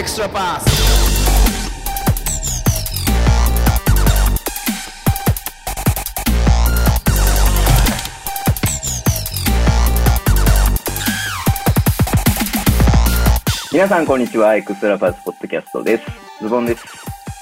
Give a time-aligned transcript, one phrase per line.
[0.00, 0.64] extra pass.
[13.70, 14.56] 皆さん、こんにちは。
[14.56, 16.04] エクストラパスポッドキャストです。
[16.40, 16.84] ズボンです。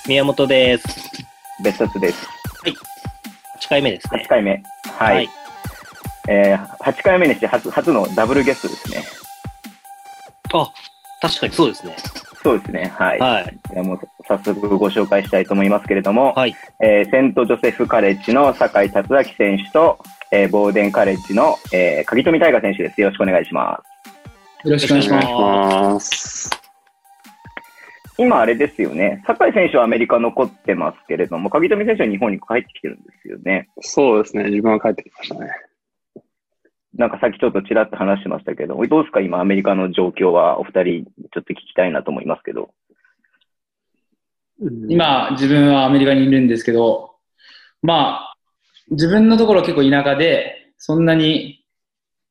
[0.08, 0.84] 宮本です。
[1.62, 2.26] 別冊です。
[3.60, 4.28] 8回目ですね8。
[4.28, 4.62] 回目。
[4.98, 5.28] はい。
[6.28, 9.04] えー、8回目にして初のダブルゲストですね。
[10.52, 10.72] あ、
[11.22, 11.94] 確かにそうですね。
[12.42, 12.92] そうですね。
[12.96, 13.18] はい。
[13.18, 13.58] はい。
[13.70, 16.54] じゃあもう早速ご紹介したいと思いますけれども、はい。
[16.82, 19.98] えーセントジョセフカレッジの酒井達明選手と、
[20.30, 23.00] えーボーデンカレッジの、えー、鍵富大河選手です。
[23.00, 23.82] よろしくお願いしま
[24.62, 24.68] す。
[24.68, 25.28] よろしくお願いします。
[25.28, 26.50] ます。
[28.18, 29.22] 今あれですよね。
[29.26, 33.68] 酒井選手はアメリカ残ってますけれども、鍵富選手は日本に帰ってきてるんですよね。
[33.80, 34.44] そうですね。
[34.44, 35.50] 自分は帰ってきましたね。
[36.98, 40.58] なんかさっきちょっとちらっと話してましたけど、どうですか今アメリカの状況は？
[40.58, 42.70] お二人ちょっと聞きたいなと思いますけど。
[44.88, 47.12] 今、自分はアメリカにいるんですけど、
[47.80, 48.34] まあ、
[48.90, 51.64] 自分のところ結構田舎で、そんなに、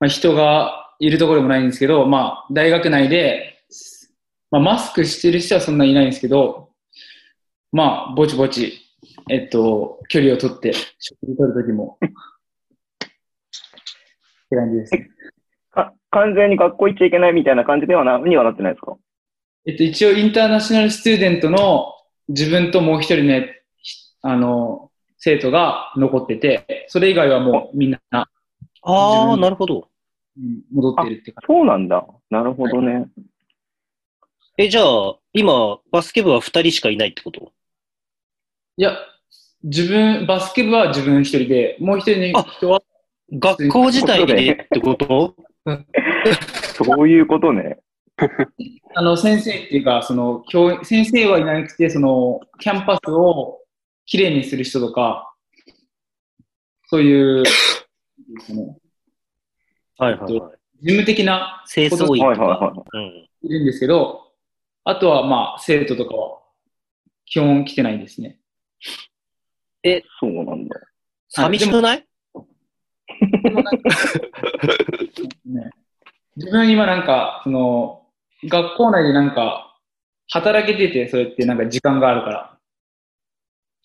[0.01, 3.63] まあ、人がいるところでもないんですけど、まあ、大学内で、
[4.51, 6.71] まあ、マスクしてる人はそんなにいないんですけど、
[7.71, 8.73] まあ、ぼちぼち、
[9.29, 11.97] えっと、距離を取って、食事取るときも、
[14.47, 15.09] って感じですね。
[15.71, 18.97] か完全に学校行っちゃいけないみたいな感じではなにはなってないですか？
[19.65, 21.93] えっと、一応インターナショナルスチューデントの
[22.29, 23.41] 自分ともう一人の、
[23.81, 28.27] ひあの、生徒が残ってて、それ以外はもうみんな、あ
[28.81, 29.89] 自あ、分なるほど。
[30.37, 32.05] うん戻ってるって感そうなんだ。
[32.29, 33.07] なるほどね。
[34.57, 37.51] え、じゃあ、今、バスケ部は2人しかいないってこと？
[38.77, 38.83] じ。
[38.83, 38.95] いや、
[39.63, 42.81] 自分、バスケ部は自分一人で、もう一人の人は、
[43.31, 45.35] 学校自体でってこと？
[46.73, 47.79] そういうことね。
[48.95, 53.59] あの、先生っていうか、その、教員先生はいなくて、その、キャンパスを
[54.05, 55.33] きれいにする人とか、
[56.87, 57.43] そういう、
[59.97, 60.31] はいはいはい。
[60.31, 60.41] 事
[60.81, 62.83] 務的な清掃員とはいはいはか？
[62.93, 63.27] うん。
[63.43, 64.31] いるんですけど、
[64.83, 66.39] あとはまあ、生徒とかは、
[67.25, 68.39] 基本来てないですね。
[70.19, 70.79] そうなんだ。
[71.29, 72.06] 寂しくない？
[75.45, 75.69] ね、
[76.35, 78.03] 自分今なんか、その、
[78.43, 79.75] 学校内でなんか、
[80.29, 82.57] 働けてて、そうやってなんか時間があるから、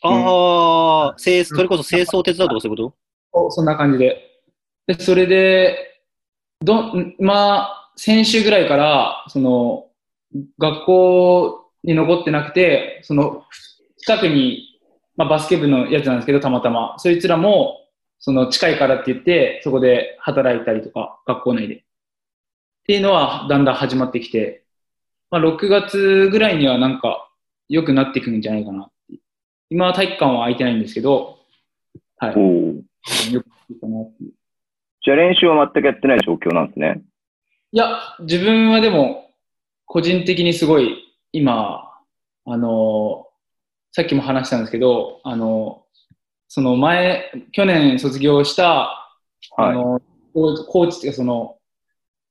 [0.05, 2.95] ああ、清それこそ清掃手伝うとかそういうこ
[3.33, 4.33] おそんな感じで。
[4.87, 6.01] で、それで、
[6.61, 9.87] ど、んまあ、先週ぐらいから、その、
[10.59, 13.45] 学校に残ってなくて、その、
[13.99, 14.81] 近くに、
[15.17, 16.99] まあ、バスケ部のやつなんですけど、たまたま。
[16.99, 17.82] そいつらも、
[18.23, 21.75] その、近いからって言って、そこで働いたりとか、学校内で。
[21.75, 21.79] っ
[22.87, 24.65] ていうのは、だんだん始まってきて、
[25.29, 27.29] まあ、6月ぐらいにはなんか、
[27.69, 28.91] 良くなってくるんじゃないかな
[29.71, 31.39] 今は体育館は空いてないんですけど、
[32.19, 32.31] はい。
[32.31, 34.33] よくいいかなっていう。
[35.05, 37.03] じゃあ練習は全くやってない状況なんですね。
[37.73, 39.31] いや、自分はでも、
[39.87, 41.91] 個人的にすごい、今、
[42.45, 43.27] あの、
[43.91, 45.82] さっきも話したんですけど、あの、
[46.55, 49.09] その前、去年卒業した、
[49.57, 49.75] あはい。
[49.75, 50.03] の、
[50.35, 51.57] コーチっていうか、その、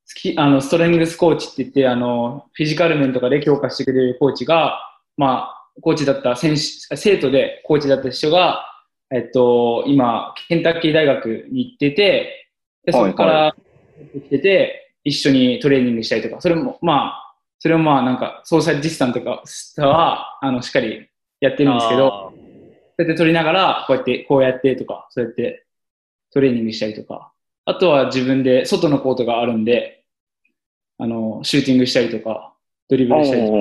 [0.05, 4.77] スキあのストレングスコーチって言って、あの、フィジカル面とかで強化してくれるコーチが、
[5.17, 6.61] まあ、コーチだった選手、
[6.95, 8.63] 生徒でコーチだった人が、
[9.09, 12.47] えっと、今、ケンタッキー大学に行ってて、
[12.85, 19.13] で、そこかはいら来てて、一緒にトレーニングしたりとか、それも、まあ、それもまあ、なんか、ソーシャルディスタン
[19.45, 21.07] スとかは、あの、しっかり
[21.39, 22.39] やってるんですけど、
[23.01, 25.65] そうやって撮りながら、こうやって、こうやってとか、そうやって
[26.31, 27.31] トレーニングしたりとか、
[27.65, 30.03] あとは自分で外のコートがあるんで、
[30.97, 32.53] あの、シューティングしたりとか、
[32.89, 33.53] ドリブルしたりとか、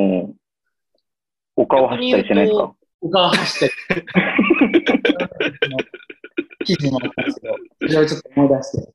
[1.56, 4.04] おお顔走ったりしてないですか他は走ったり、
[6.66, 8.92] 記事もあったんですけど、それをちょっと思い出して、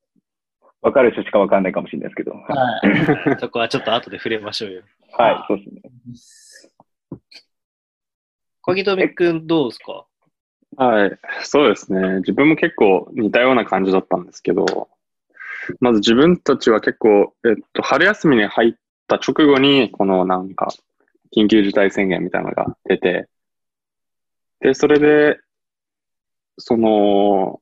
[0.82, 2.34] わかる人しかわかんないかもしれないですけど。
[2.34, 4.84] はそこはちょっと後で触れましょうよ。
[5.14, 5.82] はい、そうですね。
[8.62, 10.06] 鍵富くんどうですか
[10.78, 11.20] はい。
[11.44, 12.18] そうですね。
[12.18, 14.90] 自分も結構似たような感じだったんですけど、
[15.80, 18.74] まず自分たちは結構、えっと、春休みに入っ
[19.08, 20.68] た直後に、このなんか、
[21.36, 23.28] 緊急事態宣言みたいなのが出て、
[24.62, 25.40] で、それで、
[26.58, 27.62] その、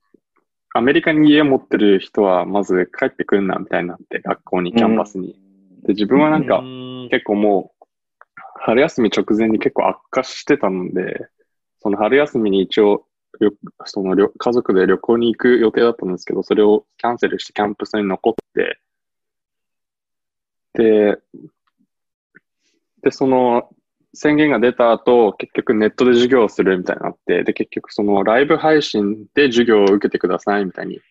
[0.76, 5.36] アメリカに家を持ってる人は、まず帰ってくるな、みたいになって、学校に、キャンパスに。
[5.84, 6.62] で、自分はなんか
[7.12, 7.86] 結構もう、
[8.56, 11.28] 春休み直前に結構悪化してたので、
[11.84, 13.06] その春休みに一応、
[13.40, 13.52] 旅
[13.86, 18.80] その旅家族で旅行に行く予定だったんですけど、それをキャンセルしてキャンプスに残って、
[20.74, 21.18] で、
[23.02, 23.70] で、その、
[24.16, 31.02] 宣言が出た後、結局ネットで授業をするみたいになって、で、結局そのライブ配信で授業を受けてくださいみたいに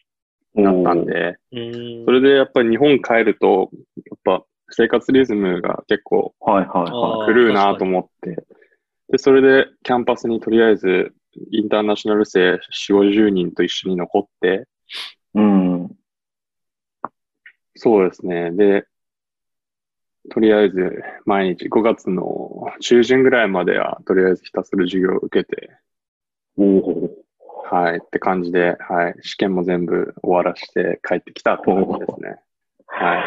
[0.55, 2.05] なったんで、うん。
[2.07, 8.45] それでやっぱり日本帰ると、やっぱ生活リズムが結構はいはいはあー狂うなと思って、
[9.13, 11.13] で、それでキャンパスにとりあえず
[11.51, 12.59] インターナショナル生4、
[12.97, 14.67] 50人と一緒に残って、
[15.35, 15.39] い。
[15.39, 15.91] うん。
[17.75, 18.51] そうですね。
[18.53, 18.87] で、
[20.31, 25.71] とりあえず毎日5月の中旬ぐらいまではとりあえずひたすら授業を受けて、
[26.57, 27.11] おお。
[27.71, 32.37] はい、って感じで、はい、試験も全部終わらして帰ってきたって感じですね。
[32.87, 33.23] はい。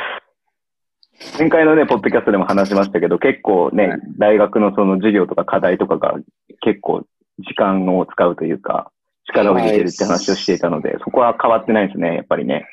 [1.38, 6.16] 前回のね、ポッドキャストでも話しましたけど、結構ね、はい大学のその授業とか課題とかが
[6.62, 7.06] 結構
[7.40, 8.92] 時間を使うというか、
[9.28, 12.66] 力を入れてるって話をしていたので、そこは変わってないですね、やっぱりね。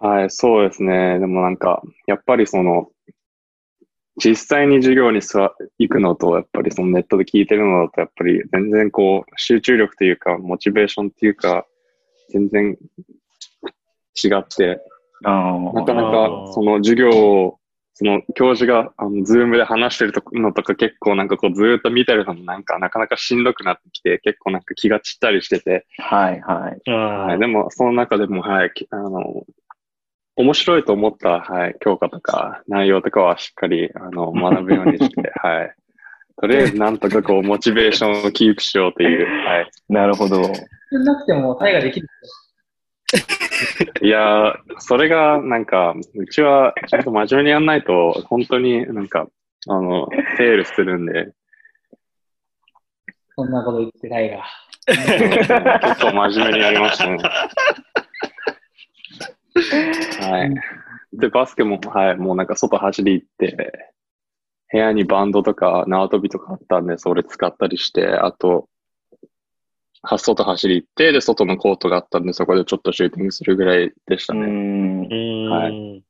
[0.00, 1.18] はい、そうですね。
[1.18, 2.88] でもなんか、やっぱりその、
[4.16, 11.66] 実際に授業に座行くのと、やっぱりそのネットで聞いてるのだと、やっぱり全然こう、集中力というか、モチベーションっていうか、
[12.30, 12.76] 全然
[14.24, 14.80] 違って、
[15.24, 15.30] あ
[15.74, 17.57] なかなあかーその授業を、
[18.00, 26.16] その教授があのズームで話してるのとか結構なんかこうずーっと見てるのもなんかなかなかしんどくなってきて、結構なんか気が散ったりしてて、あ。
[26.16, 26.90] はいはい。
[26.90, 29.42] はい、でも、その中でも、はい、きあの、
[30.36, 35.74] 面白いと思った、はい、教科とか内容とかはしっかり、あの、学ぶようにして、 はい。
[36.40, 39.70] とりあえず、なんとかこう、モチベーションをキープしようという、はい。
[39.88, 40.40] なるほど。
[40.92, 42.06] なくても、タイができる。
[44.02, 49.28] いやー、それが、なんか、うちは、ちゃんと真面目にやんないと、本当になんか、
[49.68, 51.32] あの、フェールするんで、
[53.38, 54.42] そんなこと言ってタイが。
[54.86, 57.18] 結構真面目にやりましたね。
[60.28, 60.54] はい。
[61.12, 63.92] で、バスケも、はい、もうなんか外走り行って、
[64.72, 68.64] 部屋にバンドとか縄跳びとかあったんで、それ使ったりして、あと、は
[70.16, 74.46] 外走り行って、で、外のコートがあったんで、そこでちょっとシューティングするぐらいでしたうね。
[74.46, 75.14] んう。
[75.14, 75.50] ん。
[75.50, 76.02] はい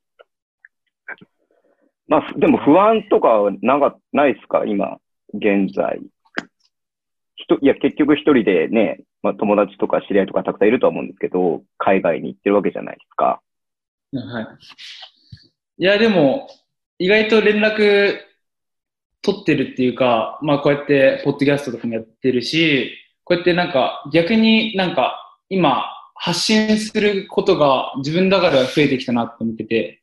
[2.07, 4.97] まあ、でも不安とかはなんかないですか今、
[5.33, 5.99] 現在。
[7.35, 13.41] ひといや、結局一人でね、まあ友達とか知り合いとかたくさんいるとは思うんですけど、海外に行ってるわけじゃないですか。
[14.13, 14.47] はい。
[15.77, 16.47] いや、でも、
[16.97, 18.17] 意外と連絡
[19.21, 22.91] 取ってるっていうか、まあこうやって、ポッドキャストとかもやってるし、
[23.29, 25.85] こうやってなんか、逆になんか、今、
[26.15, 30.01] 発信することが自分だから増えてきたなって思ってて、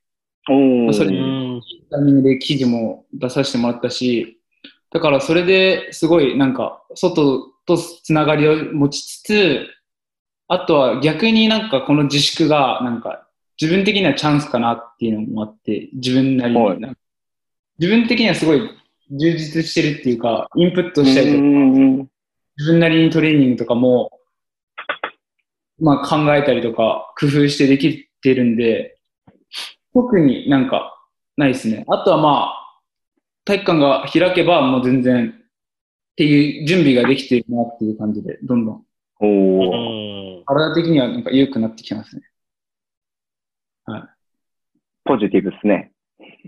[0.49, 1.63] おそれうん。
[1.91, 4.41] タイミングで記事も出させてもらったし、
[4.93, 9.67] だからそれですごいなんか、外とつながりを持ちつつ、
[10.47, 13.27] あとは逆になんかこの自粛がなんか
[13.61, 16.87] 自分的にはチャンスかなっていうのもあって、自分なりはいに。
[17.81, 18.71] 自分的にはすごい
[19.11, 22.09] 充実してるっていうか、インプットしたりとか、うん
[22.59, 24.11] 自分なりにトレーニングとかも、
[25.79, 28.99] まあ考えたりとか工夫してできてるんで、
[29.93, 30.99] 特になんか
[31.37, 31.85] ないですね。
[31.89, 32.81] あとはまあ、
[33.45, 35.33] 体育館が開けばもう全然っ
[36.17, 38.83] ていう準備ができてるなっていう感じで、どんどん
[39.21, 40.43] お。
[40.47, 42.23] 体的にはなんか緩くなってきますね。
[45.05, 45.93] ポジティブですね。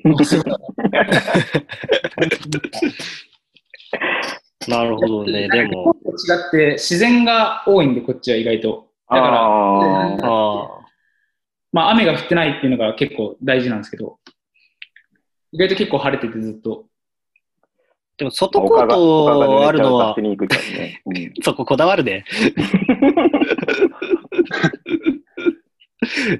[4.68, 5.48] なるほどね。
[5.48, 8.88] でも、違って自然が多いんで、こっちは意外と。
[9.10, 10.87] だから、あーああ。
[11.72, 14.18] まあ雨が降ってないっていうのが結構大事なんですけど、
[15.52, 16.87] 意外と結構晴れててずっと。
[18.16, 22.25] でも、外コートあるのはねうんそここだわるね。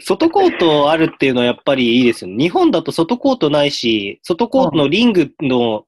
[0.01, 2.37] 外コートあるっていうのはやっぱりいいですよね。
[2.37, 5.85] 日本だと外コートないし、外コートのリングの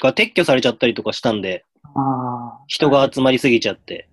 [0.00, 1.73] が撤去されちゃったりとかしたんで、あ
[2.66, 4.08] 人が集まりすぎちゃって。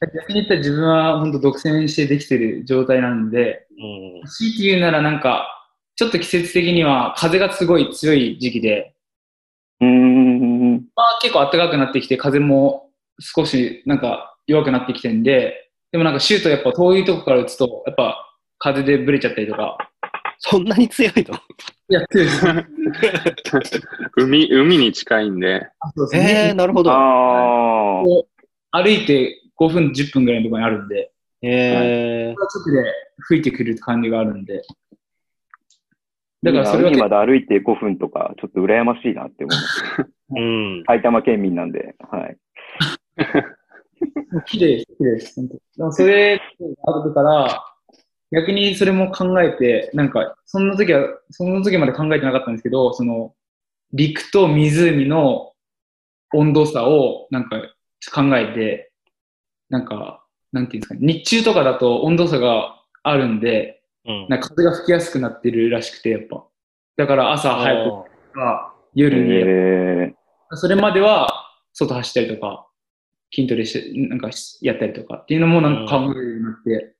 [0.00, 4.28] 逆に言ったら自分は本当独占してできてる状態なんで、うん。
[4.28, 5.48] 強いて言うならなんか、
[5.96, 8.94] ちょっと季節的には風がすごい強い時期で、
[9.80, 10.74] うーん。
[10.94, 19.78] まあ結構暖かくなってきて風も少しなんか弱くなってきてんで、でもなんかシュートやっぱ遠いとこから打つと、やっぱ風でブレちゃったりとか、
[20.46, 21.34] そんなに強いの？
[21.88, 23.80] いや、強いです。
[24.16, 26.54] 海、海に近いんで、あそうですええー、ね。
[26.54, 26.90] なるほど。
[26.92, 28.82] ああ。
[28.82, 31.10] 歩いて5分、10分ぐらいのところにあるんで、
[31.40, 31.48] え
[32.30, 34.60] え直で吹いてくる感じがあるんで。
[36.42, 39.82] だからそれは海結まで歩いて5分とか、ちょっと羨ましいなって思います。
[40.36, 40.84] うん。
[40.86, 42.36] 埼玉県民なんで、はい。
[44.34, 45.34] 構 綺麗です、綺麗です。
[45.36, 46.42] 本当でもそれが
[47.02, 47.64] あるから、
[48.34, 53.32] 逆にそれも考えて、なんか、そんな時は、その時まで考えてなかったんですけど、その、
[53.92, 55.52] 陸と湖の
[56.34, 57.56] 温度差をなんか
[58.12, 58.92] 考えて、
[59.70, 64.26] なんか、なんていうんですかね、日中とかだと温度差があるんで、うん。
[64.28, 66.44] なんか風が吹きやすくなってるらしくて、やっぱ。
[66.96, 70.14] だから朝早くとか、夜に、え
[70.52, 72.66] それまでは外走ったりとか、
[73.32, 76.93] 筋トレして、なんかやったりとかっていうのもなんか考えるようになって、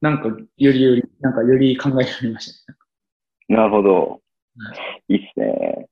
[0.00, 2.78] なんかよりより、なんかより考えるようになりましたね。
[3.50, 4.20] ー、なるほど。
[5.08, 5.86] いいっすね。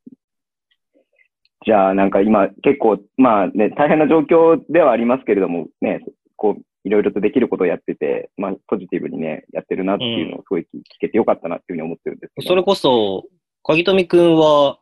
[1.65, 6.05] じゃあ、なんか今、結構、まあね、大変な状況ではありますけれども、ね、
[6.37, 10.67] こう、いろいろとできることをやってて、まあ、ポジティブにね、やってるなっていうのをすごい聞
[11.01, 12.49] けてよかったなっていうふうに思ってるんですけど。
[12.49, 13.25] それこそ、
[13.63, 14.79] 鍵富くんは、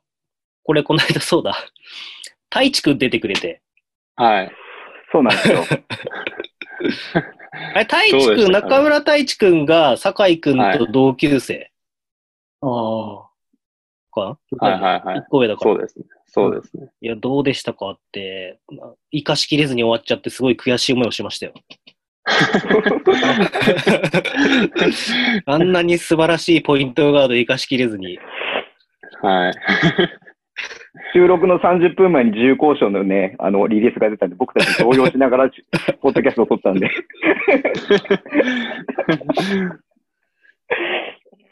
[0.64, 1.54] これこの間そうだ、
[2.50, 3.62] 太一くん出てくれて。
[4.16, 4.50] はい。
[5.12, 5.62] そうなんですよ。
[7.52, 11.70] あれ、太一くん、中村太一くんが酒井くんと同級生
[12.60, 13.32] ああ。
[14.12, 14.38] か、は
[14.70, 15.74] いはいはい一個上だから。
[15.74, 16.04] そうですね。
[16.26, 16.88] そうですね。
[17.00, 18.60] いや、どうでしたかって、
[19.10, 21.54] 生かしきれずに終わっちゃって、すごい悔しい思いをしましたよ。
[25.44, 28.16] あんなに素晴らしいポイントガード生かしきれずに。
[29.20, 29.54] はい。
[31.14, 35.50] 収録の30分前に自由交渉のね、あの、リリースが出たんで、僕たち動揺しながら、
[36.02, 36.90] ポッドキャストを撮ったんで。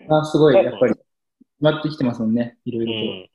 [0.08, 1.04] あすごい、やっぱり、決
[1.60, 3.26] まってきてますもんね、いろういろと。
[3.26, 3.30] ん。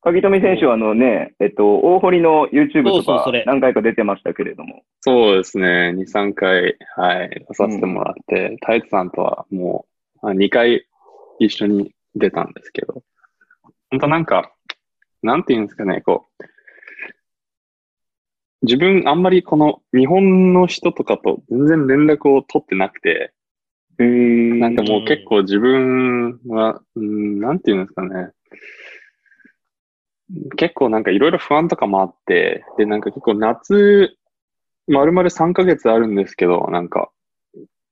[0.00, 4.82] 鍵富選手はあのね、えっと、大堀の YouTube とかそうそうそれ何回か出てましたけれども。
[5.00, 5.92] そうですね。
[5.96, 9.86] 2、3回、はい、出させてもらって、タイツさんとはも
[10.22, 10.86] う、あ2回
[11.38, 13.02] 一緒に出たんですけど、
[13.90, 14.52] 本当なんか、
[15.22, 16.44] なんていうんですかね、こう、
[18.62, 23.32] 自分あんまりこの日本の人とかと全然連絡を取ってなくて、
[24.00, 28.30] へーなんかもう結構自分は、うん、なんていうんですかね。
[30.56, 34.16] 結構なんかいろいろ不安とかもあって、で、なんか結構夏、
[34.86, 37.10] まるまる3ヶ月あるんですけど、なんか、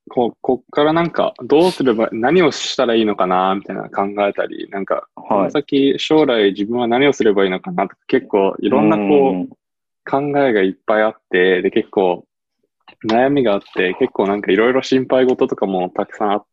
[0.09, 5.45] こう、こっからなんか、どうすれば、何をしたらいいのかな、みたいな考えたり、なんか、こはい。
[5.45, 9.49] の先、将来自分は何をすればいいのかなとか、結構いろんなこう、う
[10.09, 12.25] 考えがいっぱいあって、で、結構
[13.09, 16.45] 悩みがあって、結構なんかいろいろ心配事とかもたくさんあっ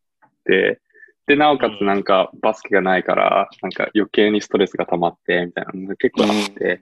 [0.44, 0.80] て、
[1.26, 6.80] で、なおかつなんかバスケがないから、なんか余計にストレスが溜まって、みたいなのが結構あって、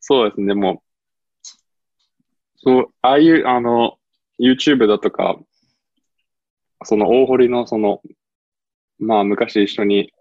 [0.00, 0.82] そうですね、でも、
[2.56, 3.98] そう、ああいう、あの、
[4.40, 5.36] YouTube だとか、
[6.84, 8.00] その大堀のその、
[8.98, 10.12] まあ昔一緒に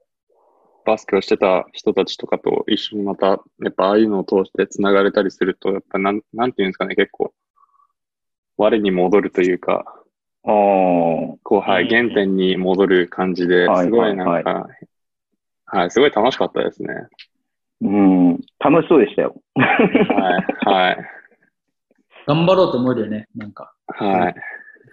[0.86, 3.36] バスケをしてた人たちとかと一緒にまた、や
[3.70, 7.34] っぱああいうのを通して繋がれたりすると、やっぱなん、なんていうんですかね、結構、
[8.58, 9.84] 我に戻るというか、
[10.44, 10.52] あー
[11.44, 14.68] こう、はい、うん原点に戻る感じで、はいすごいなんか、は
[15.66, 16.90] はい、すごい楽しかったですね。
[17.82, 19.36] うん、楽しそうでしたよ。
[19.56, 20.98] はい、はい、
[22.28, 23.74] 頑張ろうと思えるよね、なんか。
[23.88, 24.36] はい。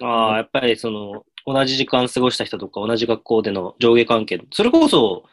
[0.02, 4.40] ああ、やっぱりその、同じ時間過ごした人とか、同じ学校での上下関係。
[4.52, 5.24] それこそ、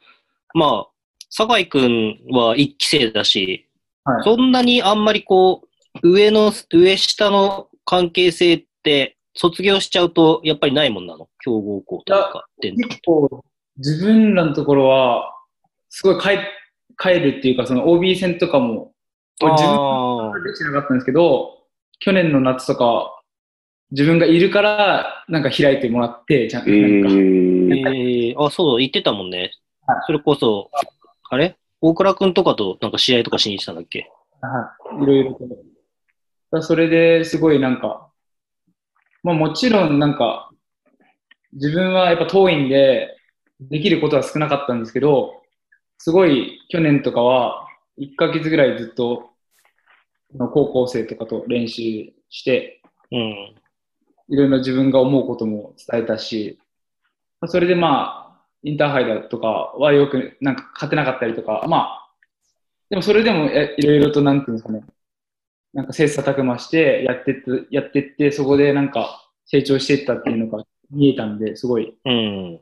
[0.53, 0.87] まあ、
[1.29, 3.65] 酒井くんは一期生だし、
[4.05, 5.61] はいそんなにあんまりこ
[6.01, 11.29] う、上の、上下の関係性って、卒業しちゃうと、やっぱりないもんなの？
[11.43, 13.45] 強豪校とか、伝統結構、
[13.77, 15.35] 自分らのところは、
[15.89, 16.39] すごい帰
[16.97, 18.93] 帰るっていうか、その OB 戦とかも、
[19.39, 21.59] 自分あはできてなかったんですけど、
[21.99, 23.18] 去年の夏とか、
[23.91, 29.51] 自分がいるから、なんか開いてもらって、ちゃんとえなんか、えー、あ、そう、言ってたもんね
[29.87, 29.97] はい。
[30.05, 30.69] それこそ、
[31.29, 31.55] あれ？
[31.81, 34.11] 大倉くんとかとなんか試合とかしに行ってたんだっけ？
[34.41, 35.39] はい、いろいろ
[36.51, 36.61] と。
[36.61, 38.09] それですごいなんか、
[39.23, 40.51] まあもちろんなんか、
[41.53, 43.15] 自分はやっぱ遠いんで、
[43.61, 45.41] できることは少なかったんですけど、
[45.97, 47.67] すごい去年とかは、
[47.97, 49.31] 1ヶ月ぐらいずっと、
[50.37, 52.81] 高校生とかと練習して、
[53.11, 53.55] うん。
[54.29, 56.59] いろいろ自分が思うことも伝えたし、
[57.41, 62.09] まあそれでまあ、インターハイだとかはよくなんか勝てなかったりとか、まあ、
[62.89, 64.83] でもそれでもえいろいろとなんていうんですかね、
[65.73, 72.59] なんか切磋琢磨してやってって、やってって、そこでなんか成長していったっていうのが見えたんで、すごい、うん。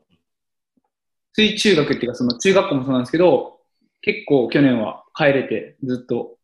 [1.34, 3.58] 水中学っていうかその中学校もそうなんですけど、
[4.00, 6.36] 結構去年は帰れてずっと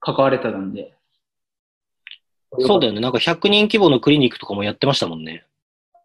[0.00, 0.93] 関われたんで。
[2.60, 3.00] そうだよね。
[3.00, 5.44] なんか100人規模のクリニックとかもやってましたもんね。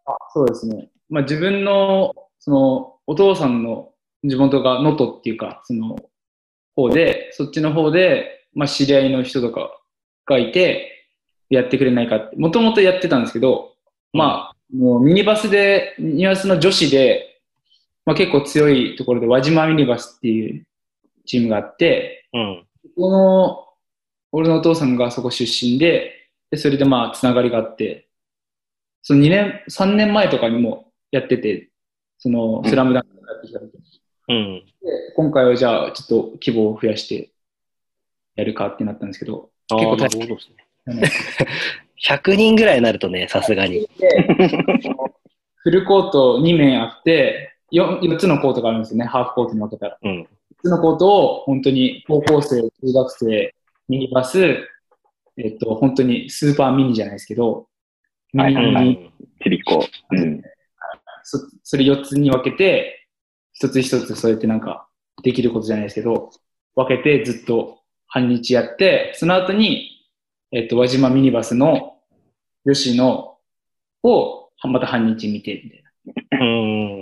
[0.06, 0.88] あそうですね。
[1.08, 3.90] まあ自分の、その、お父さんの
[4.24, 5.96] 地元が能登っていうか、その、
[6.76, 9.70] 方で、そっちの方で、まあ知り合いの人とか
[10.26, 10.96] がいて、
[11.50, 13.74] やってくれないかって、もともとやってたんですけど、
[14.12, 17.40] まあ、もうミニバスで、ミニバスの女子で、
[18.06, 20.64] まあ結構強いところで、輪島ミニバスっていう
[21.26, 22.66] チームがあって、うん。
[22.96, 23.66] この、
[24.32, 26.19] 俺のお父さんがそこ出身で、
[26.50, 28.08] で、それでまあ、つながりがあって、
[29.02, 31.70] その2年、3年前とかにもやってて、
[32.18, 33.80] その、スラムダンクがやってきた時に
[34.28, 34.64] うん。
[34.82, 37.30] で今回はじゃあ、ちょっと規模を増やして
[38.36, 40.56] やるかってなったんですけど、結構大なるほどですね。
[40.86, 41.02] あの
[42.02, 43.86] 100人ぐらいになるとね、さすがに。
[45.56, 49.98] フルコート2面あって4、4つのコートがあるんですよね、ハーフコートに分けたら。
[50.00, 50.22] うん。
[50.22, 50.26] 4
[50.62, 53.54] つのコートを本当に高校生、中学生、
[53.88, 54.56] ミニバス、
[55.42, 57.68] えっと、本当にスーパーミニじゃないですけど、
[58.32, 58.84] ミニはいうん。
[58.84, 59.86] にちびっこ。
[60.10, 60.42] うん。
[61.22, 63.08] そそれ4つに分けて、
[63.52, 64.88] 一つ一つそうやってなんか
[65.22, 66.30] できることじゃないですけど、
[66.74, 70.06] 分けてずっと半日やって、その後に、
[70.52, 71.98] えっと、輪島ミニバスの
[72.66, 73.38] 吉野
[74.02, 76.48] をまた半日見て、みたいなう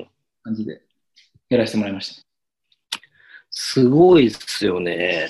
[0.03, 0.09] ん。
[0.45, 0.81] 感じで
[1.49, 2.29] やらせてもらいました。
[3.51, 5.29] すごいですよね。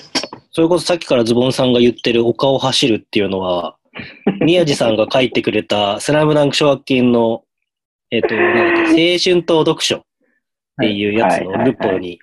[0.51, 3.77] それこそさっきからズボンさんが言ってる丘を走るっていうのは、
[4.41, 7.43] 宮地さんが書いてくれたスラムダンク奨学金の、
[8.11, 10.03] えっ、と、 なんだっけ、青春と読書っ
[10.81, 12.19] ていうやつのルポに、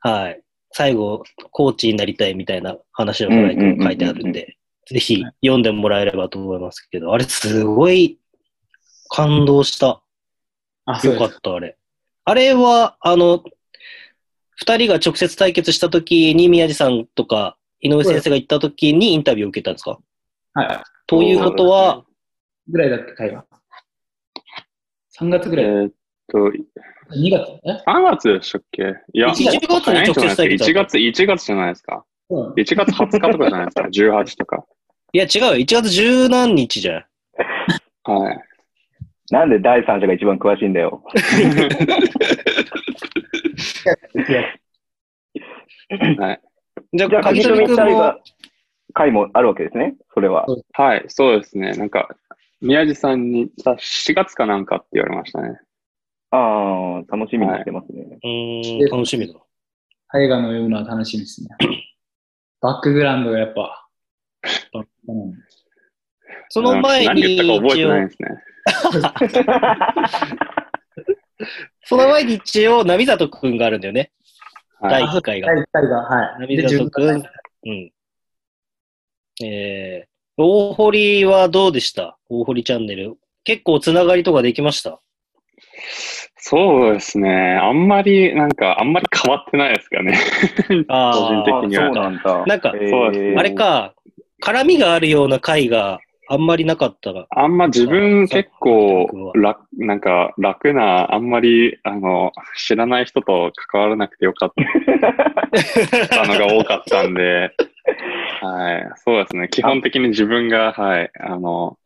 [0.00, 0.40] はい。
[0.72, 8.18] 最後、コーチになりたいみたいな話を書いて書いてあるんで、ぜひ読んでもらえればと思いますけど、あれすごい
[9.08, 10.02] 感動した。
[10.86, 11.18] あ、よ。
[11.18, 11.76] かった、あれ。
[12.24, 13.44] あれは、あの、
[14.56, 19.98] 二人が直接対決した時に宮地さんとか井上先生が行った時にインタビューを受けたんですか？
[20.54, 20.68] はい。
[21.06, 22.04] ということは、
[22.68, 23.44] ぐらいだって会話。
[25.18, 25.86] 3月ぐえらい。
[25.86, 25.92] ーっ
[26.28, 28.82] と、2月え3月でしたっけ？
[29.12, 32.04] いや、1月に直接対決1月、1月じゃないですか。
[32.30, 34.64] うん1月20日とかじゃないですか？18とか。
[35.12, 35.52] いや違うよ。
[35.56, 37.04] 1月十何日じゃん。
[38.10, 38.38] はい。
[39.30, 41.02] なんで第三者が一番詳しいんだよ。
[46.18, 46.40] はい。
[46.92, 48.18] じゃあ、鍵富鍵富君も二人が、
[48.94, 49.96] 回もあるわけですね。
[50.12, 50.46] それは。
[50.72, 51.72] はい、そうですね。
[51.72, 52.08] なんか、
[52.60, 55.58] 宮地さんに、あ7月かなんかって言われましたね。
[56.30, 58.18] ああ、楽しみにしてますね。
[58.22, 59.34] うーん、楽しみだ。
[60.12, 61.48] 大河のような楽しみですね。
[62.60, 63.88] バックグラウンドがやっぱ、
[64.72, 65.36] バックなんで
[66.50, 68.28] その前何に言ったか覚え一応てないで、すね。
[71.84, 74.12] その前に一応、波里くんがあるんだよね。
[74.82, 75.18] 第はい。
[75.18, 75.46] 1回が。
[75.48, 76.46] 第1回が、はい。
[77.64, 77.92] うん。
[79.44, 82.18] えー、大堀はどうでした？
[82.28, 83.16] 大堀チャンネル。
[83.44, 85.00] 結構つながりとかできました？
[86.36, 87.30] そうですね。
[87.62, 90.18] あんまり、なんか、あんまり変わってないですかね。
[90.88, 92.46] あ個人的にはあそうなんだ。
[92.46, 93.94] なんかへーあれか、
[94.42, 96.00] 絡みがあるような回が
[96.32, 97.26] あんまりなかったら。
[97.28, 104.52] あんま自分さ結構楽、なんか楽な、あんまり、あの、知らない人と関わらなくてよかっ
[106.08, 107.54] た のが多かったんで、
[108.40, 108.90] はい。
[108.96, 109.48] そうですね。
[109.50, 111.76] 基本的に自分が、はい、あの、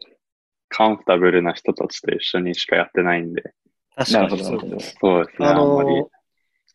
[0.68, 3.42] カンフタブルな人たちと一緒にしかやってないんで、
[3.96, 4.80] 確かにそうなるほど。
[4.80, 5.48] そうですね。
[5.48, 6.10] ああんまりの。、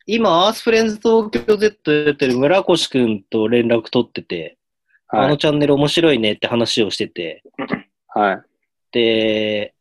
[0.04, 4.61] 今、アースフレンズ東京 Z やってる村越くんと連絡取ってて、あ
[5.12, 5.28] はい。
[5.28, 7.42] のチャンネル面白いねって話をしてて、
[8.08, 8.42] はい。
[8.92, 9.74] で、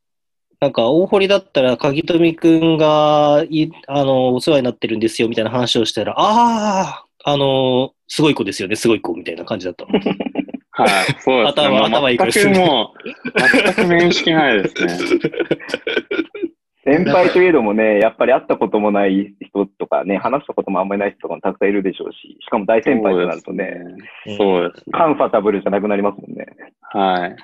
[0.60, 9.92] なんか大堀だったら鍵富くんがいあのお世話になってるんですよみたいな話をしたら、ああ、あの、すごい子ですよね、すごい子みたいな感じだったの。
[10.72, 10.90] はい。
[11.20, 11.66] そうですね。
[11.66, 14.98] 頭頭いい子です全くもう、全く面識ないですね。
[16.84, 23.82] 先輩といえどもね、やっぱり会ったこともない人とかね、話したこともあんまりない人とかもたくさんいるでしょうし、しかも大先輩となるとね、
[24.38, 24.92] そうですね。
[24.92, 26.48] カンファタブルじゃなくなりますもんね。
[26.82, 27.36] はい。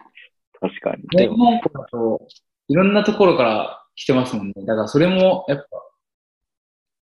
[0.60, 1.04] 確かに。
[1.10, 2.28] で日本だと、
[2.68, 4.54] いろんなところから来てますもんね。
[4.66, 5.66] だからそれも、やっぱ、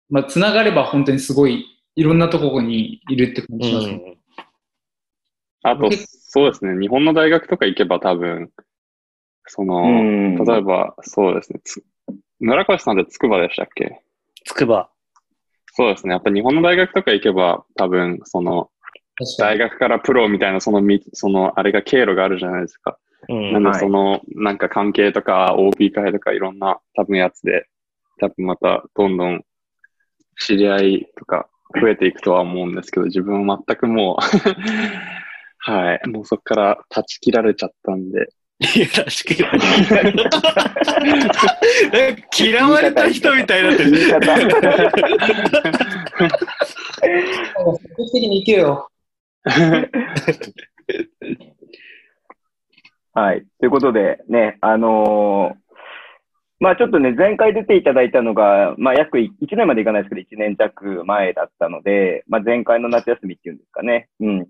[0.09, 1.65] まあ、つながれば本当にすごい、
[1.97, 3.95] いろんなところにいるって感うじしますね。
[3.95, 4.19] ん。
[5.63, 6.81] あと、そうですね。
[6.81, 8.51] 日本の大学とか行けば多分、
[9.47, 10.37] その、うん。
[10.37, 11.61] 例えば、そうですね。
[12.41, 14.01] つ村越さんって筑波でしたっけ？
[14.47, 14.89] つくば。
[15.73, 16.15] そうですね。
[16.15, 18.71] やっぱ日本の大学とか行けば、多分、その。
[19.39, 22.99] 大学からプロみたいな、そのみ、その、あれが経路があるじゃないですか。
[23.29, 23.53] うん。
[23.53, 27.67] なんで、はいその、なんか関係とか、OB 会とかいろんな、多分やつで、
[28.19, 29.45] 多分また、どんどん、
[30.39, 31.49] 知り合いとか、
[31.81, 34.23] 増えていくとは思うんですけど、自分は全くもう、
[35.63, 39.05] はい、もうそこから断ち切られちゃったんで、いや、確
[39.43, 39.57] か
[40.07, 40.17] に。
[41.93, 43.97] なんか嫌われた人みたいになってる。
[43.97, 44.11] 積
[47.97, 48.91] 極的に行けよ。
[53.15, 53.45] はい。
[53.59, 55.61] ということで、ね、あのー
[56.63, 64.11] まあちょっとね、前回出ていただいたのが、まあ約1年までいかないですけど、1年弱前だったので、まあ前回の夏休みっていうんですかね。
[64.21, 64.47] うん。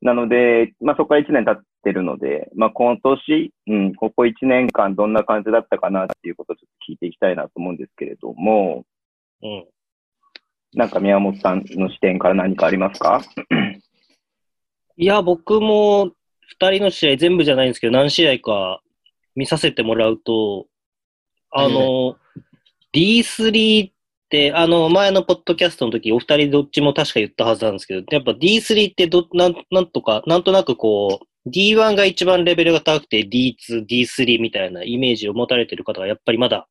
[0.00, 8.84] なので、まあそこから1年経ってるので、まあ今年、うん、ここ1年間どんな感じだったかなっていうことをちょっと聞いていきたいなと思うんですけれども、
[9.42, 9.64] うん。
[10.74, 13.22] なんか宮本さんの視点から何かありますか？
[14.96, 16.12] いや、僕も
[16.60, 18.80] 二人の試合全部じゃないんですけど、何試合か
[19.34, 20.66] 見させてもらうと、
[21.50, 22.16] あの、
[22.92, 23.90] D3
[24.28, 36.68] って、あの、前のポッドキャストの時、お二人どっちも確か言ったはずなんですけど、やっぱ D3 ってど、なん、なんとか、なんとなくこう、D1 が一番レベルが高くて D2、D3 みたいなイメージを持たれてる方がやっぱりまだ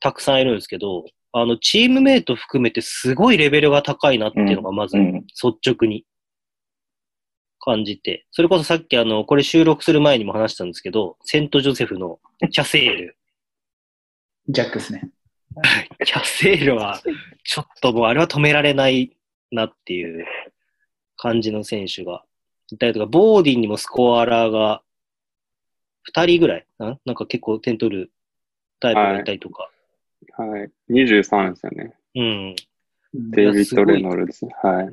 [0.00, 6.04] たくさんいるんですけど、あの、チームメイト含めてすごいレベルが高いなっていうのがまずうん率直に
[7.60, 12.18] 感じて、それこそさっきあの、これ収録する前にも話したんですけど、セントジョセフの
[12.50, 13.16] キャセール。
[14.48, 15.10] ジャックですね。
[16.04, 17.00] キャセールは、
[17.44, 19.16] ちょっともうあれは止められない
[19.50, 20.26] なっていう
[21.16, 22.24] 感じの選手が
[22.70, 24.82] いたりとか、ボーディンにもスコアラーが
[26.14, 26.98] 2人ぐらいな？
[27.04, 28.10] なんか結構点取る
[28.80, 29.70] タイプがいたりとか。
[30.36, 30.70] はい。
[30.90, 31.94] 23ですよね。
[32.14, 32.56] うん。
[33.14, 34.46] デイビッド・レノルズ。
[34.62, 34.86] はい。
[34.86, 34.92] だ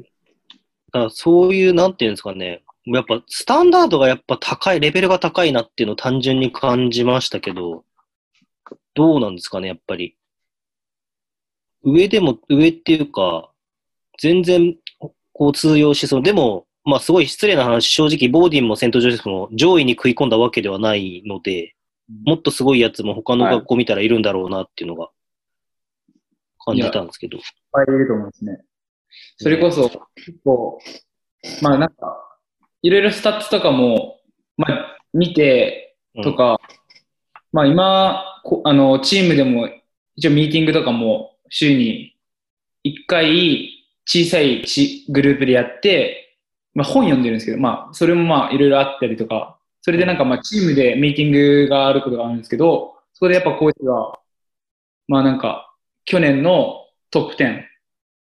[0.91, 7.83] からそういう、なんていうんですかね、やっぱスタンダードがやっぱ高い、レベルが高いなっていうのを単純に感じましたけど、
[8.93, 10.15] どうなんですかね、やっぱり。
[11.85, 13.51] 上でも、上っていうか、
[14.19, 14.75] 全然
[15.33, 16.23] こう通用しそう。
[16.23, 21.75] でも、まあすごい失礼な話、正直ボーディンもセントジョセフも上位に食い込んだわけではないので、
[22.25, 25.09] もっとすごいやつも他の学校見たらいるんだろうなっていうのが
[26.63, 27.37] 感じたんですけど。
[27.37, 28.63] いっぱいいると思うんですね。
[29.37, 30.79] それこそ、結構、
[31.61, 32.39] まあなんか、
[32.81, 34.19] いろいろスタッツとかも、
[34.57, 36.59] まあ見てとか、
[37.51, 39.69] まあ今、こあの、チームでも、
[40.15, 42.15] 一応ミーティングとかも週に
[42.85, 43.69] 1回
[44.05, 44.63] 小さい
[45.09, 46.37] グループでやって、
[46.73, 54.19] まあ本読んでるんですけど、まあそれもまあいろいろあったりとか、それでなんかまあチームでミーティングがあることがあるんですけど、そこでやっぱコーチが、
[55.07, 55.73] まあなんか、
[56.05, 57.63] 去年のトップ10、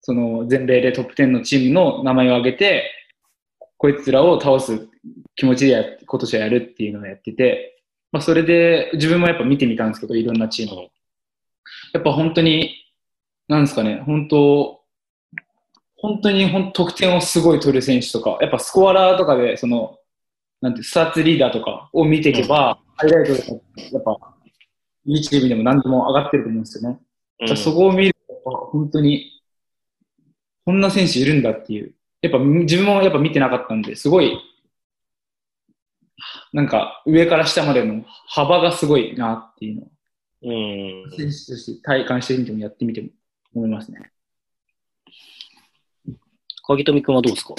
[0.01, 2.91] その全米でトップ10のチームの名前を挙げて、
[3.77, 4.87] こいつらを倒す
[5.35, 10.89] 気持ちでや今年はやるっていうのをやってて、まあそれで自分もやっぱ見てみたんですけど、いろんなチームを。
[11.93, 12.84] やっぱ本当に、
[13.47, 14.81] なんですかね、本当、
[15.97, 19.97] 本当に本得点をすごい取る選手とか、やっぱスコアラーとかで、その、
[20.61, 24.17] なんて、スタッツリーダーとかを見ていけば、ハイライトでもやっぱ、
[25.05, 26.99] いいチームでも何でも上がってると思うんですよね。
[27.41, 29.41] うんそこを見ると、本当に、
[30.65, 31.93] こんな選手いるんだっていう。
[32.21, 34.39] やっぱ自分もやっぱ見てなかったんで、すごい、
[36.53, 41.11] なんか上から下までの幅がすごいなっていうのを、うん。
[41.11, 43.09] 選手として体感してみてもやってみても
[43.55, 44.11] 思いますね。
[46.67, 47.55] 鍵富君はどうですか？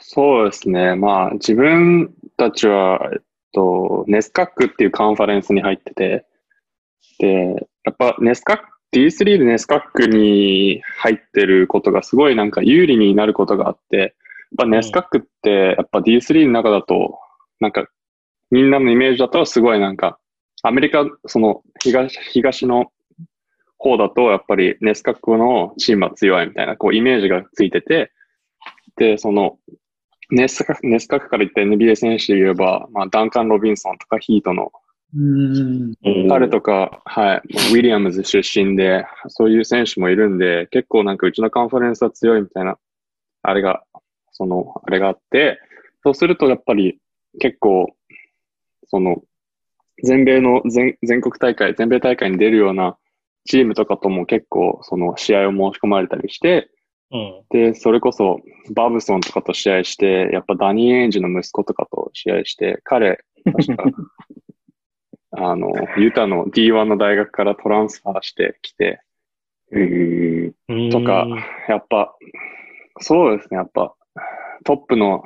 [0.00, 0.94] そうですね。
[0.94, 3.20] まあ、自分たちは、えっ
[3.52, 6.24] と、ネスカックっていうカンファレンスに入ってて、
[7.18, 14.12] で、やっぱネスカック、D3 でネスカックに入ってることがすごいなんか有利になることがあって、やっ
[14.56, 17.18] ぱネスカックってやっぱ D3 の中だと、
[17.60, 17.86] なんか
[18.50, 20.18] みんなのイメージだとすごいなんか、
[20.62, 22.86] アメリカ、その東、東の
[23.78, 28.12] 方だとやっぱりネスカックのチームは強いみたいなこうイメージがついてて、
[28.96, 29.58] で、その、
[30.30, 34.72] ネスカネスカクから言った NBA 選手で言えば、まあ、ダンカン・ロビンソンとかヒートの、
[35.16, 35.94] うん。
[36.28, 42.76] 彼とか、はい、ウィリアムズ出身で、そういう選手もいるんで、結構なんかうちのカンファレンスは強いみたいな、
[43.42, 43.84] あれが、
[44.32, 45.58] その、あれがあって、
[46.02, 46.98] そうするとやっぱり
[47.38, 47.94] 結構、
[48.88, 49.22] その、
[50.04, 52.98] 全米の全全国大会、全米大会に出るような
[53.48, 56.68] チームとかとも結構、その試合を申し込まれたりして、
[57.10, 57.42] うん。
[57.48, 58.40] で、それこそ、
[58.74, 63.84] バブソンとかと試合して、やっぱダニー・エンジの息子とかと試合して、彼、確か、
[65.32, 69.00] あの、ユタの D1 の大学からトランスファーしてきて、
[70.68, 71.26] うんとか、
[71.68, 72.14] やっぱ、
[73.00, 73.94] そうですね、やっぱ、
[74.64, 75.24] トップの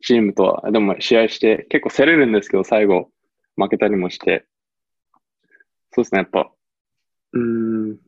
[0.00, 3.10] チームとは、でも試合して、結構競れるんですけど、最後、
[3.56, 4.44] 負けたりもして、
[5.92, 6.50] そうですね、やっぱ、
[7.34, 7.98] うーん、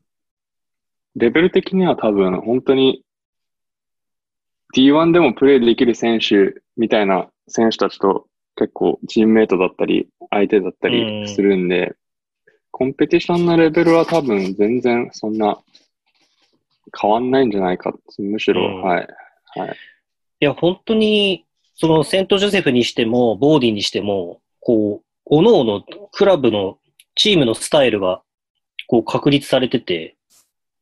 [1.17, 3.03] レベル的には多分、本当に、
[4.75, 11.95] D1 でもプレーできる選手みたいな選手たちと結構チームメイトだったり、相手だったりするんで、
[12.71, 15.59] コンペティションのレベルは多分全然そんな
[17.01, 17.95] 変わんないんじゃないか。
[18.19, 19.09] むしろ、うんはい。
[19.59, 19.77] はい。
[20.41, 26.79] いや、本当に、そのセントジョセフにしても、ボーディにしても、こう、各々クラブの
[27.15, 28.23] チームのスタイルが
[28.87, 30.17] 構確立されてて、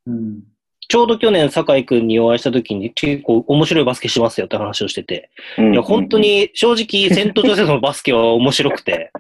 [0.07, 0.43] うん。
[0.89, 6.19] ちょうど去年、酒井くんにお会いした時に結構面白いバスケしますよって話をしてて、うんいや、本当。
[6.19, 9.11] に正直、セントジョセフのバスケは面白くて、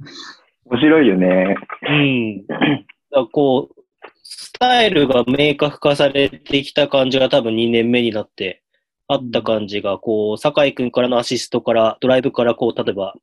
[0.66, 1.56] 面白いよね。
[1.88, 2.46] うん。
[2.46, 3.82] だこう、
[4.22, 8.62] スタイルが明確化されてきた感じが多分2年目になって、
[9.08, 13.14] あった感じが、こう、酒井くんからのアシストから、ドライブからこう、例えば、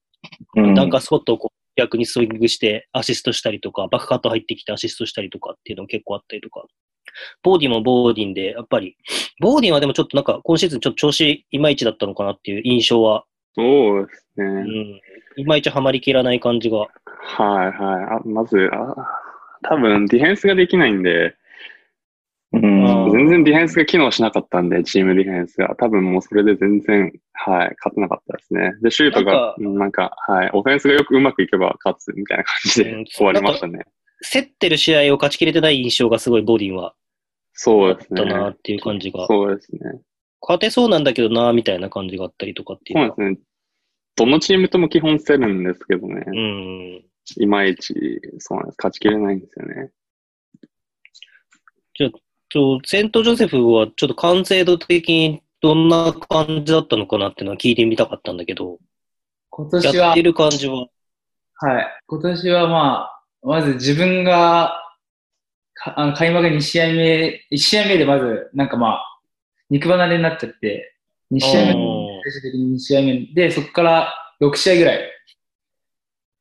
[0.56, 6.66] うんダンカースポットをこう逆にスイングしてアシストしたりとか、バックカット入ってきてアシストしたりとかっていうのも結構あったりとか、
[7.44, 8.98] ボーディもボーディンで、やっぱり、
[9.40, 14.46] ボーディンはでもちょっとなんか今シーズンちょっと調子いまいちだったのかなっていう印象は、そうですね。
[14.46, 15.02] うん、
[15.38, 16.80] いまいちハマりきらない感じが。
[16.80, 17.72] はいはい。
[17.72, 18.96] あまずあ、
[19.64, 21.36] 多分ディフェンスができないんで、
[22.54, 25.76] うん全然ディフェンスが機能しなかったんで、チームディフェンスが。
[25.78, 28.74] 多分もうそれで全然、はい、勝てなかったですね。
[28.82, 33.86] で、シュートが、なんか、はい、オフェンスがよくうまくいけば勝つみたいな感じうんで終わりましたね。
[34.32, 36.94] 競ってる試合を勝ちきれてない印象がすごいボーディンは
[37.54, 38.58] そうですたなっね。
[38.64, 39.28] ていう感じが。
[39.28, 39.80] そうですね。
[40.42, 43.16] 勝てそうなんだけどなみたいな感じがあったりとかっていうか。
[43.16, 43.46] そうですね。
[44.16, 46.24] どのチームとも基本競るんですけどね。
[46.28, 47.04] うん。
[47.38, 48.76] いまいち、そうなんです。
[48.78, 49.90] 勝ちきれないんですよね。
[52.54, 58.78] ちょセントジョセフはちょっと完成度的にどんな感じだったのかなっていうのは聞いてみたかったんだけど、
[59.50, 60.86] 今年はやって、る感じは？
[61.56, 61.88] はい。
[62.06, 64.80] 今年はまあ、まず自分が、
[65.74, 69.20] かあの開幕2試合目、1試合目でまず、なんかまあ、
[69.72, 70.96] 肉離れになっちゃって、
[71.32, 75.00] 2試合目、うん最終的に2試合目で、そこから6試合ぐらい、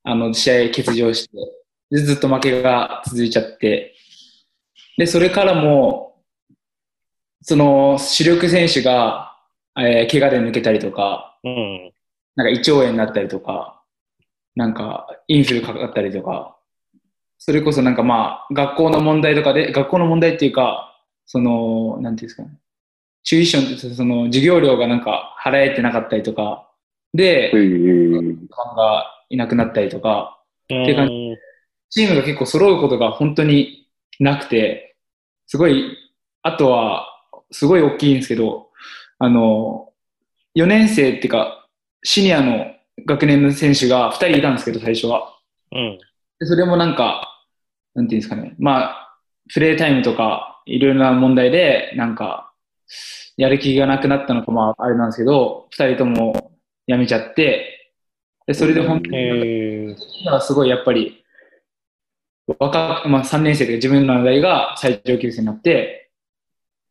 [0.04, 1.38] あの、試合欠場して、
[1.90, 3.94] でずっと負けが続いちゃって、
[4.96, 6.22] で、それからも、
[7.42, 9.36] その、主力選手が、
[9.76, 11.92] えー怪我で抜けたりとか、うん。
[12.36, 13.82] なんか胃腸炎になったりとか、
[14.56, 16.56] なんかインフルかかったりとか、
[17.38, 22.58] それこそなんかまあ、学校の問題とかで、学校の問題っていうか、その、なんていうんですかね、
[23.24, 26.70] チューイションってその授業料がなんか払えてなかったりとか、
[27.14, 27.62] で、うフ
[28.20, 28.48] ん。
[28.56, 30.40] ァンがいなくなったりとか、
[30.82, 31.38] て感うん
[31.90, 33.81] チームが結構揃うことが本当に
[34.20, 34.96] なくて、
[35.46, 35.96] すごい、
[36.42, 37.06] あとは、
[37.50, 38.70] すごい大きいんですけど、
[39.18, 39.92] あの、
[40.56, 41.68] 4年生っていうか、
[42.02, 42.74] シニアの
[43.06, 45.38] 学年の選手が2人いたんですけど、最初は。
[45.72, 45.98] うん。
[46.40, 47.28] でそれもなんか、
[47.94, 49.18] なんていうんですかね、まあ、
[49.52, 52.52] プレイタイムとか、いろいろな問題で、なんか、
[53.36, 56.52] やる気がなくなったのか、まあ、あれなんですけど、2人とも
[56.86, 57.94] 辞めちゃって、
[58.46, 59.96] で、それで本当に、
[60.40, 61.21] すごいやっぱり、
[62.46, 66.10] 若、まあ3年生で自分の代が最上級生になって、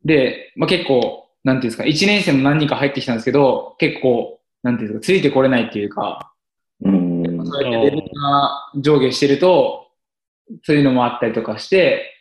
[0.05, 6.33] で、まあ結構、なんていうんですか、1年生も何人か入ってきたんですけど、結構、なんていうんですか、ついてこれないっていうか、
[6.83, 7.45] うん。
[7.45, 9.87] そうやってレベルが上下してると、
[10.63, 12.17] そういうのもあったりとかして、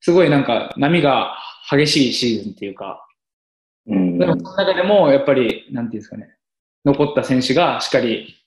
[0.00, 1.36] すごいなんか波が
[1.70, 3.04] 激しいシーズンっていうか、
[3.86, 6.36] うんでもその中でもやっぱり、なんていうんですかね、
[6.84, 8.37] 残った選手がしっかり、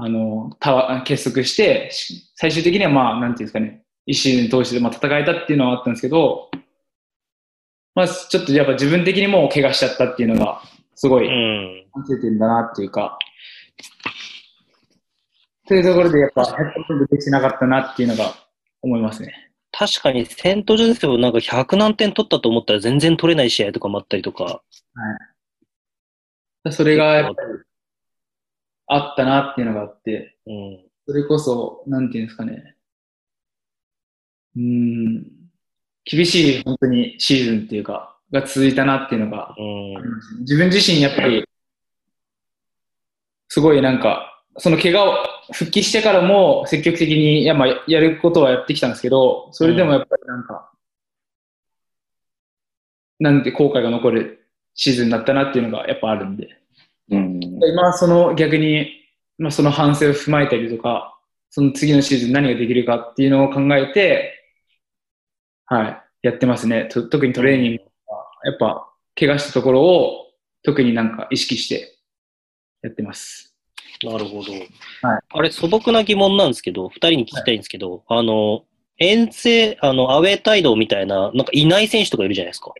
[0.00, 0.56] あの、
[1.04, 6.50] 結束して、し最終的にはまあ、なんていうんですかね、一シーズン通してまあ戦えたっていうのはあったんですけど、
[7.96, 10.62] まあ、ちょっとやっぱ自分的にも怪我しちゃったっていうのが、
[10.94, 11.84] すごいうん。
[11.92, 13.18] 反省点だなっていうか、
[15.66, 18.34] というところでやっぱ100%できてなかったなっていうのが
[18.82, 19.50] 思いますね。
[19.72, 24.62] 確かにセントジョセフなんか100何点取ったと思ったら全然取れない試合とかもあったりとか。
[26.70, 27.67] それがやっぱり
[28.88, 30.84] あったなっていうのがあって、うん。
[31.06, 32.74] それこそ、なんていうんですかね。
[34.56, 35.24] うん、
[36.04, 40.40] 厳しい本当にシーズンっていうか、が続いたなっていうのがうん。
[40.40, 41.44] 自分自身やっぱり、
[43.48, 50.72] すごいなんか、その怪我を復帰してからも積極的にや,、まあ、やることはやってきたんですけど、それでもやっぱりなんか、
[53.20, 56.48] なんて後悔が残るシーズンだったなっていうのがやっぱあるんで、
[57.66, 58.88] 今その逆に、
[59.38, 61.18] まあ、その反省を踏まえたりとか、
[61.50, 64.34] その次のシーズン何ができるかっていうのを考えて、
[65.66, 66.86] はい、やってますね。
[66.90, 70.26] と特にトレーニングは、やっぱ、怪我したところを
[70.62, 71.98] 特になんか意識して
[72.82, 73.54] やってます。
[74.02, 74.52] なるほど。
[74.52, 74.62] はい
[75.30, 78.64] あれ、素朴な疑問なんですけど、二人に聞きたいんですけど、あの、
[78.98, 82.72] 遠征、あの、アウェー帯同みたいな、なんかいない選手とかいるじゃないですか。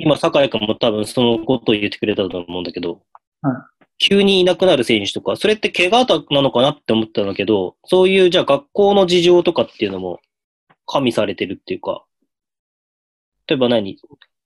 [0.00, 3.02] 今、酒井君も多分そのことを言ってくれたと思うんだけど、
[3.40, 10.20] は急にいなくなる選手とか、それって怪我なのかなって思ったんだけど、そういう、じゃあ学校の事情とかっていうのも
[10.86, 12.04] 加味されてるっていうか、
[13.46, 13.98] 例えば何？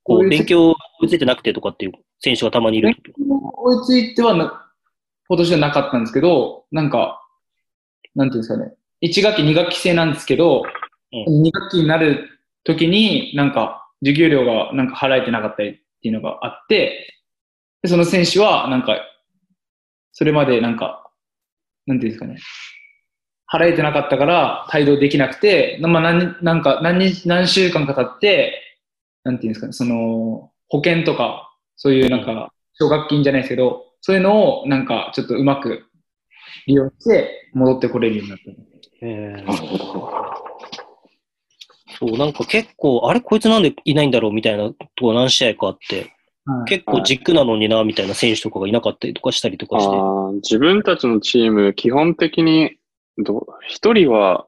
[0.02, 4.66] こう、勉強追いついてなくてとかっていう選手がたまにいる追いついてはな、
[5.28, 7.22] 今年はなかったんですけど、なんか、
[8.14, 8.72] なんていうんですかね。
[9.02, 10.62] 1学期、2学期制なんですけど、
[11.12, 17.22] 2学期になる時になんか授業料がなんか払えてなかったりっていうのがあって、
[17.82, 18.96] でその選手はなんか、
[20.18, 21.10] それまでなんか、
[21.86, 22.38] なんていうんですかね、
[23.52, 28.62] 払えてなかったから帯同できなくて、まあ、何なんか何日何週間か経って、
[29.24, 35.84] なんていうんですかね、その保険とか、そういうなんか奨学金じゃないですけど、そういうのをなんかちょっとうまく
[36.66, 38.44] 利用して戻ってこれるようになった。
[39.02, 39.44] え。
[39.46, 39.52] ー
[41.98, 46.15] そう、なんか結構、あれこいつなんでいないんだろうみたいなとこ何試合かあって、はい
[46.68, 49.96] 結構軸なのにな、みたいな選手とかがいなかったりとかしたりとかして。
[50.36, 52.78] 自分たちのチーム、基本的に
[53.18, 54.46] ど、一人は、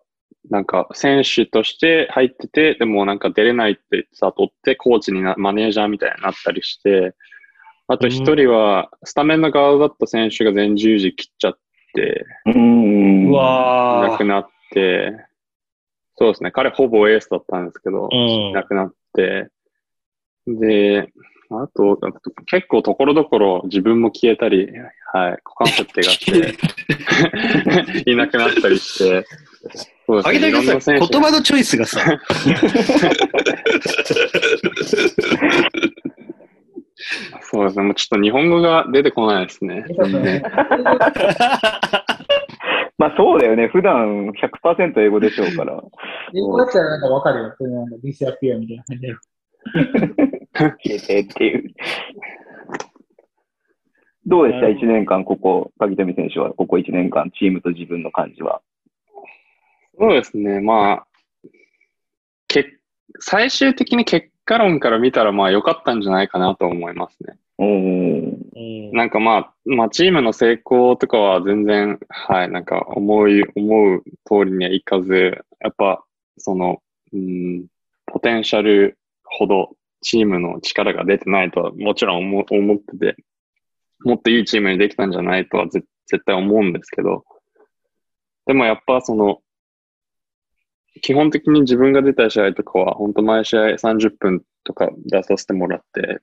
[0.51, 7.15] なんか選手として入ってて、でもなんか出れないって悟って、コーチにな、マネージャーみたいになったりして、
[7.87, 11.59] あと一人は、スタメンの側だった選手が全十字切っちゃっ
[11.95, 13.27] て、うーん。
[13.27, 14.11] ういわー。
[14.11, 15.13] なくなって、
[16.17, 18.53] そうですね、彼ほぼエースだったんですけど、うん。
[18.53, 19.49] なくなって、
[20.47, 21.11] で、
[21.51, 21.99] あと、
[22.47, 24.69] 結構ところどころ自分も消えたり、
[25.13, 26.55] はい、股関節怪我して、
[28.11, 29.25] いなくなったりして、
[30.07, 32.01] そうですね、いろんな選手葉のチョイスがさ、
[37.41, 39.87] そうですね、もうちょっと日本語が出てこないですね。
[42.99, 43.69] まあそうだよね。
[43.69, 45.81] 普段100%英語でしょうから。
[46.35, 47.55] 英語だったらなんかわかるよ。
[48.03, 49.15] ディスアピアみたいな感じで。
[50.55, 51.75] 消えてっていう。
[54.27, 58.61] どうでした ?1 年間、ここ、鍵富選手は、ここ1年間、チームと自分の感じは？
[59.99, 61.07] そうですね、まあ、
[62.47, 62.79] け
[63.21, 67.39] 最終的に結果論から見たら、まあ良かったんじゃないかなと思いますね。
[67.57, 67.67] おー。
[68.55, 68.93] うん。
[68.93, 76.05] なんかまあ、まあチームの成功とかは全然、はい、なんか思い、思う通りにはいかず、やっぱ、
[76.37, 76.83] その、
[77.15, 77.67] うん、
[78.07, 78.98] ポテンシャル
[79.31, 83.17] ほどチームの力が出てないとはもちろん思思ってて、
[84.05, 87.25] もっといいチームにできたんじゃないとはぜ絶対思うんですけど、
[88.47, 89.41] でもやっぱその、
[91.03, 96.21] 基本的に自分が出た試合とかは、本当毎試合30分とか出させてもらって、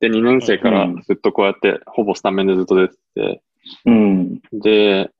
[0.00, 3.42] で、2年生からうんずっとこうやって、ほぼスタメンでずっと出てて、
[3.84, 4.40] うん。
[4.52, 5.10] で、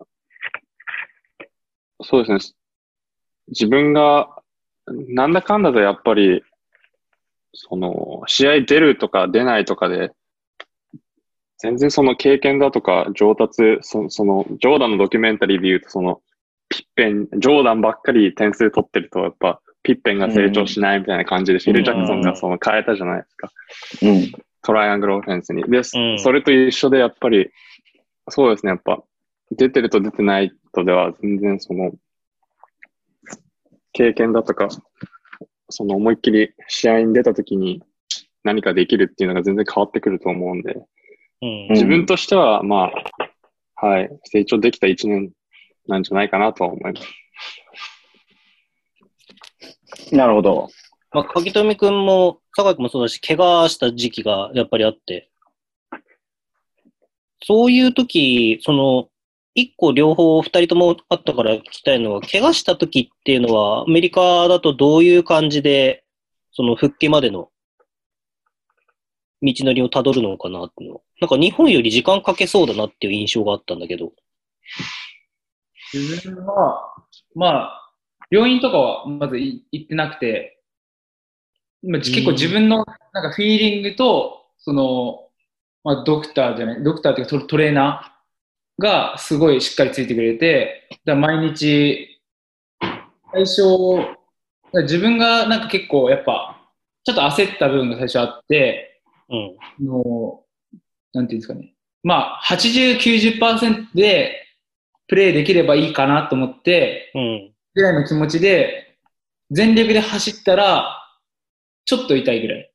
[2.02, 2.56] そうですね。
[3.48, 4.42] 自分が、
[4.86, 6.42] なんだかんだでやっぱり、
[7.52, 10.12] その、試合出るとか出ないとかで、
[11.58, 16.22] 全然その経験だとか上達、そその、ジョーダンのドキュメンタリーで言うと、その、
[16.68, 23.50] ピッペン、ジョーダンばっかり点数取ってると、やっぱ、ピッペンが成長しないみたいな感じで、フィル・ジャクソンがその変えたじゃないですか。
[24.02, 24.32] うん。
[24.62, 25.64] トライアングルオフェンスに。
[25.64, 27.50] で、うんそれと一緒でやっぱり、
[28.28, 29.02] そうですね、やっぱ、
[29.50, 31.92] 出てると出てないとでは全然その、
[33.92, 34.68] 経験だとか、
[35.70, 37.82] その思いっきり試合に出た時に
[38.44, 40.74] 何かできるっていうのが全然変わってくると思うんで、
[41.42, 42.90] うん自分としては、ま
[43.80, 45.30] あ、はい、成長できた一年
[45.88, 47.06] なんじゃないかなとは思います。
[50.14, 50.68] なるほど。
[51.12, 55.30] まあ、鍵富くんも、坂井くんもそうだし、怪我した時期がやっぱりあって、
[57.42, 59.08] そういう時、その、
[59.54, 66.04] 一個両方二人ともあったから聞きたいのは、怪我した時っていうのは、アメリカだとどういう感じで、
[66.52, 67.50] その復帰までの
[69.42, 71.00] 道のりをたどるのかなっていうのは。
[71.20, 74.12] なんか日本より時間かけそうだなっていう印象があったんだけど。
[75.92, 76.94] 自分は、
[77.34, 77.92] まあ、
[78.30, 80.62] 病院とかはまず行ってなくて、
[81.82, 85.28] まあ、結構自分のなんかフィーリングと、その、
[85.82, 88.09] まあ、ドクターじゃない、ドクターっていうかトトレーナー
[88.80, 92.20] がすごいしっかりついてくれて、だ毎日、
[93.32, 93.62] 最初、
[94.82, 96.60] 自分がなんか結構やっぱ、
[97.04, 99.86] ちょっと焦った部分が最初あって、うん。
[99.86, 100.42] の、
[101.12, 101.74] なんていうんですかね。
[102.02, 104.46] まあ、80、90%で
[105.06, 107.52] プレイできればいいかなと思って、うん。
[107.74, 108.96] ぐらいの気持ちで、
[109.50, 110.96] 全力で走ったら、
[111.84, 112.72] ちょっと痛いぐらい。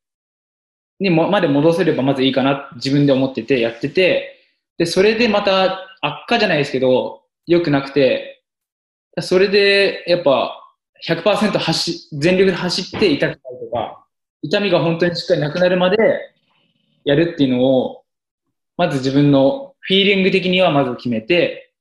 [1.00, 4.35] にも、まで戻せればまずいいかな自分で思ってて、やってて、
[4.78, 8.44] で、それでまた悪化じゃないですけど、良くなくて、
[9.22, 10.62] それでやっぱ
[11.08, 14.06] 100%走、全力で走って痛くなるとか、
[14.42, 15.98] 痛みが本当にしっかりなくなるまで
[17.04, 18.04] やるっていうのを、
[18.78, 21.74] まず自分のフィーリング的にはまず決めて、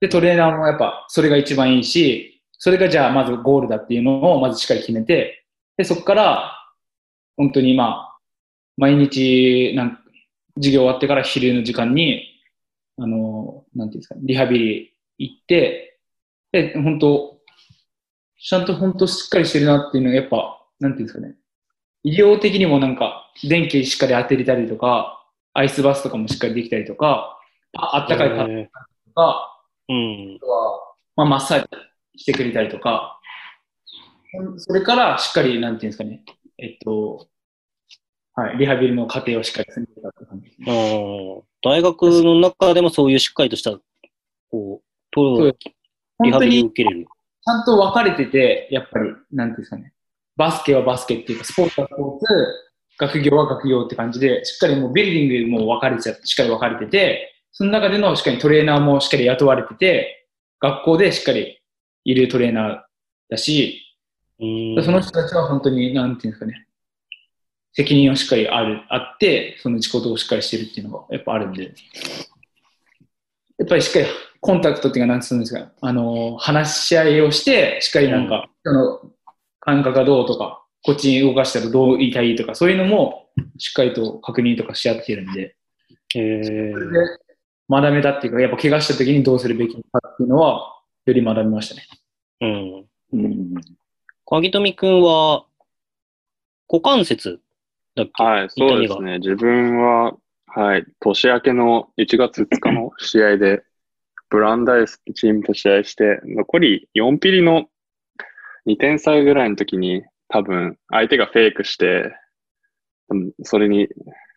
[0.00, 5.44] で、トレーナーもやっぱそれが一番いいし、それがじゃあまずゴールだっていうのをまずしっかり決めて、
[5.76, 6.54] で、そこから、
[7.36, 8.18] 本当にまあ、
[8.76, 10.02] 毎日、なんか
[10.56, 12.37] 授業終わってから昼の時間に、
[12.98, 15.98] あの、なんていうんですか、リハビリ行って、
[16.52, 17.38] で、本当、
[18.40, 21.34] ちゃんと本当しっかりしてるなっていうのがやっぱ、なんていうんですかね。
[22.02, 25.24] 医療的にもなんか、電気しっかり当てれたりとか、
[25.54, 27.38] アイスバスとかもしっかりできたりとか、
[27.76, 30.40] ああったかいパッとか、ーうんあ。
[30.40, 31.62] とは、まあ、マッサー
[32.14, 33.20] ジしてくれたりとか、
[34.58, 36.24] それからしっかり、なんていうんですかね、
[36.58, 37.28] えっと、
[38.34, 41.42] はい、リハビリの過程をしっかり進めてたって感じですね。
[41.62, 43.72] 大学の中でもそういうしっかりとした、
[44.50, 45.56] こう、とそう
[46.24, 47.06] リハビリを受けれる。
[47.48, 49.92] ゃんと分かれてて、やっぱり、なんていうんですかね、
[50.36, 52.26] バスケはバスケっていうか、スポーツはスポーツ、
[52.98, 60.26] 学業は学業って感じで、しっかりもうビルディングも分かれちゃって、しっかり分かれてて、その中でのしっかりトレーナーもしっかり雇われてて、
[60.60, 61.60] 学校でしっかり
[62.04, 62.80] いるトレーナー
[63.30, 63.82] だし、
[64.40, 64.84] うん。
[64.84, 66.67] その人たちは本当に、なんていうんですかね、
[67.72, 71.74] 責任をしっかりある、あって、その仕事をしっかりしてるっていうのがやっぱあるんで、
[73.58, 74.06] やっぱりしっかり
[74.40, 79.00] コンタクトっていうか、なんつうんですか、あの、話し合いをして、しっかりなんか、その
[79.60, 85.56] 感覚がどうとか、こっちに動かしたらどう言いたいとか、そういうのもしっかりと確認とかし合ってるんで、
[86.14, 86.82] へー
[87.70, 91.86] 学べたっていうか、やっぱ怪我した時にどうするべきかっていうのは、より学びましたね。
[92.40, 92.86] うん。
[93.12, 93.54] うん。
[94.26, 95.44] 鍵富くんは、
[96.70, 97.40] 股関節
[98.12, 99.18] はい、そうですね。
[99.18, 103.62] 自分は、はい、年明けの1月2日の試合で、
[104.30, 107.66] ブランダイスチームと試合して、残り4ピリの
[108.66, 112.12] 2点差ぐらいの時に、多分、相手がフェイクして、
[113.08, 113.88] うんそれに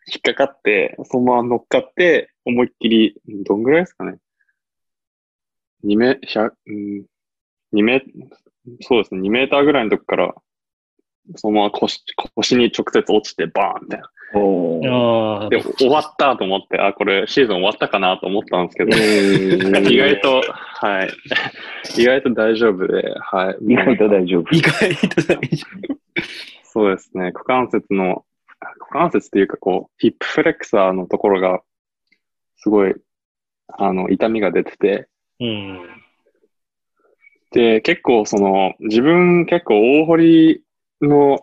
[0.06, 4.18] 引っかかって、そのまま乗っかって、思いっきり、どんぐらいですかね。
[5.84, 7.04] 2メ、100、うん、
[7.74, 8.02] 2メ、
[8.80, 10.34] そうですね、2メーターぐらいのとこから、
[11.36, 12.02] そのまま腰
[12.34, 14.10] 腰に直接落ちてバーンみたいな。
[14.34, 21.10] おーああ、で、終わったと思って、あ、これシーズン終わったかなと思ったんですけど、え意外と、はい。
[22.00, 23.72] 意外と大丈夫で、はい。
[23.72, 24.56] 意外と大丈夫。
[24.56, 25.66] 意外と大丈
[26.64, 27.24] そうですね。
[27.32, 28.24] 股関節の、
[28.80, 31.60] 股関節っていうかこう、ヒップフレクサーのところが、
[32.56, 32.94] すごい、
[33.68, 35.08] あの、痛みが出てて、
[35.38, 35.44] 夫。
[35.44, 35.80] うん。
[37.52, 40.62] で、結構その、自分結構大堀
[41.06, 41.40] の、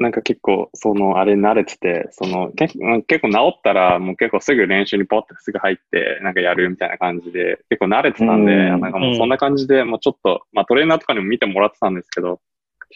[0.00, 12.40] なんか結構、その、あれ慣れてて、その、結構結構治ったら、もう結構すぐ練習にポッてすぐ入って、なんかやるみたいな感じで、結構慣れてたんで、うんなんかもうそんな感じで、もうちょっと、まあトレーナーとかにも見てもらってたんですけど、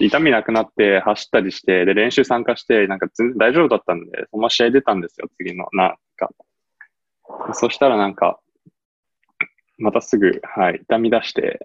[0.01, 6.31] 痛みなくなって走ったりして、で、練習参加して、なんか全然大丈夫だったんで、そのまま試合出たんですよ、次の、なんか。
[7.53, 8.41] そしたらなんか、
[9.79, 11.59] またすぐ、はい、痛み出して、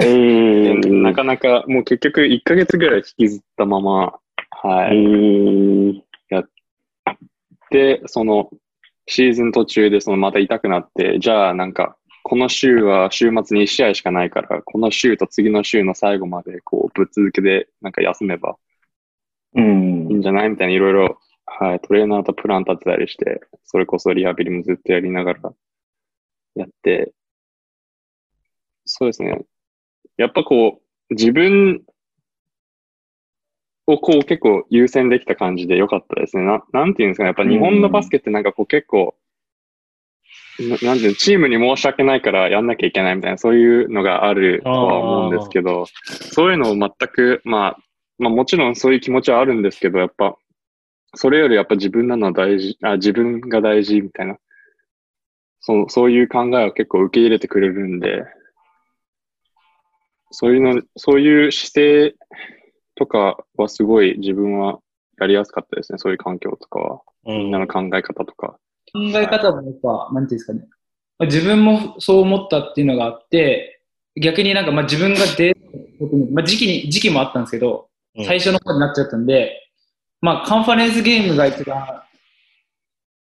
[0.00, 4.18] ー、 なかなか、もう結局1ヶ月ぐらい引きずったまま、
[4.50, 6.04] はえい。
[6.30, 6.44] ー、
[7.70, 8.50] で、その、
[9.06, 18.56] シーズン途中でそのまた痛くなって、じゃあなんか、この週は週末に1試合しかないから、この週と次の週の最後までこうぶっ続けでなんか休めば
[19.54, 20.08] うん。
[20.10, 25.52] いいんじゃないみたいな、いろいろ、はい、トレーナーとプラン立てたりして、それこそリハビリもずっとやりながら
[26.56, 27.12] やって、
[28.84, 29.38] そうですね。
[30.16, 30.80] やっぱこ
[31.10, 31.82] う、自分
[33.86, 36.44] をこう結構優先できた感じで良かったですね。
[36.44, 37.28] ななんていうんですかね。
[37.28, 39.14] やっぱ日本のバスケってなんかこう結構、
[40.58, 47.78] ななんていうの、チームに申し訳ないからやんなきゃいけないみたいな、そういうのがあるとは思うんですけど、そういうのを全く、まあ、
[48.18, 50.36] まあもちろんそういう気持ちはあるんですけど、やっぱ、
[51.14, 54.38] それよりやっぱ自分なのは大事、あ、自分が大事みたいな、
[55.66, 58.22] そう、そういう考えを結構受け入れてくれるんで、
[60.30, 62.14] そういうの、そういう姿勢
[62.94, 64.78] とかはすごい自分は
[65.18, 65.98] やりやすかったですね。
[65.98, 67.00] そういう環境とかは。
[67.26, 68.58] うんみんなの考え方とか。
[68.92, 70.60] 考え方もやっぱ、なんていうんですかね。
[71.18, 73.82] まあ自分もそう思ったっていうのがあって、
[74.22, 75.56] 逆になんかまあ自分が出る
[75.98, 79.68] ことに、まあ時期に、時期もあったんですけど、うん最初の方になっちゃったんで、
[80.20, 82.04] まあカンファレンスゲームが一番、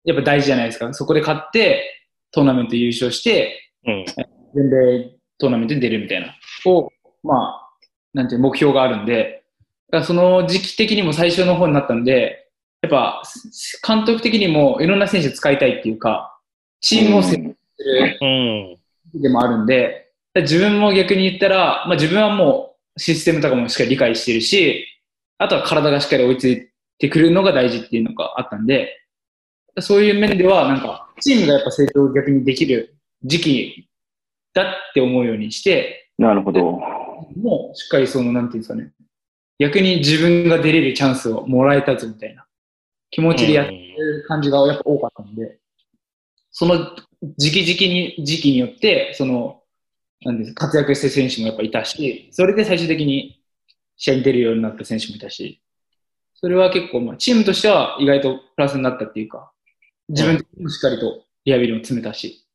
[0.04, 0.92] やっぱ大事じゃないですか。
[0.92, 2.03] そこで勝って、
[2.34, 4.04] トーナメント優勝して、うん。
[4.54, 6.34] 全米トーナメントに出るみたいな、
[6.66, 6.90] を、
[7.22, 7.70] まあ、
[8.12, 9.44] なんていう目標があるんで、
[9.90, 12.48] だからその時期的にも最初の方になったんで、
[12.82, 13.22] やっぱ
[13.86, 16.38] 監督的にもいろんな選手使いたいっていうか、
[16.80, 19.22] チームを設定するうん。
[19.22, 24.86] でもあるんで、自分も逆に言ったら、まあ自分はもうシステムとかもしっかり理解してるし、
[25.38, 26.68] あとは体がしっかり追いつい
[26.98, 29.03] てくるのが大事っていうのがあったんで、
[29.80, 33.88] そういう面では、なんか、チームがやっぱ成長逆にできる時期
[34.52, 36.62] だって思うようにして、なるほど。
[37.36, 38.92] もうしっかりその、なんていうんですかね、
[39.58, 42.46] 逆に自分が出れるチャンスをもらえたぞみたいな
[43.10, 45.58] 気持ちでやってる感じがやっぱ多かったんで、
[46.50, 46.96] その
[47.36, 49.62] 時期時期に、時期によって、その、
[50.24, 53.42] なんです活躍してる選手もやっぱいたし、それで最終的に
[53.96, 55.60] 試合に出るようになった選手もいたし、
[56.34, 59.52] それは結構、まあ、チームとしては意外とプラスになったっていうか、
[60.08, 62.46] 自分的にもしっかりとリハビリも詰めたし。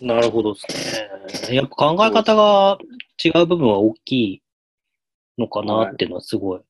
[0.00, 1.56] なるほどですね。
[1.56, 2.78] やっぱ考え方が
[3.22, 4.42] 違う部分は大きい
[5.38, 6.60] のかなっていうのはすごい。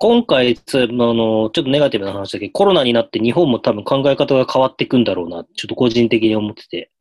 [0.00, 6.92] 今回、つあの、ちょっとネガティブな話だけど、コロナになって日本も多分考え方が変わっていくんだろうな、ちょっと個人的に思ってて。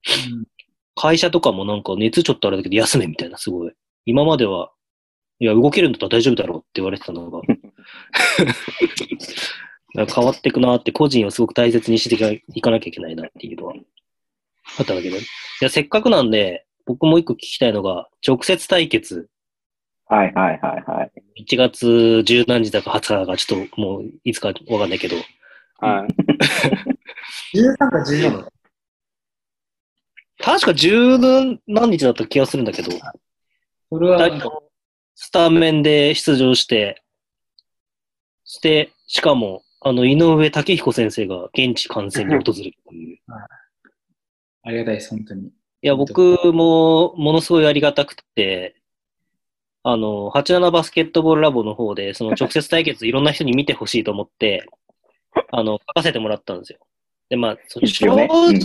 [0.95, 3.71] 会社とかもなんか熱ちょっとあれだけど休めみたいな、すごい。
[4.07, 4.71] 今までは、
[5.39, 7.41] いや、動けるんだったら大丈夫だろうって言われてたのが。
[9.95, 13.73] 変わっていくなって、個人をすごく大切にしていかなきゃいけないなっていうのは
[14.79, 15.17] あったわけで。
[15.17, 15.21] い
[15.61, 19.29] や、せっかくなんで、僕もう一個聞きたいのが、直接対決。
[20.05, 21.43] はいはいはいはい。
[21.43, 25.17] 1月十何日だか20日だか、ちょっともういつかわかんないけど、
[25.79, 26.05] は
[27.53, 27.53] い。
[27.57, 28.51] 13か14だ。
[30.39, 31.17] 確か十
[31.67, 32.91] 何日だった気がするんだけど、
[33.89, 34.29] それは
[35.15, 37.01] スタメンで出場して、
[38.47, 43.19] して、しかも、あの、井上武彦先生が現地観戦に訪れるという。
[44.63, 45.47] ありがたいです、本当に。
[45.47, 48.75] いや、僕もものすごいありがたくて、
[49.83, 54.65] あの、87バスケットボールラボの方で、その 直接対決いろんな人に見てほしいと思って、
[55.51, 56.79] あの、書かせてもらったんですよ。
[57.29, 58.59] で、まあ、正応ね直、うん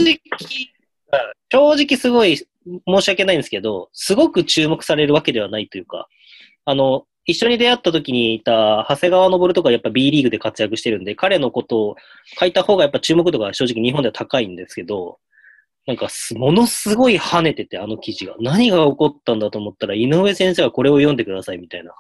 [1.51, 2.47] 正直すごい申
[3.03, 6.09] し訳ないんですけど、すごく注目されるわけではないというか、
[6.65, 11.97] あの、一緒に出会った時にいた長谷川昇とかやっぱ B リーグで活躍してるんで、彼のことを
[12.39, 15.19] 書いた方がやっぱ注目度が正直日本では高いんですけど、
[15.87, 18.37] なんかす、ものすごい跳ねてて、あの記事が。
[18.41, 21.93] 何が起こったんだと思ったら、井上先生がこれを読んでくださいみたいな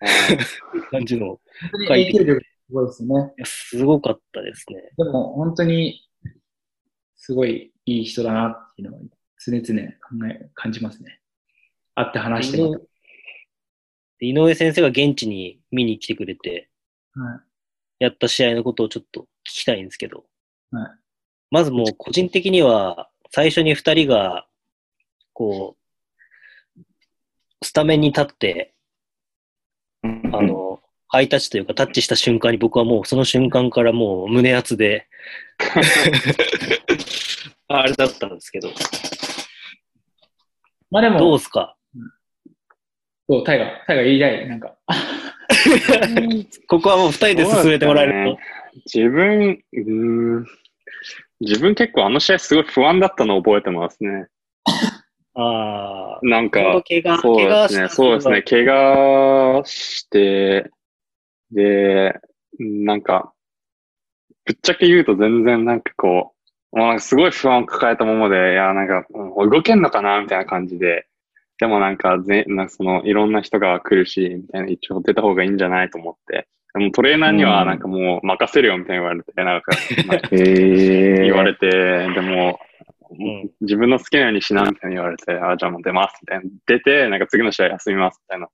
[0.90, 1.26] 感じの。
[1.26, 1.40] 本
[1.72, 3.32] 当に影響力すごいですね。
[3.44, 4.82] すごかったですね。
[4.96, 6.08] でも、本当に、
[7.16, 9.02] すごいいい人だなっていうのは、
[9.44, 11.20] 常々考え、感じますね。
[11.94, 12.80] 会って話しても。
[14.22, 16.68] 井上先生が現地に見に来てくれて、
[17.14, 17.40] は
[18.00, 18.04] い。
[18.04, 20.24] やった試合のことをちょっと聞きたいんですけど、
[20.70, 20.90] はい。
[21.50, 24.46] まずもう個人的には、最初に二人が、
[25.32, 25.76] こ
[26.76, 26.80] う、
[27.64, 28.74] スタメンに立って、
[30.04, 30.10] ああ、
[30.42, 35.08] の、ハイタッチというかタッチした瞬間に僕はもうその瞬間からもう胸熱で、
[37.68, 38.70] あれだったんですけど、
[40.90, 41.76] まあでも、どうすか？
[43.28, 44.76] そう、タイガー、タイガー言いたい、なんか。
[46.68, 48.38] ここはもう二人で進めてもらえると。
[48.86, 50.46] 自分、うーん、
[51.40, 54.28] 自分結構あの試合すごい不安だったのを覚えてますね。
[55.34, 60.70] ああ、なんか、怪我、そうですね、そうですね、怪我して、
[61.50, 62.20] で、
[62.58, 63.32] なんか、
[64.44, 66.32] ぶっちゃけ言うと全然なんかこ
[66.72, 71.06] う、もうなんかすごい不安を抱えたままで、いや、なんか、うん動けんのかなみたいな感じで、
[71.62, 79.70] でもなんかぜ、なんかその、いろんな人が来るし、みたいな、一応出た方がいいんじゃないと思って、でもトレーナーにはなんかもう任せるよみたいに言われて、なんか。
[80.34, 82.58] 言われて、でも、
[83.14, 86.44] ん自分の好きなようにしなみたいに言われて、あ、じゃあもう出ますみたいな。
[86.66, 88.50] 出て、なんか次の試合休みますみたいになっ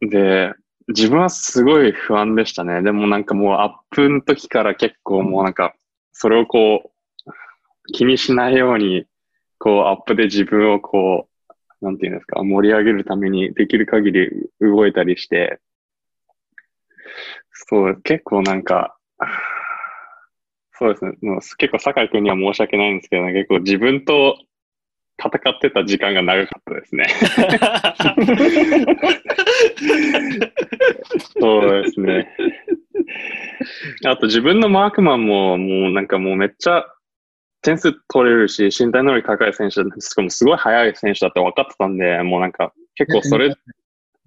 [0.00, 0.08] て。
[0.08, 0.52] で、
[0.88, 2.82] 自分はすごい不安でしたね。
[2.82, 5.76] でもなんかもうアップの時から結構もうなんか、
[6.12, 6.88] それをこう、
[7.92, 9.06] 気にしないように、
[9.62, 11.28] こうアップで自分をこ
[11.80, 14.28] う、なんていうんですか、盛り上げるためにできる限り
[14.60, 15.60] 動いたりして、
[17.68, 18.96] そう、結構なんか、
[20.72, 21.12] そうですね。
[21.22, 24.36] もう結構酒井君には申し訳ないんですけど、結構自分と
[25.16, 27.06] 戦ってた時間が長かったですね。
[31.40, 32.36] そうですね。
[34.06, 36.84] あと自分のマークマンも、もうなんかもうめっちゃ
[37.62, 43.54] 点数取れるし、身体能力高い選手だしかもすごい速い選手だって分かってたんで、もうなんか結構それ、ジ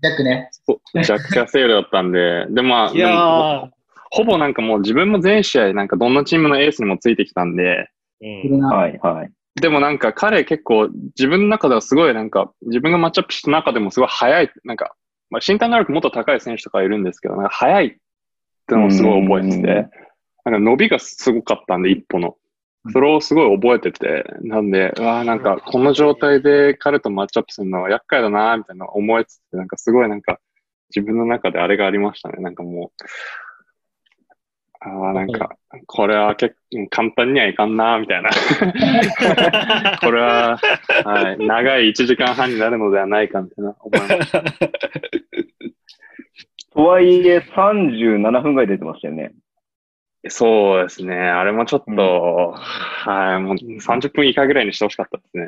[0.03, 0.49] ャックね。
[0.93, 3.69] ジャック・キャセールだったんで、でまあ、
[4.11, 7.89] ほぼなんかもう自分も全試合なんかどんなチームのエースにもついてきたんで、
[8.21, 9.31] うんはいはい。
[9.61, 14.95] でもなんか彼結構自分の中ではすごいなんか自分がマッチアップした中でもすごい速い、なんか、
[15.29, 17.95] まあ、身体能力もっと高い選手とかいるんですけど、なんか速いっ
[18.67, 19.67] てのをすごい覚えてうんて、
[20.45, 22.35] なんか伸びがすごかったんで、一歩の。
[22.91, 30.39] それをすごい覚えてて、なんで、うわーなんかこの状態で彼とマッチアップするのは厄介だなーみたいな思いつつ、なんかすごいなんか
[30.95, 32.41] 自分の中であれがありましたね。
[32.41, 33.03] なんかもう、
[34.81, 35.49] ああ、なんか、
[35.87, 38.29] これは結構簡単にはいかんなーみたいな。
[39.99, 40.59] これは、
[41.03, 44.31] はい、長い1時間半になるのではないかみたいな思います。
[46.71, 49.33] とはいえ、37分ぐらい出てましたよね。
[50.29, 51.15] そうですね。
[51.15, 55.47] あれもちょっと、はい、もう30分以下ぐらいにしてほしかったですね。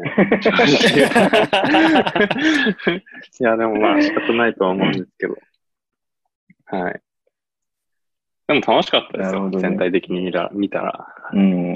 [3.39, 5.35] いや、でもまあ仕方ないとは思うんですけど。
[6.65, 7.01] はい。
[8.47, 9.49] でも楽しかったですよ。
[9.49, 11.07] ね全体的に見た見たら。
[11.33, 11.73] うん。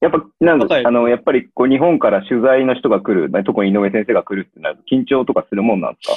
[0.00, 6.14] やっぱ、なんかはい、あの、やっぱり、こう、日本から取材の人が来る、まあ特に井上先生が来るってなると、緊張とかするもんなんですか？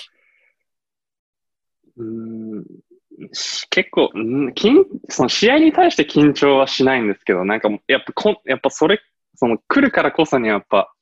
[1.98, 2.68] うーんし
[3.70, 9.00] 結構、うん緊その試合に対して緊張はしないんですけど、なんかもうやっぱこん、やっぱそれ、
[9.36, 10.94] その来るからこそにやっぱ、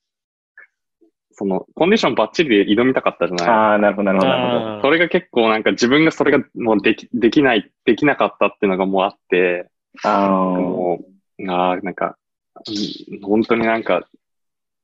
[1.34, 3.48] そのコンディションバッチリで挑みたかったじゃない？
[3.48, 4.82] ああ、なるほど、なるほど、なるほど。
[4.82, 9.70] それが結構なんか自分がそれがもうでき、できない、できなかったっていうのがもうあって、
[10.04, 11.00] ああ、も
[11.40, 12.18] う、ああ、なんか、
[12.68, 14.08] うん本当になんか、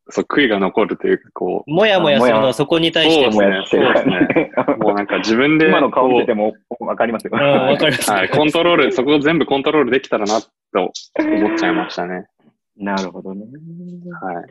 [0.09, 3.41] そう、悔いが残るというか、こもやもやするのはそこに対してそうも。
[3.41, 4.51] もやしてるからね。
[4.55, 7.31] う、 もうなんか自分で、今の顔見てても、もわかりますよ。
[7.33, 8.11] うん、わかります。
[8.11, 10.49] はい、コントロール、そこを全部コントロールできたらな、と
[11.19, 12.27] 思っちゃいましたね。
[12.77, 13.45] なるほどね。
[14.21, 14.45] はい。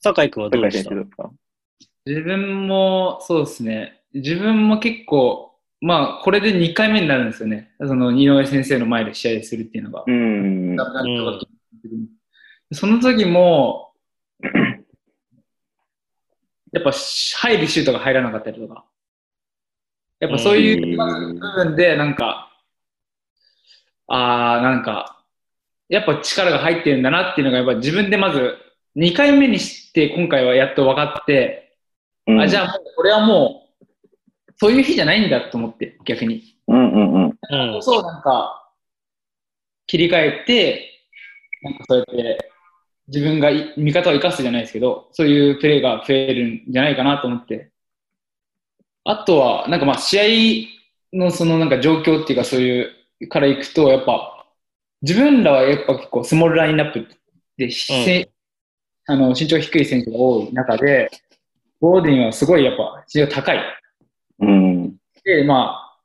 [0.00, 0.90] 酒井君はどうでした？
[2.06, 4.00] 自分も、そうですね。
[4.12, 7.70] 自分も結構、まあ、これで2回目になるんですよね。
[7.78, 10.04] その、井上先生の前で試合するっていうのが。
[10.06, 10.76] うん。
[12.72, 13.92] その時も、
[16.72, 18.84] やっぱ入るシュートが入らなかったりとか。
[20.20, 22.50] やっぱそういう部分で、なんか、
[24.06, 25.24] ああ、なんか、
[25.88, 28.56] やっぱ力が入ってるんだなっていうのが、やっぱ自分でまず、
[28.96, 31.76] 2回目にして、今回はやっと分かって、
[32.26, 33.86] うんあ、じゃあこれはもう、
[34.56, 36.56] そういう日じゃないんだと思って、逆に。
[36.68, 37.74] うんうんうん。
[37.74, 37.82] うん。
[37.82, 38.70] そう、なんか、
[39.86, 40.90] 切り替えて、
[41.62, 42.50] なんかそうやって、
[43.08, 47.70] 自分がい味方を生かすじゃないですけど、そういうプレーが増えるんじゃないかなと思って。
[49.04, 50.68] あとは、なんかまあ、試
[51.12, 52.82] 合のそのなんか状況っていうか、そうい
[53.20, 54.46] う、からいくと、やっぱ、
[55.02, 57.06] 自分らはやっぱ結構スモールラインナップ
[57.58, 58.30] で、せ
[59.06, 61.10] あの身長低い選手が多い中で、
[61.80, 63.60] ボーディンはすごいやっぱ身長高い。
[64.40, 64.96] うん。
[65.24, 66.00] で、まあ、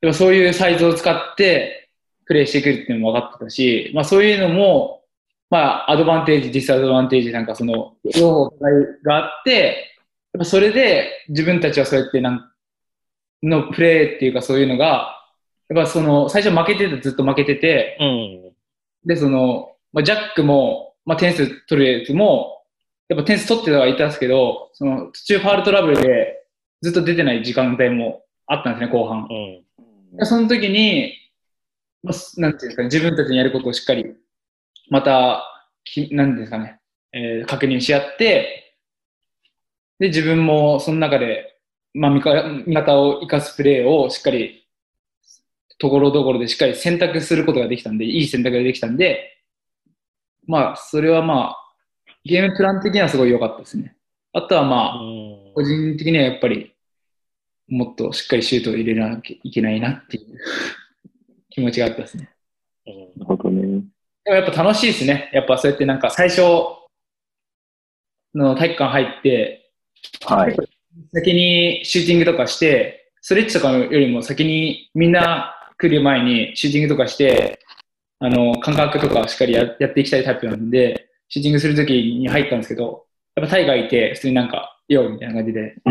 [0.00, 1.90] やっぱそういうサイズを使って
[2.26, 5.02] プレイしてくるっていうのも分かってたし、まあそういうのも、
[5.54, 8.56] まあアドバンテージ、ディスアドバンテージなんかその両方
[9.04, 9.94] があって、
[10.32, 12.50] やっぱそれで自分たちはそうやってなん
[13.40, 15.20] のプレーっていうかそういうのが、
[15.68, 18.52] やっぱその最初負けててずっと負けてて、うん。
[19.06, 22.64] で、その、まあ、ジャックも、まあ、点数取るやつも、
[23.08, 26.46] やっぱ点数取ってはいたんですけど、その途中ファールトラブルで
[26.82, 29.28] ずっと出てない時間帯もあったんですね、後半。
[29.30, 30.16] うん。
[30.16, 31.12] でその時に、
[32.02, 34.16] まあ、なんていうんですかね、自分たちにやることをしっかり、
[34.90, 35.42] また、
[35.84, 36.80] きなんていうんですかね、
[37.12, 38.76] えー確認し合って、
[39.98, 41.58] で、自分もその中で、
[41.94, 44.66] まあ味方、味方を生かすプレーをしっかり、
[45.78, 49.34] ところどころでしっかり選択することができたんで、いい選択ができたんで、
[50.46, 51.56] まあ、それはまあ、
[52.24, 53.96] ゲームプラン的にはすごい良かったですね。
[54.32, 54.98] あとはまあ、
[55.54, 56.74] 個人的にはやっぱり、
[57.68, 60.38] もっとしっかりシュートを入れなきゃいけないなっていう
[61.50, 62.30] 気持ちがあったですね。
[62.86, 63.84] うんなるほどね。
[64.24, 65.30] でもやっぱ楽しいですね。
[65.32, 66.40] やっぱそうやってなんか最初
[68.34, 69.70] の体育館入って、
[70.24, 70.56] はい。
[71.12, 77.58] 先にシューティングとかして、ストレッチとかよりも先にみんな来る前にシューティングとかして、
[78.20, 83.04] あの、感覚とかしっかりややっていきたいタイプなんで、シューティングするときに入ったんですけど、
[83.36, 85.74] やっぱタイガーいて、普通になんか、よみたいな感じで、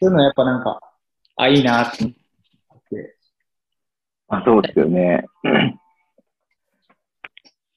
[0.00, 0.80] そういうのはやっぱなんか、
[1.36, 2.14] あ、いいなって思っ
[2.90, 3.16] て、
[4.30, 5.24] あそうですよね。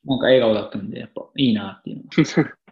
[0.06, 2.04] なんか笑顔だったんで、やっぱいいなっていうの
[2.43, 2.49] は。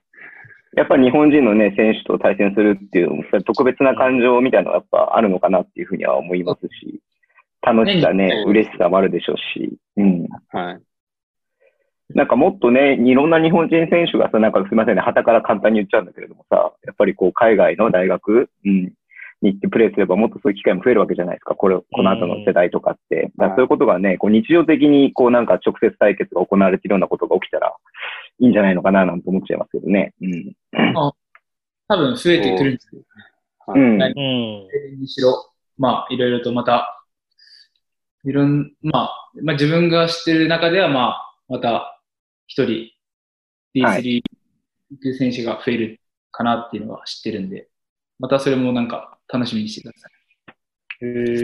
[0.74, 7.02] やっぱり日本人のね、選手と対戦するっていうのも、それ特別な感情みたいなのがやっぱあるのかなっていうふうには思いますし、
[7.62, 10.28] 楽しさねね、嬉しさもあるでしょうし、うん。
[10.50, 10.82] はい。
[12.16, 18.94] なんかもっとね、いろんな日本人選手がさ、なんかすみませんね、旗から簡単に言っちゃうんだけれどもさ、やっぱりこう海外の大学、うん、
[19.42, 23.32] に行ってプレーすればもっとそういう機会も増えるわけじゃないですか、これ、この後の世代とかって。
[23.38, 27.76] だからそういうことがね、こう日常的にこうなんか直接対決が行われているようなことが起きたら
[28.39, 30.14] いいんじゃないのかななんて思っちゃいますけどね。
[30.22, 30.54] うん。
[31.88, 33.04] 多分増えてくるんですけど、
[33.68, 34.02] うん。
[34.02, 35.00] うん。
[35.00, 37.04] にしろ、まあ、いろいろとまた、
[38.24, 42.00] いろん、まあ、まあ自分が知ってる中では、まあ、また
[42.46, 42.92] 一人
[43.74, 44.02] D3 はっ
[45.02, 46.00] ていう選手が増える
[46.32, 47.68] かなっていうのは知ってるんで、
[48.22, 50.11] またそれもなんか楽しみにしてください。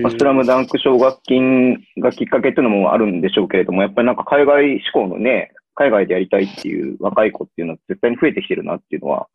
[0.01, 9.27] まあスラムダンク奨学金がきっかけっていうのもあるんでしょうけれども、やっぱりなんか海外志向のね、海外でやりたいっていう若い子っていうのは絶対に増えてきてるなっていうのは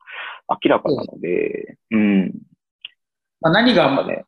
[0.49, 2.33] 明らかなので、うん。
[3.41, 4.25] まあ、何が、ね、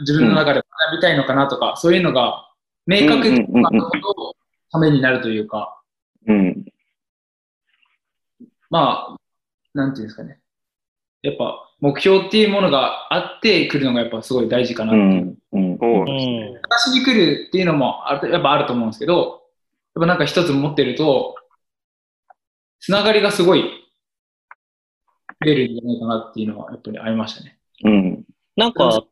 [0.00, 2.48] 自分の中で学びたいのかなとか、そういうのが
[2.86, 4.36] 明確になるほど
[4.70, 5.82] ためになるというか、
[6.26, 6.64] うん。
[8.70, 9.16] まあ、
[9.74, 10.40] なんていうんですかね。
[11.20, 15.38] やっぱ目標っていうものがあってくるのがやっぱすごい大事かなっていう。
[15.52, 15.72] うん。
[15.72, 15.76] うん。
[15.76, 19.42] に来るっていうのもあるやっぱあると思うんですけど、
[19.94, 21.34] やっぱなんか一つ持ってると、
[22.80, 23.64] つながりがすごい
[25.40, 27.58] 出るんじゃないかなっていうのはやっぱりありましたね。
[27.84, 28.24] うん。
[28.56, 29.02] なんか、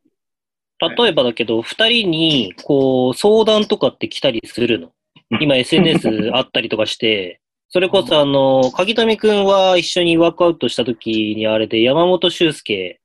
[0.81, 4.93] 例えばだけど、二人に、こう、相談とかって来たりするの？
[5.41, 7.41] 今 SNS あったりとかして、
[7.75, 13.01] それこそあの、鍵富くんは一緒にワークアウトした時にあれで山本修介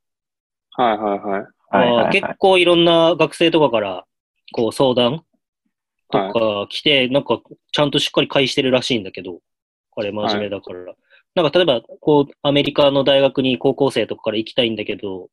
[0.73, 1.41] はいはいはい。
[1.71, 4.05] はいはいはい結構いろんな学生とかから、
[4.53, 5.23] こう相談
[6.11, 7.41] とはいか来て、なんか
[7.71, 9.39] ちゃんとしっかり返してるらしいんだけど、
[9.95, 10.93] 彼真面目だから。
[11.33, 15.29] なんか例えば、こう、アメリカの大学に高校生とかから行きたいんだけど、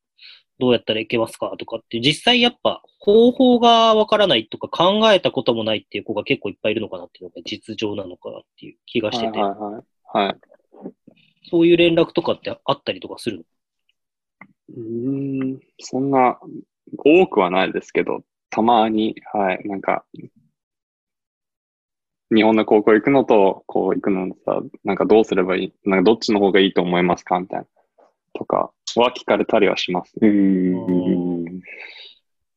[0.59, 10.26] どうやったら行けますかとかって、実際やっぱ方法がわからないとか考えたこともないっていう子が結構いっぱいいるのかなっていうのが実情なのかなっていう気がしてて、はいはいはい。
[10.26, 10.36] はい。
[11.50, 13.44] そういう連絡とかってあったりとかするの？
[14.68, 16.38] うーん、そんな、
[16.98, 20.04] 多くはないですけど、たまに、はい、なんか、
[22.34, 27.66] 日本の高校行くのと、こう行くのさ、なんかどうすればいい、なんかどっちの方がいいと思いますかみたいな、
[28.37, 30.14] とかは聞かれたりはします。
[30.20, 31.45] うん。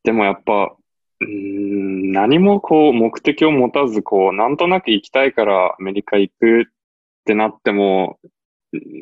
[0.03, 0.75] でもやっぱ、
[1.21, 6.65] うーん、何もこう目的を持たず、こう、なんとなく行きたいからアメリカ行くっ
[7.25, 8.19] てなっても、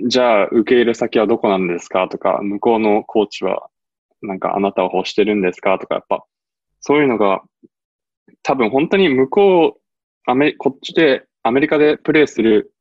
[0.07, 3.69] じゃあ受け入れ先はどこなんですかとか、向こうのコーチは、
[4.21, 6.25] なんかあなたを欲してるんですかとか、やっぱ、
[6.80, 7.43] そういうのが、
[8.43, 9.82] 多分本当に向こう、
[10.25, 12.73] アメ、こっちで、アメリカでプレーする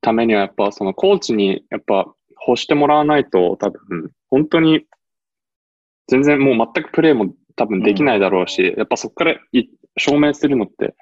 [0.00, 2.14] ためには、やっぱそのコーチに、やっぱ
[2.46, 4.86] 欲してもらわないと、多分、本当に
[6.08, 10.94] 全然もう全くプレーも多分できないだろうし、やっぱそこからい証明するのって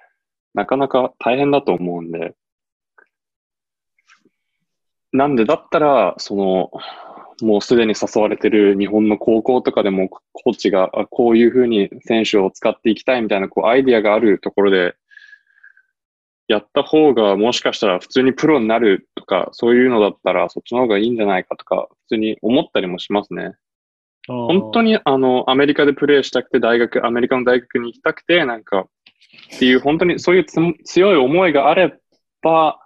[0.55, 2.35] なかなか大変だと思うんで、
[5.13, 6.71] なんでだったら、その、
[7.41, 14.97] もうすでに誘われてる日本の高校とかでもコーチがあこういうふうに選手を使っていきたいみたいなこうアイディアがあるところで
[16.49, 23.53] やった方がもしかしたら普通にプロになるとかそういうのだったらそっちの方がいいんじゃないかとか普通に思ったりもしますね。
[24.27, 24.93] 本当に。
[24.93, 28.81] にあの、アメリカでプレーしたくて、大学、アメリカの大学に行きたくて、なんか、
[29.55, 31.99] っていう、本当にそういうつ強い思いがあれ
[32.43, 32.79] ば、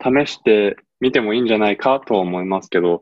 [0.00, 3.00] 試してみてもいいんじゃないかとは思いますけど、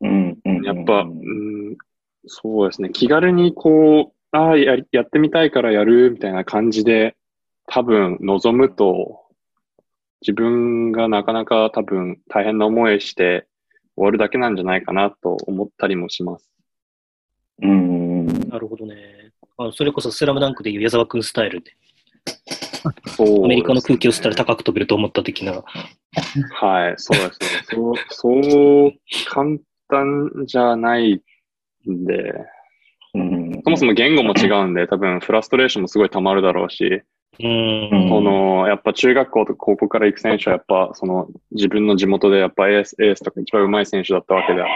[0.00, 0.38] うん。
[0.44, 0.62] うん。
[0.62, 1.76] やっぱ、うん、
[2.26, 7.16] そうですね、気軽にこう、ああやってみたいからやるみたいな感じで、
[7.70, 9.24] 多分望むと、
[10.22, 13.46] 自分がなかなか多分大変な思いして
[13.94, 16.50] 終わるだけなんじゃないかなと思ったりもします。
[17.62, 18.26] うん。
[18.48, 19.32] なるほどね。
[19.58, 21.72] あそれこそスラムダンクでいう矢沢くんスタイルで、
[23.16, 25.62] そうアメリカの空気を吸ったら高く飛べると思った的な。
[26.52, 27.48] はい、そうですね。
[27.64, 28.92] そう、そう
[29.28, 29.58] 簡
[29.88, 31.22] 単じゃない
[31.88, 32.34] んで、
[33.14, 33.62] うん。
[33.64, 37.02] そもそも言語も違うんで、多分フラストレーションもすごい溜まるだろうし、
[37.40, 38.08] うん。
[38.08, 44.68] その、やっぱ中学校とか高校から行く選手はやっぱ、その自分の地元でやっぱエース、エースとか一番上手い選手だったわけであっ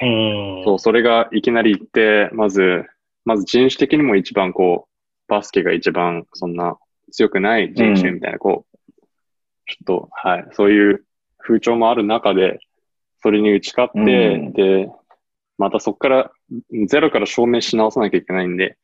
[0.00, 0.64] て、うん。
[0.64, 2.84] そう、それがいきなり行って、まず、
[3.24, 4.90] まず人種的にも一番こう、
[5.30, 6.76] バスケが一番そんな
[7.12, 8.78] 強くない人種みたいな、こう、
[9.66, 11.04] ちょっと、はい、そういう
[11.38, 12.58] 風潮もある中で、
[13.22, 14.90] それに打ち勝って、うんで、
[15.58, 16.30] またそこから、
[16.86, 18.78] ゼロから証明し直さなきゃいけないんで、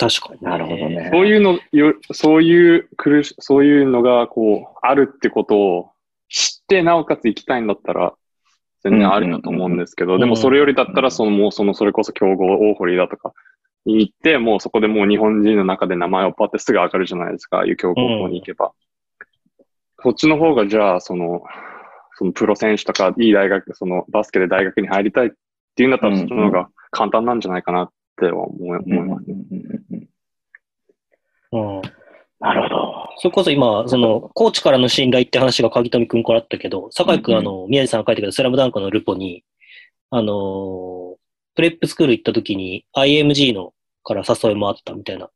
[0.00, 0.88] 確かに、なるほど。
[0.88, 1.10] ね。
[1.12, 5.90] そういうの、よそういう苦し、そういうのが、こう、あるってことを
[6.30, 8.14] 知って、なおかつ行きたいんだったら、
[8.82, 13.34] 全然ありだと思うんですけど、んでもそれよりだったら、その、もう、その、それこそ競合、大堀だとか、
[13.84, 18.72] に行って、もうそこでもう日本人の中で名前をパってすぐ上がるじゃないですか、いう強豪校に行けば。
[20.02, 21.42] そっちの方が、じゃあ、その、
[22.14, 25.30] そのプロ選手とか、いい大学、その、バスケで大学に入りたいっ
[25.76, 27.90] ていうんだったら、うんそっちの方が簡単なんじゃないかなっ
[28.20, 30.08] ては思いますね。
[31.52, 31.82] うん。
[32.38, 33.08] なるほど。
[33.18, 39.44] それこそ今、その、コーチからの信頼って話が鍵富くんからあったけど、酒井くん、うんあの、宮地さんが書いてくれたスラムダンクのルポに、
[40.10, 41.20] あのー
[41.54, 45.28] プレップスクール行った時に IMG のから誘いもあったみたいな、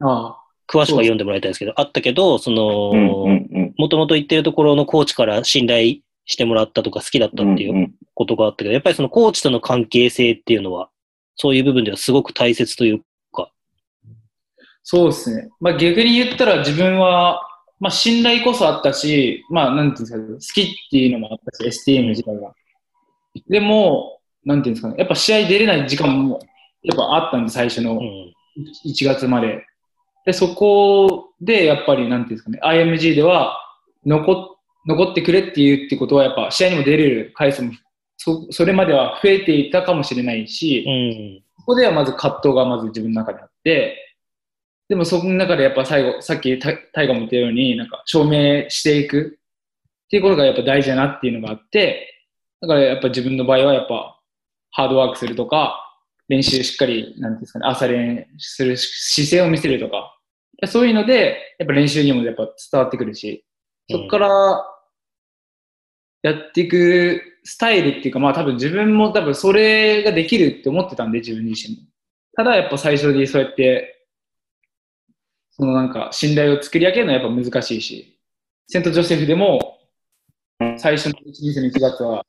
[0.00, 2.92] あ詳しくは読んでもらいたいんですけど、あったけど、その。
[3.76, 10.88] もともと行ってるところのコーチから信頼してもらったとか好きだったっていううんことがあったけど、やっぱりそのコーチとの関係性っていうのは、
[11.36, 13.50] そういう部分ではすごく大切というか、
[14.82, 15.48] そうですね。
[15.60, 17.40] まあ逆に言ったら自分は、
[17.78, 22.52] まあ信頼こそあったし、まあなんていうんですか、好きっていうのもあったし、STM 自体が。
[23.48, 26.40] でも、なんていうんですかね、やっぱ試合出れない時間も、
[26.82, 28.32] やっぱあったんで、最初のうん。
[28.86, 29.66] 1月まで。
[30.24, 33.58] で、そこで、やっぱり、なんていうんですかね、IMG では、
[34.04, 34.36] 残っ、
[34.86, 37.72] 残ってくれっていうってことは、やっぱ、試合にも出れる回数も、
[38.16, 41.42] そ、それまでは増えていたかもしれないし、うん。
[41.58, 44.16] そこではまず葛藤がまず自分の中であって、
[44.88, 49.38] でもそこの中でやっぱ最後、さっきタタイガも言ったように、なんか証明していく
[50.06, 52.22] っていうことがやっぱ大事だなっていうのがあって、
[52.60, 54.20] だからやっぱ自分の場合はやっぱ
[54.70, 55.82] ハードワークするとか、
[56.28, 60.16] 練習しっかり、なんていうんですかね、朝練する姿勢を見せるとか、
[60.66, 63.44] そういうので、やっぱ練習にもやっぱ伝わってくるし、
[63.90, 64.64] そこから
[66.26, 71.82] やっていくスタイルっていうか、まあ多分自分も多分それができるって思ってたんで、自分自身も。
[72.34, 74.04] ただやっぱ最初にそうやって、
[75.50, 78.18] そのなんか信頼を作り上げるのはやっぱ難しいし、
[78.66, 79.78] セントジョセフでも
[80.78, 82.26] 最初の1年の1月は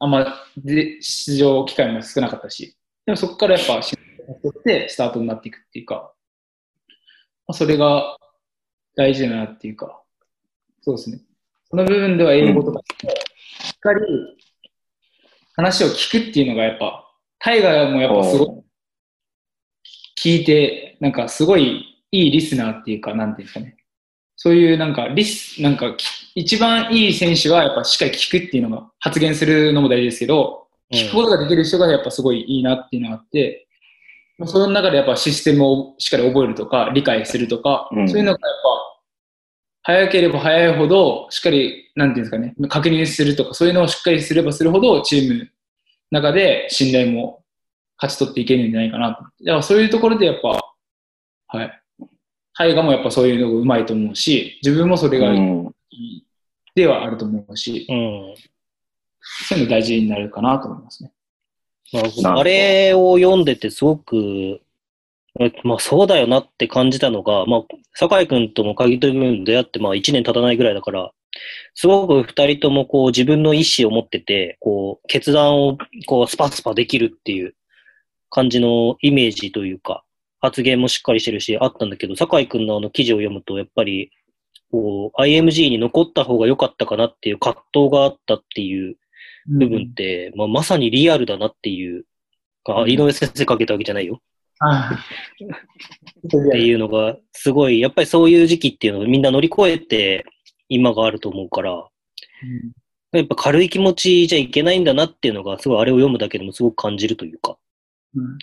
[0.00, 0.24] あんま
[0.56, 2.74] で出場機会も少なかったし、
[3.04, 6.14] でもそこからやっぱ信頼を取ってスタートになっていくっていうか、
[7.46, 8.16] まあ、それが
[8.96, 10.02] 大事だなっていうか、
[10.80, 11.20] そうですね。
[11.70, 13.14] その部分では英語とかして、しっ
[13.84, 14.00] かり
[15.56, 17.06] 話を聞くっていうのがやっぱ、
[17.38, 18.48] タイガーもやっぱすごい
[20.18, 23.76] 聞いて、なんかすごいいいリスナーっていうか、なんていうんですかね。
[24.36, 26.04] そういうなんかリス、なんかき
[26.34, 33.68] 一番いい選手はやっぱしっかり聞くっていうのが発言するのも大事ですけど、聞くことができる人がやっぱすごいいいなっていうのがあって、
[34.38, 38.08] まあその中でやっぱシステムをしっかり覚えるとか、理解するとか、うん。
[38.08, 38.93] そういうのがやっぱ、
[39.84, 45.46] 早ければ早いほど、しっかり、なんていうんですかね、確認するとか、そういうのをしっかりすればするほど、チームの
[46.10, 47.44] 中で信頼も
[47.98, 49.22] 勝ち取っていけるんじゃないかなと。
[49.22, 50.58] だからそういうところでやっぱ、
[51.48, 51.80] はい。
[52.56, 56.24] タイガもやっぱそういうのがうまいと思うし、自分もそれがいうんい
[56.74, 58.34] ではあると思うし、うん。
[59.48, 61.12] そういうの大事になるかなと思いますね。
[62.24, 64.60] あれを読んでてすごく、
[65.40, 67.62] えまあそうだよなって感じたのが、まあ、
[67.94, 71.10] 酒井くんとも鍵と君出会ってまあ1年経たないぐらいだから、
[71.74, 77.54] すごく二人ともこう自分の意思を持ってて、こう決断をこうスパスパできるっていう
[78.30, 80.04] 感じのイメージというか、
[80.40, 84.10] 発言もしっかりしてるし、あったんだけど、酒井くんのあの記事を読むと、やっぱり、
[84.70, 88.96] こう、IMG に残った方が良かったかなっていう葛藤があったっていう
[89.46, 92.04] 部分って、まあ、まさにリアルだなっていう、
[92.66, 94.20] あうん井上先生かけたわけじゃないよ。
[94.58, 94.98] は
[95.40, 95.44] い。
[95.44, 100.24] っていうのが、すごい、やっぱりそういう時期っていうのをみんな乗り越えて、
[100.68, 101.88] 今があると思うから、
[103.12, 107.56] やっぱ軽い気持ちじゃいけないんだなっていうのが、すごいあれを読むだけでもすごく感じるというか。
[108.14, 108.38] うん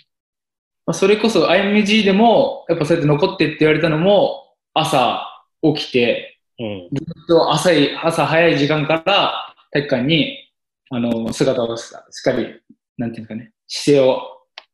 [0.84, 5.26] まあ、それこそ IMG でも、やっぱそうやって残ってって言われたのも、朝
[5.62, 6.88] 起きて、うん。
[6.92, 10.50] ずっと朝い朝早い時間から体育館に
[10.90, 11.94] あの姿をししっ
[12.24, 12.60] かり、
[12.98, 14.22] なんていうんですかね、姿勢を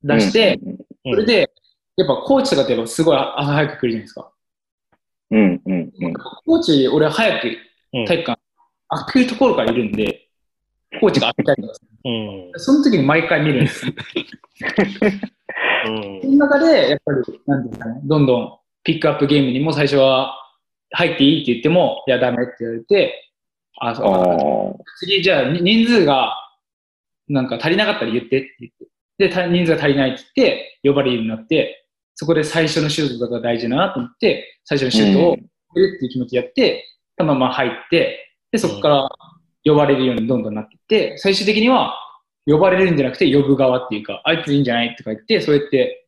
[0.02, 1.50] 出して、うんそれで、
[1.96, 4.32] やっぱコーチとかってやっぱすごい朝早く来るじゃないですか。
[5.30, 6.12] うん、うん、うん。
[6.14, 7.56] コーチ、俺は早く
[7.92, 8.06] うん。
[8.06, 8.40] 体育館、
[8.88, 10.28] 開くところからいるんで、
[11.00, 12.60] コーチが開けたりとかする、うん。
[12.60, 13.92] その時に毎回見るんですよ。
[15.86, 20.34] うんその中で、やっぱり、なんていうんですかね、どんどんピックアップゲームにも最初は
[20.90, 23.32] 入っていいって言っても、いや、ダメって言われて、
[23.80, 24.84] あ、そう。
[24.98, 26.34] 次、じゃあに人数が
[27.28, 28.86] なんか足りなかったら言ってって言って、
[29.18, 35.42] で、た人数が足りないって言って、呼ばれるようになって、そこで最初のシュートとか大事だなと思って、最初のシュートを入
[35.74, 36.84] れるっていう気持ちでやって、
[37.16, 39.08] そのまま入って、で、そこから
[39.64, 41.94] 呼ばれるようにどんどんなっていって、最終的には
[42.46, 46.06] 呼ばれるんじゃなくて呼ぶ側っていうか、あいついいんじゃないとか言って、そうやって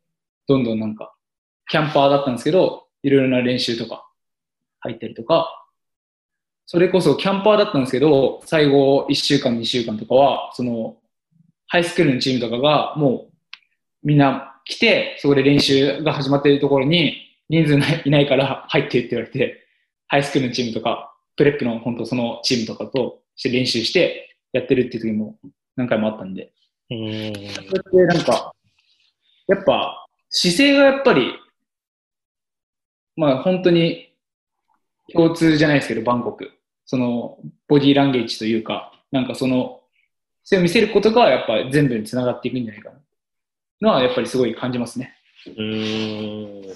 [0.48, 1.14] どんどんなんか、
[1.68, 4.08] キャンパーだったんですけど、いろいろな練習とか
[4.80, 5.64] 入ったりとか、
[6.66, 10.96] それこそキャンパーだったんですけど、最後1週間、2週間とかは、その、
[11.71, 13.33] ハイスクールのチームとかが、もう、
[14.03, 17.16] みんな来て、そこで練習が始まっているところに、
[17.49, 19.66] 人数ないいないから入ってって言われて、
[20.09, 25.39] ハイスクールのチームとか、プレップの本当そのチームとかとして練習してやってるっていう時も
[25.77, 26.53] 何回もあったんで、
[26.91, 27.33] うん。
[27.35, 28.53] そうやってなんか、
[29.47, 31.33] やっぱ姿勢がやっぱり、
[33.14, 34.12] まあ本当に
[35.12, 36.51] 共通じゃないですけど、バンコク。
[36.85, 39.80] そのボディーランゲージというか、なんかその、
[40.43, 42.97] それを見せることがやっぱ全部につながっていくんじゃないかな。
[43.82, 45.14] のはやっぱりすごい感じますね。
[45.47, 46.74] うーん。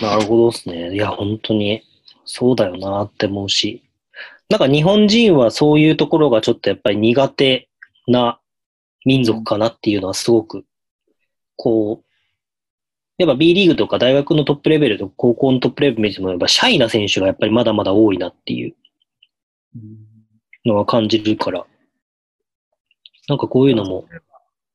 [0.00, 0.94] なるほどですね。
[0.94, 1.82] いや、本当に、
[2.24, 3.82] そうだよなって思うし。
[4.48, 7.68] なんか日本人はそういうところがちょっとやっぱり苦手
[8.06, 8.38] な
[9.04, 10.64] 民族かなっていうのはすごく、
[11.56, 12.06] こう、
[13.18, 18.74] やっぱ B リーグとか大学のトップレベルと高校のトップレベル見てもやっぱシャイな選手がやっぱりまだまだ多いなっていう
[20.66, 21.64] のは感じるから、
[23.28, 24.04] なんかこういうのも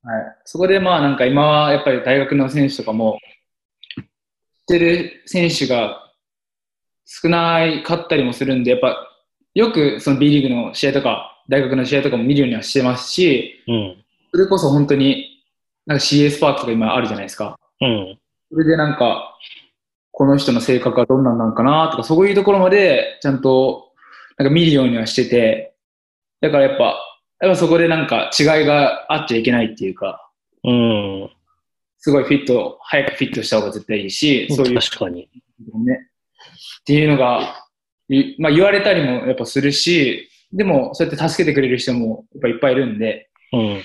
[0.04, 0.38] はい。
[0.46, 3.20] そこでまあなんか今はやっぱり大学の選手とかも、
[3.98, 4.06] 知っ
[4.68, 6.12] てる選手が
[7.06, 9.08] 少ないかったりもするんで、やっぱ
[9.54, 14.04] よくその B リーグの試合とか、大学の試合とかも見るようにはしてますし、うん。
[14.32, 15.44] それこそ本当に、
[15.86, 17.60] なんか CS パークとか今あるじゃないですか。
[17.82, 18.18] うん。
[18.50, 19.38] それでなんか、
[20.12, 23.92] この人の性格はどんなんなのかなとか、そういうところまでちゃんと
[24.38, 25.74] なんか見るようにはしてて、
[26.40, 26.98] だからやっぱ、
[27.42, 30.30] やっぱそこでなんか違いがあっちゃいけないっていうか、
[30.64, 31.30] うん。
[31.98, 35.28] すごいフィット、早くフィットした方が絶対いいし、そういう、確かに。
[35.86, 36.10] ね、
[36.82, 37.66] っていうのが、
[38.10, 43.82] いまあ言われたりもやっぱするし、でもそうやって助けてくれる人もやっぱいっぱいいるんで、うん。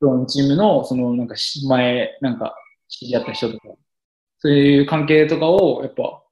[0.00, 2.56] そのチームの、そのなんかし前、なんか
[2.88, 3.68] 知り合った人とか、
[4.38, 6.22] そういう関係とかを、やっぱ、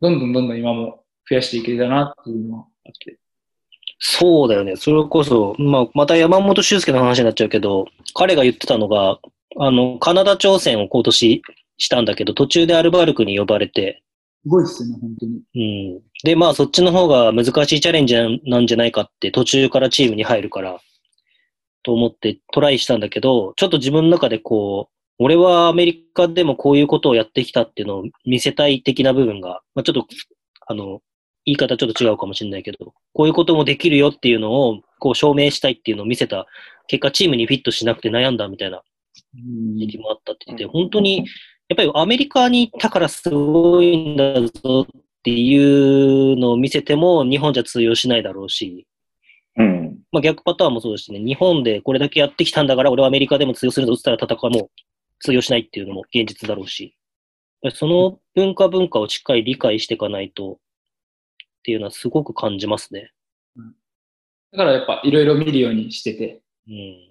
[0.00, 3.18] どんどんどんどん今も増やしていけたなっていうのはあって。
[4.00, 4.76] そうだよね。
[4.76, 9.18] それこそ、まあ、また山本修介の話になっちゃうけど、彼が言ってたのが、
[9.58, 11.42] あの、カナダ挑戦を今年
[11.76, 14.02] したんだけど、途中でアルバルクに呼ばれて、
[14.42, 15.42] すごいっすよね、本当に。
[15.54, 16.02] うん。
[16.24, 20.80] で、まあ、そっちの方が難しいチャレンジなんじゃないかって、途中からチームに入るから、
[21.82, 30.06] と思ってトライしたんだけど、ちょっと自分の中でこう、俺はアメリカでもこういうことをやってきたっていうのを見せたい的な部分が、まあ、ちょっと、
[30.66, 31.00] あの、
[31.50, 36.46] 言い方ちょっと違うかもしれないけど、こういうこともできるよっていうのを、こう証明したいっていうのを見せた
[36.86, 38.82] 結果、チームにフィットしなくて悩んだみたいな
[39.34, 41.18] うん時期もあったって言って、本当に、
[41.68, 48.86] やっぱりアメリカに行ったからすごいんだぞっていうのを見せても、日本じゃ通用しないだろうし、
[49.56, 49.98] うん。
[50.12, 54.70] まあ逆パターンもそうですしね、日本でこれだけやってきたんだから、俺はアメリカでも通用するぞって言ったら戦いも
[55.20, 56.96] 通用しないっていうのも現実だろうし、
[57.74, 60.58] その文化文化をしっかり理解していかないと
[61.60, 63.12] っていうのはすごく感じますね。
[64.52, 67.08] だからやっぱいろいろ見るようにしてて、うん。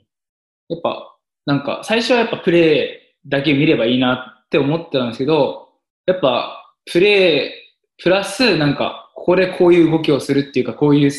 [0.69, 5.69] やっぱ、なんか最初はやっぱプレーだけ見ればいいなって思ってたんですけど、
[6.05, 11.11] やっぱプレープラスなんかここでこういう動きをするっていうか、こういう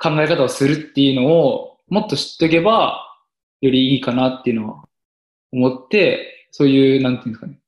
[0.00, 3.04] 考え方をするっていうのをもっと知っておけば、
[3.60, 4.84] よりいいかなっていうのは
[5.52, 7.58] 思って、そういう、なんていうんですかね、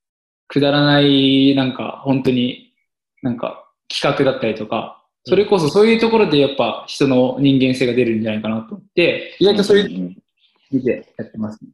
[0.49, 2.73] くだらない、なんか本当に
[3.23, 3.60] なんか
[3.91, 10.17] 企画だったりとか、それこそそういうところでやっぱ人の人間性が出るんじゃないかなと思って、意外とそういううん
[10.71, 11.71] 見てやってます、ね。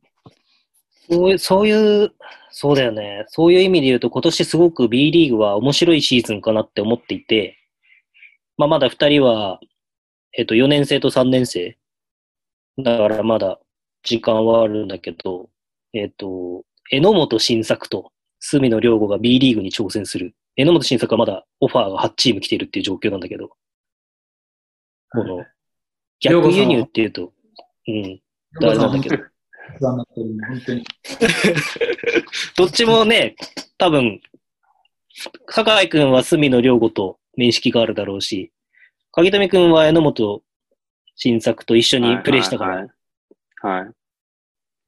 [1.09, 2.13] そういう、そういう、
[2.51, 3.25] そうだよね。
[3.29, 7.59] そういう意味で言うと、今年すごく B リーグは面白いシーズンかなって思っていて、
[8.57, 9.61] まあまだ二人は、
[10.33, 11.77] えっと、4年生と3年生。
[12.79, 13.59] だからまだ
[14.03, 15.49] 時間はあるんだけど、
[15.93, 20.35] えっと、榎本新作と隅野良吾が B リーグに挑戦する。
[20.57, 23.51] 榎本新作はまだオファーが8チーム来てるっていう状況なんだけど、
[25.13, 25.45] この、
[26.21, 27.33] 逆輸入っていうと、
[27.87, 28.21] うん、
[28.63, 29.23] あれなんだけど。
[32.57, 33.37] どっちもね、
[33.77, 34.23] 多分、
[35.51, 38.53] 酒井くんは隅野良吾と面識があるだろうし、
[39.13, 40.43] 鍵富くんは榎本
[41.17, 42.89] 新作と一緒にプレイしたから、はい
[43.63, 43.83] はい。
[43.83, 43.85] はい。
[43.85, 43.95] だか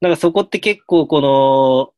[0.01, 1.93] らそこって結構この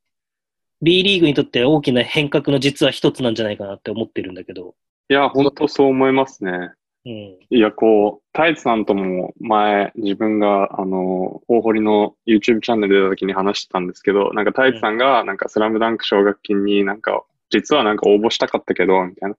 [0.81, 4.75] B リーグにとって大きな変革の実は一つなんじゃないかなって思ってるんだけど、
[5.09, 6.71] いや、本当そう思いますね。
[7.05, 7.11] うん。
[7.49, 19.35] いや、こう、タイツさんとも前、自分が、あの、大堀の YouTube チャンネル出た時に話してたんですけど、なんかタイツさんが、なんかスラムダンク奨学金になんか、実はなんか応募したかったけど、みたいな。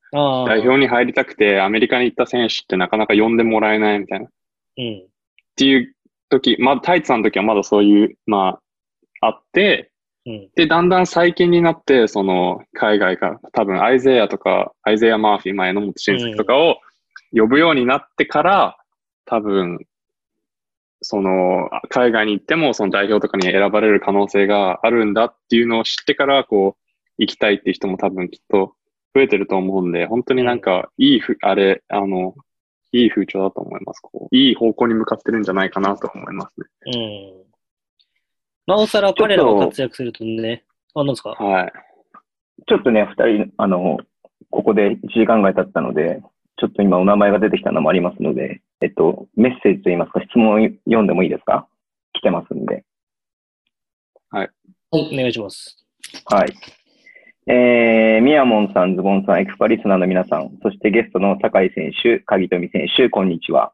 [0.47, 4.26] 代表に入りたくて、アメリカに行った選手ってなかなか呼んでもらえないみたいな。
[4.26, 4.28] っ
[4.76, 5.07] うん。
[5.57, 5.95] ていう
[6.28, 8.59] 時、まあ、タイツさんの時はまだそういう、ま
[9.20, 9.91] あ、あって、うん。
[10.55, 16.77] で、だんだん最近になって、その、海外が、多分、アイゼアとか、アイゼア・マーフィー、前の本新作とかを
[17.33, 18.77] 呼ぶようになってから、
[19.25, 19.81] 多分、
[21.01, 26.83] その、海外に行っても、その代表とかに選ばれる可能性があるんだっていうのを知ってから、こう、
[27.18, 28.75] 行きたいっていう人も多分きっと
[29.14, 32.37] 増えてると思うんで、本当になんか、いいふ、あれ、あの、
[32.93, 34.01] いい風潮だと思います。
[34.01, 36.66] こう、いい方向に向かってるんじゃないかなと思いますね。
[36.87, 37.51] うん。
[38.67, 41.31] なおさら彼らが活躍するとね、あ、なんですか？
[41.31, 41.73] はい。
[42.69, 43.99] ちょっとね、二人、あの、
[44.51, 46.23] ここで1時間ぐらい経ったので、
[46.59, 51.67] ちょっと今お名前が出てきたのもありますので、えっと、メッセージといいますか、質問を読んでもいいですか？
[52.13, 52.85] 来てますんで。
[54.95, 55.85] お願いします。
[56.27, 56.53] はい。
[57.47, 63.73] えー、みやもんさん、ズボンさん、エクスパリスナーの皆さん、そしてゲストの酒井選手、鍵富選手、こんにちは。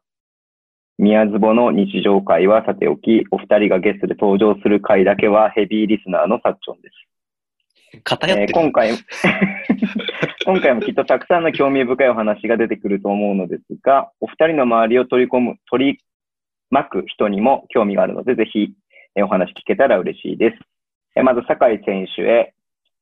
[0.99, 8.03] 宮ズボの日常会はさておき、お二人がゲストで登場する回だけはヘビーリスナーのサッチョンです。
[8.03, 8.49] 偏ってる。
[8.49, 8.91] えー今回、
[10.45, 15.99] 今回もきっとたくさんの興味深いお話が出てくると思うのですが、お二人の周りを取り込む、取り
[16.69, 18.73] 巻く人にも興味があるので、ぜひ、
[19.15, 20.57] えーお話聞けたら嬉しいです。
[21.15, 22.53] えーまず、酒井選手へ。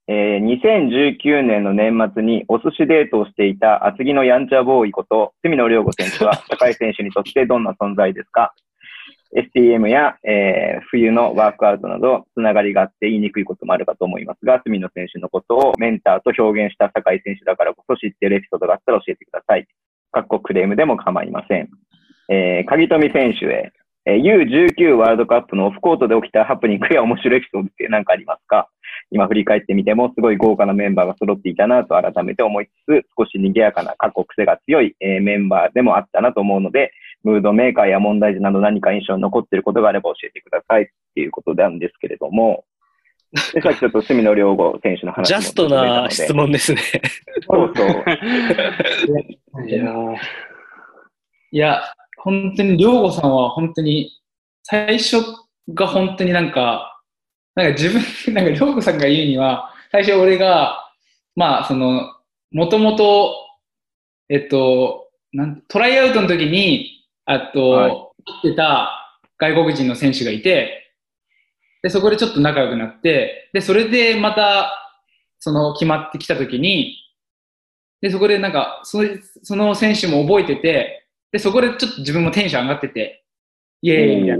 [0.09, 8.53] えー2019年の年末にお寿司デートをしていた厚木のやんちゃボーイこと、隅野良吾選手は、 酒井選手にとってどんな存在ですか
[9.35, 19.65] ?STM や、えー冬のワークアウトなど、つながりがあって言いにくいこともあるかと思いますが、隅野選手のことをメンターと表現した酒井選手だからこそ知っているエピソードがあったら教えてください。
[20.13, 21.67] かっこクレームでも構いません。
[22.29, 23.71] えー、鍵富選手へ。
[24.05, 28.69] えー U19 ワールドカップのオフコートで起きたハプニングや面白いエピソードって何かありますか？
[29.11, 36.91] 今振り返ってみても、すごい豪華なメンバーが揃っていたなと改めて思いつつ、少し賑やかな、過去癖が強い、えーメンバーでもあったなと思うので、
[37.23, 40.85] ムードメーカーや問題児など何か印象に残っていることがあれば教えてくださいっ
[41.15, 42.65] ていうことなんですけれども、
[43.53, 46.81] でさっきちょっと隅野良吾選手の話もジャストな質問ですね。
[47.49, 49.67] そうそう。
[49.67, 50.15] いやー
[51.51, 51.81] いや、
[52.17, 54.11] 本当に、りょうごさんは本当に、
[54.63, 55.17] 最初
[55.73, 56.96] が本当になんか、
[57.57, 60.91] なんか自分、なんかりょうごさんが言うには、最初俺が、
[61.35, 62.13] まあ、その、
[62.51, 63.35] もともと、
[64.29, 67.91] えっと、なんトライアウトの時に、あと、はい
[68.27, 68.89] 会ってた
[69.37, 70.93] 外国人の選手がいて、
[71.81, 74.69] で、そこでちょっと仲良くなって、で、それでまた、
[75.39, 76.97] その、決まってきた時に、
[78.01, 79.09] で、そこでなんか、その
[79.43, 83.23] その選手も覚えてて、で、そこでちょっと自分もテンション上がってて、
[83.81, 84.37] イエーイみたい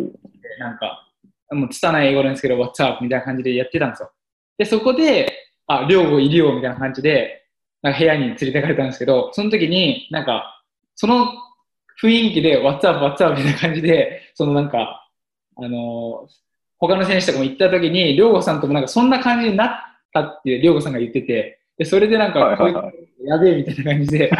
[0.59, 0.69] な。
[0.69, 1.06] なんか、
[1.51, 3.03] もう拙い英語なんですけど、What's up?
[3.03, 4.11] みたいな感じでやってたんですよ。
[4.57, 5.31] で、そこで、
[5.67, 7.43] あ、りょうごいるよみたいな感じで、
[7.81, 10.61] なんか部屋に連れてかれたんですけど、その時になんか、
[10.95, 11.27] その
[12.01, 12.99] 雰囲気で What's up?
[12.99, 13.37] What's up?
[13.37, 15.09] みたいな感じで、そのなんか、
[15.57, 16.31] あのー
[16.79, 19.69] 他の選手とかも行った時に、りょうごさんともなんかそんな感じになっ
[20.13, 24.31] たってりょうごさんが言ってて、で、それでなんか、はいはいはいこいつやべえみたいな感じで、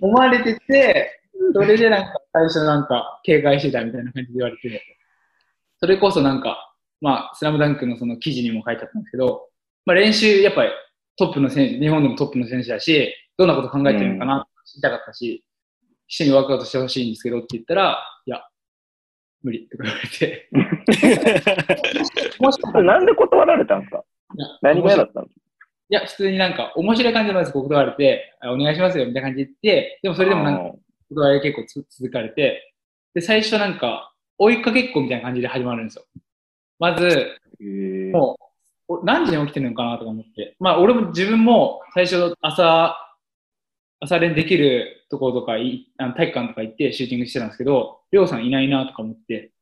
[0.00, 1.21] 思われてて、
[1.52, 4.82] それでなんか最初なんか警戒してたみたいな感じで言われて、
[5.78, 9.48] それこそなんか、まあ、スラムダンクのその記事にも書いてあったんですけど、
[9.84, 10.70] まあ練習やっぱり
[11.16, 15.44] トップの選手、日本でもトップの選手だし、どんなこと考えてるのかな知りたかったし、
[16.08, 18.42] 一緒にワークアウトしてほしいんですけどって言ったら、いや、
[19.42, 20.48] 無理って言われて、
[22.38, 24.04] もしかなんで断られたんですか？
[24.62, 25.36] 何が嫌だったんです
[25.88, 30.76] いや、普通になんか面白い感じのやつ断られて、あお願いしますよみたいな感じで言って、でもそれでもなんか
[31.14, 32.74] 断り結構つ続かれて、
[33.14, 36.04] で、最初なんか追いかけっこみたいな感じで始まるんですよ。
[36.78, 37.38] まず、
[38.12, 38.38] も
[38.88, 40.56] う、お何時に起きてるのかなとか思って。
[40.58, 42.96] まあ、俺も自分も最初朝、
[44.00, 49.52] 朝練できるところとかい、あの体育館とか行ってシューティングしてたんですけど、りょうさんいないなとか思って。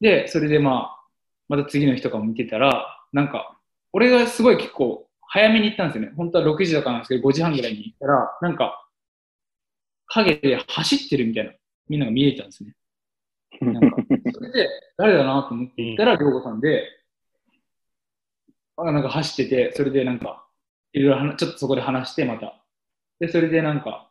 [0.00, 1.00] で、それでまあ、
[1.48, 3.56] また次の日とかも見てたら、なんか、
[3.92, 6.12] 俺がすごい結構早めに行ったんですよね。
[6.16, 8.87] 本当は6時とかなんですけど、5時半ぐらいに行ったら、なんか、
[10.08, 11.52] 影で走ってるみたいな、
[11.88, 12.74] みんなが見えたんですね。
[13.60, 13.96] なんか、
[14.32, 16.84] それで、誰だなと思って行ったら、りょうごさんで、
[18.76, 20.46] あなんか走ってて、それでなんか、
[20.92, 22.62] いろいろ話ちょっとそこで話して、また。
[23.18, 24.08] で、それでなんか、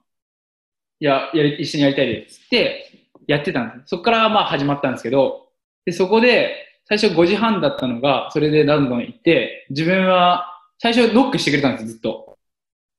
[1.00, 2.92] いや、やり一緒にやりたいですって、
[3.28, 3.90] やってたんです。
[3.90, 5.50] そこからまあ始まったんですけど、
[5.86, 12.38] で、そこで、最初5時半だったのが、それでどんどん行って、自分は、最初ノックしてくれたんです、ずっと。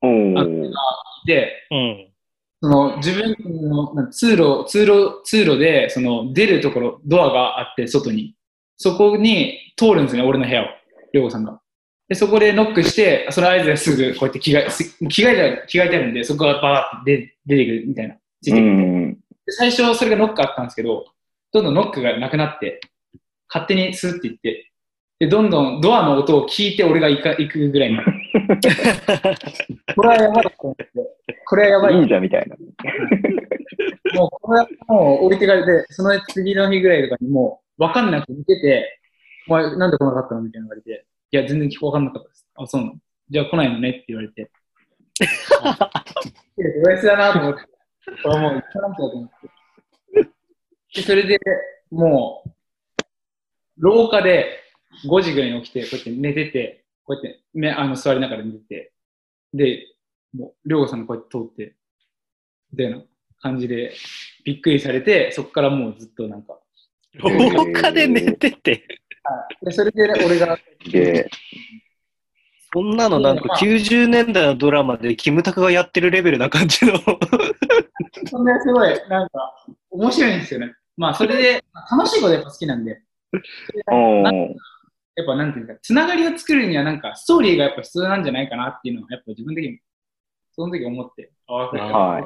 [0.03, 0.71] おー
[1.27, 2.09] で、うん。
[2.61, 3.37] その自分
[3.69, 8.35] の通路、通路、通路で、その出るところ、ドアがあって、外に。
[8.77, 10.67] そこに通るんですね、俺の部屋を。
[11.13, 11.61] りょうごさんが。
[12.09, 18.17] で、そこでノックして、その合図ですぐこうやって着替え、す着替えて、着替えてあるんで、そこがバーって出出てくるみたいな。
[18.43, 19.19] ついてくる
[19.51, 21.07] 最初それがノックあったんですけど、
[21.53, 22.81] どんどんノックがなくなって、
[23.49, 24.71] 勝手にスーっていって、
[25.19, 28.13] で、どんどんドアの音を聞いて俺が行か行くぐらいになる。
[29.97, 30.89] これはやばいと思って、
[31.49, 31.95] これはやばい。
[31.95, 32.57] 忍者みたいな。
[34.15, 39.01] もう、これはもう置いてかれて、その次の日ぐらいとかにもう、わかんなく見てて、
[39.49, 42.47] お前なんで来なかったのみたいな言われて、いや、全然わかんなかったです。
[42.55, 42.95] あ、そうなの
[43.31, 44.51] じゃあ来ないのねって言われて。
[46.87, 47.63] おやつだなと思って、
[48.23, 50.31] これはもう行かなきゃと思って。
[50.97, 51.39] で、それで、
[51.91, 52.51] もう、
[53.79, 54.61] 廊下で
[55.07, 58.93] 5時ぐらいに起きて、こうやって寝てて、こうやって、ね、あの、座りながら寝てて、
[59.55, 59.87] で、
[60.35, 61.75] もう、りょうごさんがこうやって通って、
[62.73, 63.03] みたいな
[63.41, 63.95] 感じで、
[64.45, 66.59] びっくりされて、そこからもうずっとなんか、
[67.15, 68.85] 廊下で寝てて。
[69.63, 70.59] でそれで、ね、俺が、
[70.91, 71.31] で、
[72.73, 76.99] そんなのなんか90年代のドラマでキムタクがやってるレベルな感じの。
[78.27, 79.55] そんなすごい、なんか、
[79.91, 80.75] 面白いんですよね。
[80.97, 83.01] まあ、それで、楽しいことやっぱ好きなんで、
[85.19, 89.81] やっぱなんていうか、つながりを作るにはなんか、ストーリーがやっぱ必要なんじゃないかなっていうのは、やっぱ自分的に、
[90.59, 92.25] その時思って、ああ、はい。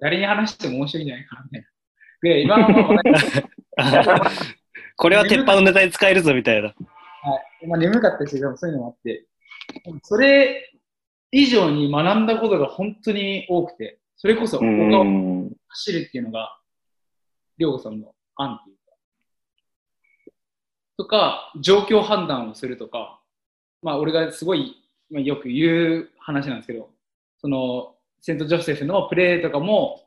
[0.00, 1.66] 誰に話しても面白いんじゃないかな、みたいな。
[2.22, 2.96] で、今はもう、
[4.96, 6.68] これは鉄板のネタに使えるぞみたいな。
[6.68, 6.74] は
[7.60, 7.66] い。
[7.66, 9.26] まあ、眠かったし、そういうのもあって、
[10.04, 10.72] それ
[11.30, 15.54] 以上に学んだことが本当に多くて、それこそ、う他をん。
[15.68, 16.58] 走るっていうのが、
[17.58, 18.92] りょうごさんの案っていうか、
[20.96, 23.20] とか、状況判断をするとか、
[23.82, 26.96] まあ、俺がすごい、まあ、よく言う話なんですけど、
[27.40, 30.04] その、セント・ジョセフのプレーとかも、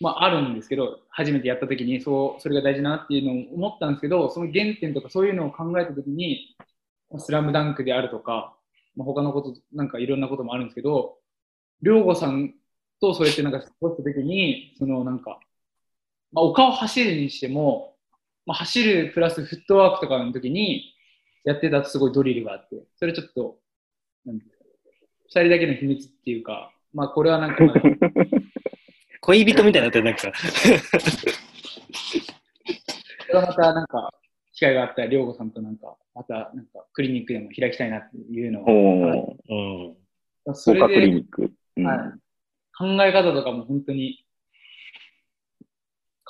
[0.00, 6.56] まあ、あるんですけど、初めてやった時に、そう、それが大事だなっていうのを思ったんですけど、その原点とかそういうのを考えた時に、
[7.18, 8.56] スラムダンクであるとか、
[8.96, 11.18] まあ、他のこと、なんかいろんなこともあるんですけど、
[11.82, 12.54] りょうごさん
[13.00, 15.40] とそうやってなんか過ごした時に、そのなんか、
[16.32, 17.96] まあ、丘を走るにしても、
[18.46, 20.94] まあ、走るプラスフットワークとかの時に
[21.44, 23.58] やってたすごいドリルがあって、それちょっと、
[24.24, 24.57] なんていう
[25.32, 27.64] か二人だけの秘密っていうか、まあこれはなんか
[29.20, 30.32] 恋人みたいになってる、なんか。
[33.28, 34.14] これはまたなんか、
[34.52, 39.94] 機会があったら、りょうごさんとなんか、またなんかクリニックでも開きたいなっていうのを、おー。
[40.46, 40.54] うん。
[40.54, 41.52] それ効果クリでニック。
[41.76, 41.98] うんはい
[42.78, 44.24] 考え方とかも本当に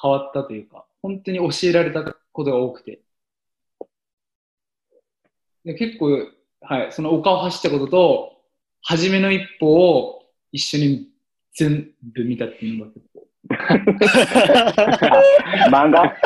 [0.00, 3.02] 変わったというか、本当に教えられたことが多くて。
[5.66, 6.26] で結構、
[6.62, 8.37] はい、その丘を走ったことと、
[8.90, 11.10] 初めの一歩を一緒に
[11.54, 13.28] 全部見たっていうのが結構。
[15.70, 16.16] 漫画？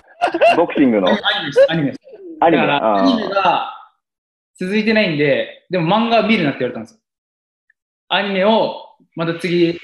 [0.56, 1.09] ボクシングの？
[1.09, 1.93] アニメです、アニメ。
[2.39, 2.59] アニメ？
[2.59, 3.72] だから、アニメあが
[4.56, 7.01] 続いてないんで、でも漫画見るなって言われたんですよ。
[8.10, 8.76] アニメを
[9.16, 9.80] また次、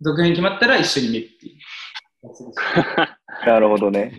[0.00, 1.56] 続編決まったら一緒に見るっていう。
[3.42, 4.16] ー なるほどね。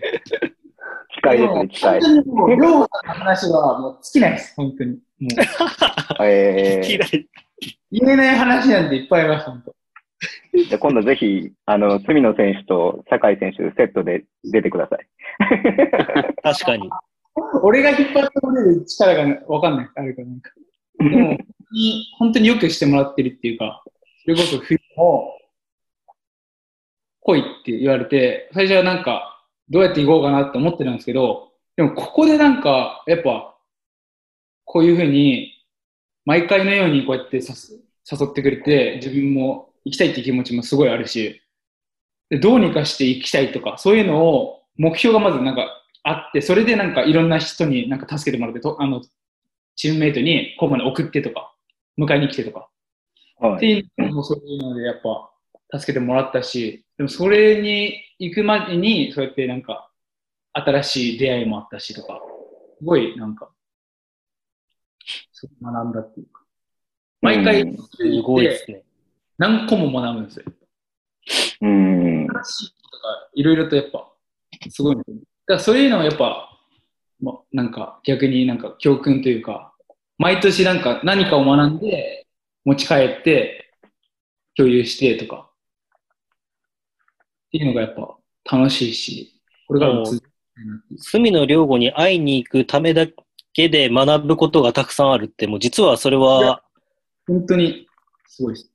[1.14, 2.00] 近いですね、近い。
[2.02, 4.90] 本当にもう、りょうさんの話はもう尽きないです、本当に。
[4.90, 4.98] も
[6.20, 7.26] う えー、嫌い。
[7.90, 9.74] 言えない話なんていっぱいあります、本当。
[10.56, 15.06] じゃあ今度ぜひ、あの、隅野選手と酒井選手、セットで出てください。
[16.42, 16.90] 確かに。
[17.62, 20.50] 俺が引っ張ってこれる力がわかんない、あるかなんか。
[20.98, 23.82] でも、本当に本当によくしてもらってるっていうか、
[24.24, 25.36] それこそ冬も、
[27.20, 33.56] 来いって言われて、最初はなんか、どうやって行こうかなって思ってたんですけど、でもここでなんか、やっぱ、
[34.64, 35.53] こういうふうに、
[36.24, 37.42] 毎回のようにこうやって誘
[38.10, 41.40] 誘ってくれて、自分も行きたいっていう気持ちもすごいあるし、
[42.30, 45.68] でどうにかして行きたいとか、そういうのを、目標がまずなんか
[46.02, 49.02] あって、それでなんかいろんな人になんか助けてもらって、とあの、
[49.76, 51.54] チームメイトにここまで送ってとか、
[51.98, 52.68] 迎えに来てとか、
[53.38, 53.56] はい。
[53.56, 55.00] っていうのもそういうのでやっ
[55.70, 59.90] ぱ助けてもらったし、でもそれに行くまでにそうやってなんか
[60.52, 62.20] 新しい出会いもあったしとか、
[62.78, 63.50] すごいなんか、
[65.62, 66.42] 学んだっていうか。
[67.20, 68.82] 毎回、うんすごいですね。
[69.38, 70.44] 何個も学ぶんですよ。
[71.62, 72.26] うん。
[72.28, 74.12] 新しいことがいろいろとやっぱ、
[74.68, 75.02] すごいね。
[75.06, 75.22] だか
[75.54, 76.50] らそういうのはやっぱ、
[77.20, 79.72] ま、なんか逆になんか教訓というか、
[80.18, 82.26] 毎年なんか何かを学んで、
[82.64, 83.72] 持ち帰って、
[84.56, 85.50] 共有してとか、
[87.48, 93.06] っていうのがやっぱ楽しいし、これからも続けたいなっていう隅野良吾に会いに行くためだ
[93.54, 96.62] けで学ぶことがたくさんあるって、もう実はそれは
[97.26, 97.86] 本当に
[98.26, 98.70] すごいです。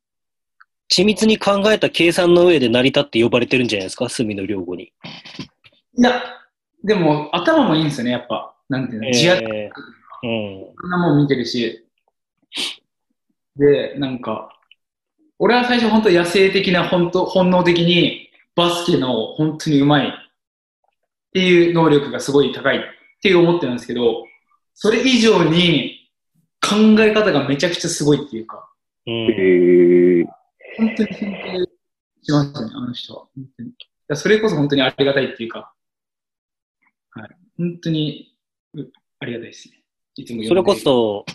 [0.92, 4.86] 緻密に考えた計算の上で成り立って呼ばれてるんじゃないですか、隅野良吾に。
[4.86, 6.24] いや、
[6.84, 8.56] でも頭もいいんですよね、やっぱ。
[8.70, 9.70] なんていうの、自圧えー
[10.24, 10.30] うん。
[10.30, 11.86] いろんなもん見てるし、
[13.56, 14.52] で、なんか、
[15.38, 20.12] 俺は最初本当野生的な本当本能的にバスケの本当にうまいっ
[21.34, 22.82] ていう能力がすごい高いっ
[23.22, 24.26] て思ってるんですけど、
[24.74, 26.12] それ以上に
[26.62, 28.70] 考え方がめちゃくちゃすごいっていうか、
[29.06, 31.70] 本当に尊敬
[32.24, 33.28] しますね、あの人は。
[33.36, 33.70] 本当に。
[33.70, 33.74] い
[34.08, 35.74] やそれこそ本当にありがたいっていうか、
[37.12, 38.36] はい、本当に
[38.74, 38.82] う
[39.20, 39.84] ありがたいですね。
[40.16, 41.26] いつもそれこそ、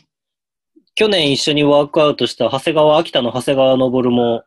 [0.94, 4.44] 去年一緒にワークアウトした長谷川、秋田の長谷川昇も、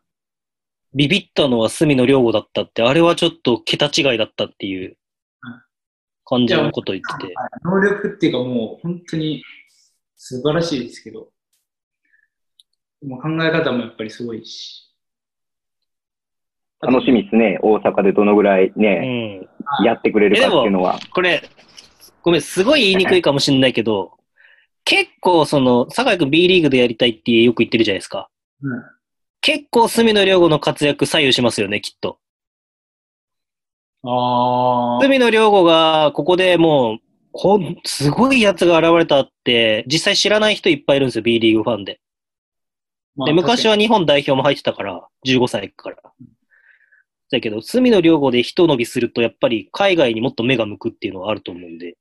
[0.94, 4.96] ビビったのは隅野良吾だったって、あれはちょっと桁違いだったっていう
[6.28, 7.34] 感じのこと言ってて。
[7.34, 9.42] はい能力っていうかもう本当に
[10.16, 11.28] 素晴らしいですけど、
[13.04, 14.84] もう考え方もやっぱりすごいし。
[16.80, 17.58] 楽しみですね。
[17.62, 18.82] 大阪でどのぐらいうん。
[18.82, 19.48] ね、
[19.84, 21.00] やってくれるかっていうのは。
[21.12, 21.48] これ、
[22.22, 24.12] ごめん、すごい言いにくいかもしれないけど、
[24.84, 28.28] 結構その、酒井くん B リーグでやりたいってよく言ってるじゃないですか。
[28.62, 28.82] うん
[29.40, 32.18] 結構隅野良吾の活躍左右しますよね、きっと。
[34.02, 35.02] ああ。
[35.02, 36.98] 隅野良吾がここでもう、
[37.32, 42.00] ほん、すごいやつが現れたって、実際知らない人いっぱいいるんですよ、B リーグファンで。
[43.16, 45.96] まあで、昔は日本代表も入ってたから、15歳から。
[47.30, 51.96] だけど、隅の両語で一伸びすると、やっぱり海外にもっと目が向くっていうのはあると思うんで、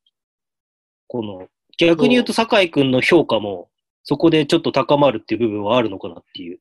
[1.08, 1.48] この、
[1.78, 3.70] 逆に言うと酒井くんの評価も、
[4.04, 6.60] そこでちょっと高まるっていう部分はあるのかなっていう。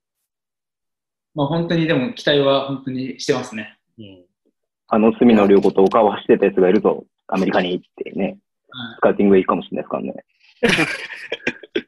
[1.35, 3.79] まあ本当にでも期待は本当にしてますね。
[3.99, 4.26] うん。
[4.89, 8.39] あの隅の両子とお顔を走ってたやつがいると、アメリカに行ってね、はい
[8.97, 10.13] スカーティングいいかもしれないですからね。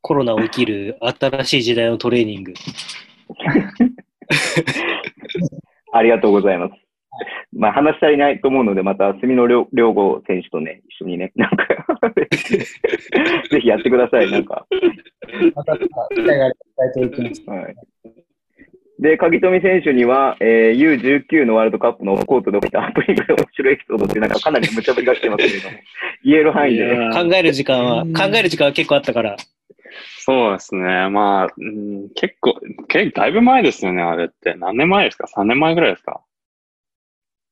[0.00, 2.54] コロナを生きる新しい時代のトレーニング。
[5.92, 6.74] ありがとうございます。
[7.52, 11.66] まあ話し足りないと思うので、また隅野良良吾選手とね、一緒にね、 なんか
[13.50, 14.66] ぜひやってください、なんか。
[15.54, 15.88] また、期
[16.20, 17.42] 待がありたいと言ってます。
[17.48, 17.76] はい。
[19.02, 25.76] で、鍵富選手には、えー U19 のワールドカップのコートで起きたハプニングで面白いエピソードっていう、なんかかなり無茶ぶりが来てますけれども、
[26.24, 27.10] 言える範囲でね。
[27.12, 29.36] 考える時間は、うん考える時間は結構あったから、
[30.18, 31.08] そうですね。
[31.10, 32.54] まあ、うん、結構、
[32.88, 34.54] 結構だいぶ前ですよね、あれって。
[34.54, 36.20] 何年前ですか ?3 年前ぐらいですか？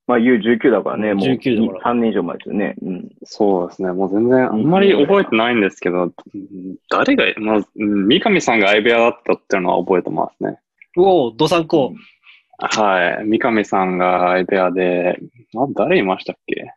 [0.07, 2.75] まあ U19 だからね、もう19だから3年以上前ですよね。
[2.83, 3.09] うん。
[3.25, 3.93] そうですね。
[3.93, 6.13] もう全然、あんまり覚えてないんですけど、うん
[6.91, 10.59] 誰が、まあ、うん三上さんが相部屋だったっていうのは覚えてますね。
[10.97, 11.95] おお、ドサンコ。
[12.59, 13.25] はい。
[13.27, 15.19] 三上さんが相部屋で、
[15.57, 16.75] あ誰いましたっけ？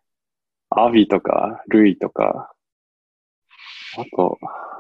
[0.70, 2.54] アビとか、ルイとか、
[3.98, 4.38] あと、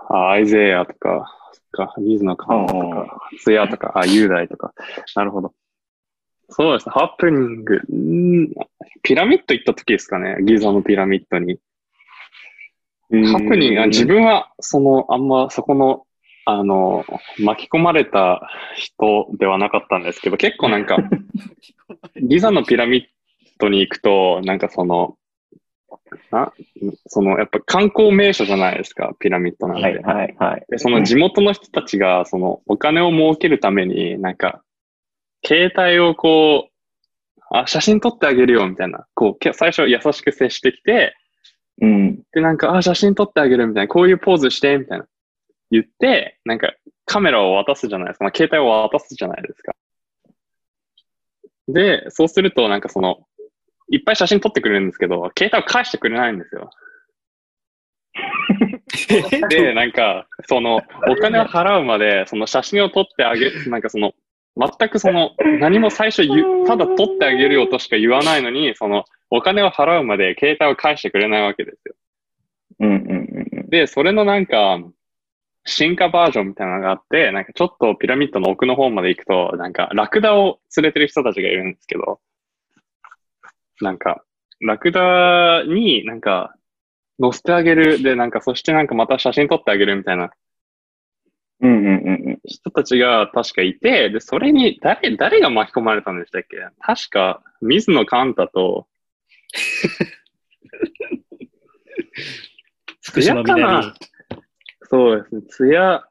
[0.09, 1.35] あアイゼーヤとか、
[1.71, 4.73] か、水野カンとうんうんか、ツヤとか、あ、雄大とか。
[5.15, 5.53] なるほど。
[6.49, 6.93] そうですね。
[6.93, 7.75] ハプニング。
[7.75, 8.49] んー
[9.01, 10.37] ピラミッド行った時ですかね。
[10.43, 11.57] ギザのピラミッドに。
[13.09, 16.05] ハプニング、あ自分は、その、あんまそこの、
[16.45, 17.05] あの、
[17.39, 20.97] 巻き込まれた人ではなかったんですけど、結構なんか、
[22.21, 23.03] ギザのピラミッ
[23.59, 25.17] ドに行くと、なんかその、
[26.31, 26.53] な、
[27.07, 29.83] その、やっぱ観光名所じゃないですか、ピラミッドなんで。
[29.83, 30.65] はい、はい、はい。
[30.69, 34.61] で、その地元の人たちが、その、お金を儲けるために、なんか、
[35.45, 36.73] 携帯をこう、
[37.51, 39.05] あ、写真撮ってあげるよ、みたいな。
[39.13, 41.15] こう、け最初優しく接してきて、
[41.81, 42.21] うん。
[42.33, 45.05] で、なんか、あ、写真撮ってあげるみたいな、こういうポーズして、みたいな。
[45.73, 46.71] 言って、なんか、
[47.05, 48.25] カメラを渡すじゃないですか。
[48.25, 49.73] まあ、携帯を渡すじゃないですか。
[51.67, 53.25] で、そうすると、なんかその、
[53.89, 56.69] いっぱい写真撮ってくれるんですけど、携帯を返してくれないんですよ。
[59.49, 64.13] で、なんか、その、お金を払うまで、その写真を撮ってあげ、なんかその、
[64.55, 66.23] 全くその、何も最初
[66.67, 71.95] ただ撮ってあげるよとしか言わないのに、その、お金を払うまで携帯を返してくれないわけですよ。
[72.81, 73.69] うん、うん、うんうん。
[73.69, 74.79] で、それのなんか、
[75.65, 82.19] 進化バージョンみたいなのがあって、なんかちょっとピラミッドの奥の方まで行くと、なんかラクダを連れてる人たちがいるんですけど、
[83.81, 84.23] なんか、
[84.61, 86.55] ラクダになんか
[87.19, 88.01] 乗せてあげる。
[88.01, 90.31] で、なんかそしてなんかまた写真撮ってあげるみたいな
[91.61, 91.95] うん、うん、うん
[92.29, 92.39] うん。
[92.45, 96.57] 人たちが確かいて、で、それに誰、誰が巻き込まれたんでしたっけ？
[96.79, 98.85] 確か、水野カンタと、
[103.01, 103.93] 福島みなみ。
[104.93, 105.41] そうですね。
[105.49, 106.03] ツヤ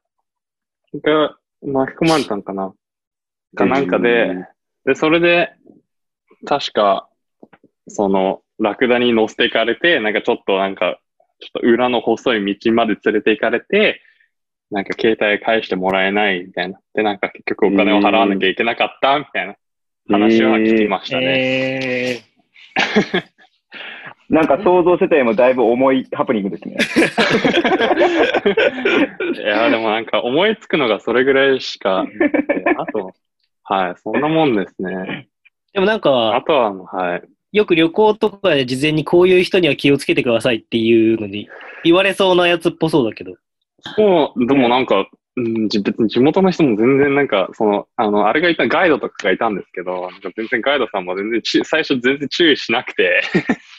[1.01, 2.73] が巻き込まれたんかな
[3.55, 4.45] かなんかで、
[4.83, 5.53] で、それで、
[6.45, 7.07] 確か、
[7.87, 10.99] その、ラクダに乗せていかれて、なんかちょっとなんか、
[11.39, 14.01] ちょっと裏の細い道まで連れて行かれて、
[14.69, 16.77] なんか携帯返してもらえないみたいな。
[16.93, 19.55] で、なんか結局お金を払わなきゃいけなかったみたいな
[20.09, 22.19] 話は聞きましたね。
[22.19, 22.23] え
[24.33, 26.75] なんか想像してたよりもだいぶ重いハプニングですね。
[29.35, 32.03] いや、でもなんか思いつくのがそれぐらいしか
[32.77, 33.13] あと、
[33.63, 35.27] はい、そんなもんですね。
[35.71, 37.23] ーでもなんあか、とは、はい。
[37.51, 41.47] よく旅行とかで事前にこういう人には気をつけてくださいっていうのに
[41.83, 43.35] 言われそうなやつっぽそうだけど。
[43.95, 45.05] そう、でもなんか、
[45.35, 53.21] うん、じ別に地元の人も全然なんか、その、あの、あれがいたガイドとかがいたんですけど、なんか全然ガイドさんも全然ち最初全然注意しなくて、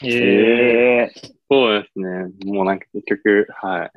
[0.03, 2.07] えええそうですね。
[2.45, 3.91] もうなんか結局、はい。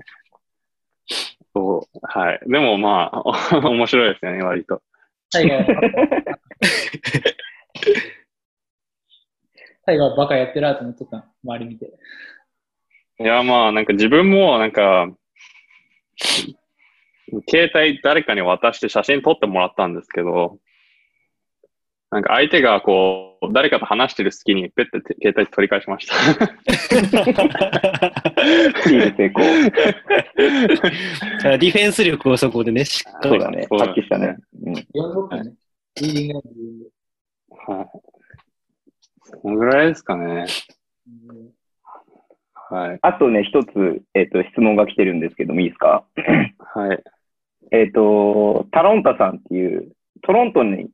[1.55, 2.41] そう、はい。
[2.47, 3.33] でもまあ、お
[3.75, 4.83] 面白いですよね、割と。
[5.31, 5.65] タイガー、
[9.85, 11.93] タイガーバカやってるなと思っとったの周り見て。
[13.21, 15.09] いや、まあ、なんか自分も、なんか、
[17.49, 20.59] 携帯誰かに渡して写真撮ってもらったんですけど、
[22.11, 26.15] なんか相手がこう、誰かと話してる隙に、ペッて携帯取り返しました。
[28.91, 29.45] いい成功。
[31.59, 33.67] ディフェンス力をそこでね、しっかりそうだね。
[33.69, 34.37] そうだ発揮したね。
[34.65, 34.75] うん。
[34.75, 35.53] 4分ね。
[36.01, 36.51] リーディングなんで
[37.67, 37.89] はい。
[39.43, 40.47] そのぐらいですかね。
[41.29, 41.51] うん
[42.71, 42.99] はい。
[43.01, 46.05] あとね、一つ、えっ、と、質問が来てるんですけども、いいですか？
[46.75, 47.03] はい。
[47.71, 49.93] えっ、と、タロンタさんっていう、
[50.23, 50.91] トロントに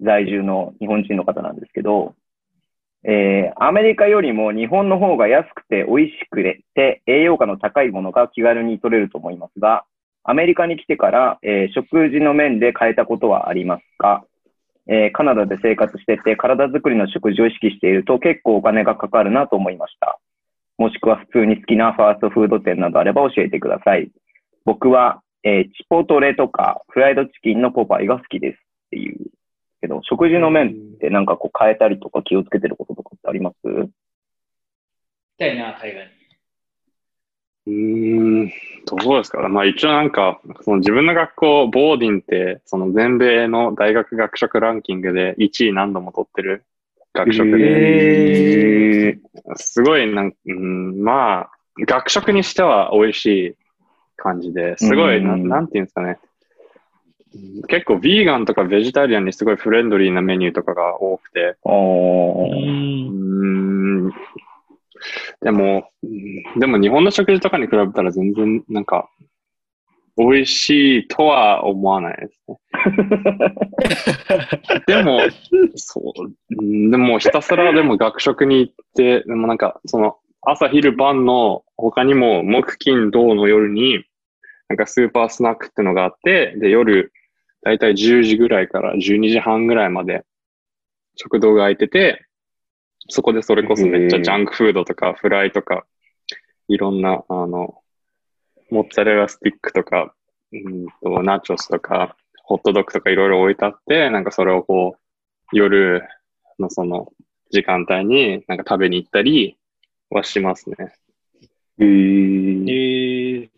[0.00, 2.14] 在住の日本人の方なんですけど、
[3.04, 6.42] えー、アメリカよりも日本の方が安くて美味しく
[6.74, 9.84] て栄養価の高いものが気軽に取れると思いますが、
[10.24, 14.24] アメリカに来てから、えー食事の面で変えたことはありますか、
[14.88, 20.18] えーカナダで生活してて体作りの食事を意識していると結構お金がかかるなと思いました。
[20.76, 24.10] もしくは普通に好きなファーストフード店などあれば教えてください。
[24.64, 28.58] 僕は、えーチポトレとかフライドチキンのポパイが好きですっ
[28.90, 29.18] ていう。
[29.80, 33.56] けど、食事の面ってなんかこう変えたりとか気をつけてることとかってあります？
[33.64, 33.90] 行き
[35.38, 36.10] たいな、海外。
[37.66, 37.68] に。
[37.68, 38.52] うーん、
[38.86, 46.64] どうですかまあ一応なんか、その自分の学校、ボーディンって、その全米の大学学食ランキングで1位何度も取ってる
[47.14, 49.18] 学食で、へー。
[49.54, 51.50] すごいなん、うん、まあ、
[51.86, 53.54] 学食にしては美味しい
[54.18, 56.18] 感じで、すごい、なうんなんていうんですかね。
[56.22, 56.28] うん
[57.68, 61.56] 結構、ビーガンとかベジタリアンにすごいフレンドリーなメニューとかが多くて、
[65.42, 69.10] でも、うんでも日本の食事とかに比べたら全然なんか、
[70.16, 72.58] 美味しいとは思わないですね。
[74.88, 75.20] でも、
[75.76, 76.12] そう、
[76.58, 84.04] うんでもひたすらでも学食に行って、でもなんかその朝昼晩の他にも木金土の夜に
[84.68, 87.12] なんかスーパースナックってのがあって、で夜
[87.62, 90.24] だいたい10時ぐらいから12時半ぐらいまで
[91.16, 92.24] 食堂が空いてて、
[93.08, 95.84] そこでそれこそめっちゃジャンクフードとかフライとか、
[96.68, 97.82] いろんな、あの、
[98.70, 100.14] モッツァレラスティックとか、
[100.52, 106.02] うんと、ナチョスとか、ホットドッグとかいろいろ置いてあって、なんかそれをこう、夜
[106.58, 107.08] のその
[107.50, 109.56] 時間帯になんか食べに行ったり
[110.10, 110.76] はしますね。
[111.78, 113.50] へーえ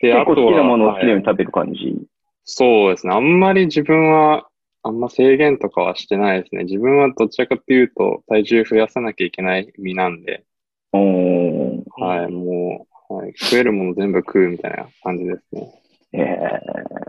[0.00, 1.96] で、結構好きなものを好きなようはいに食べる感じ？
[2.44, 3.14] そうですね。
[3.14, 4.48] あんまり自分は、
[4.82, 6.64] あんま制限とかはしてないですね。
[6.64, 10.44] 自分はどちらかというと、体重増やさなきゃいけない身なんで、
[10.92, 15.82] おーはい、もう、はい、食えるもの全部食うみたいな感じですね。
[16.12, 17.06] えー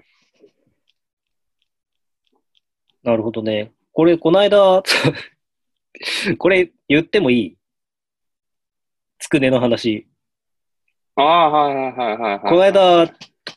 [3.03, 3.71] なるほどね。
[3.93, 4.83] これ、この間、
[6.37, 7.56] これ言ってもいい？
[9.19, 10.07] つくねの話。
[11.15, 12.39] ああ、はいはいはいはい、はい。
[12.41, 13.11] この間、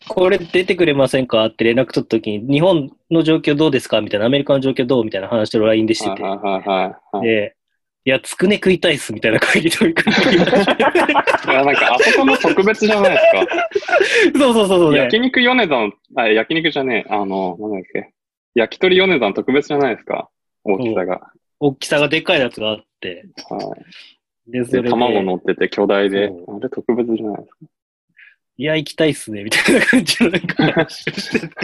[0.08, 1.44] これ出てくれませんか？
[1.46, 4.00] って連絡取った時に、日本の状況どうですか？
[4.00, 5.04] みたいな、アメリカの状況どう？
[5.04, 6.22] みたいな話を LINE でしてて。
[6.22, 7.26] はいはいはい。
[7.26, 7.56] で、
[8.06, 10.22] いや、つくね食いたいっすみたいな会議取り組み。
[10.32, 10.44] いや、
[11.64, 13.18] なんか、あそこも特別じゃないで
[14.32, 14.96] す そうそうそうそう。
[14.96, 15.76] 焼肉米田、
[16.16, 17.12] あ、焼肉じゃねえ。
[17.12, 18.10] あの、なんだっけ。
[18.54, 20.30] 焼き鳥米田特別じゃないですか？
[20.64, 21.20] 大きさが。
[21.58, 23.26] 大きさがでっかいやつがあって。
[23.50, 23.84] はい。
[24.50, 26.56] で、それで、で、卵乗ってて巨大でそ。
[26.56, 27.56] あれ特別じゃないですか。
[28.56, 31.54] いや、行きたいっすね、みたいな感じのなんか話をしてて。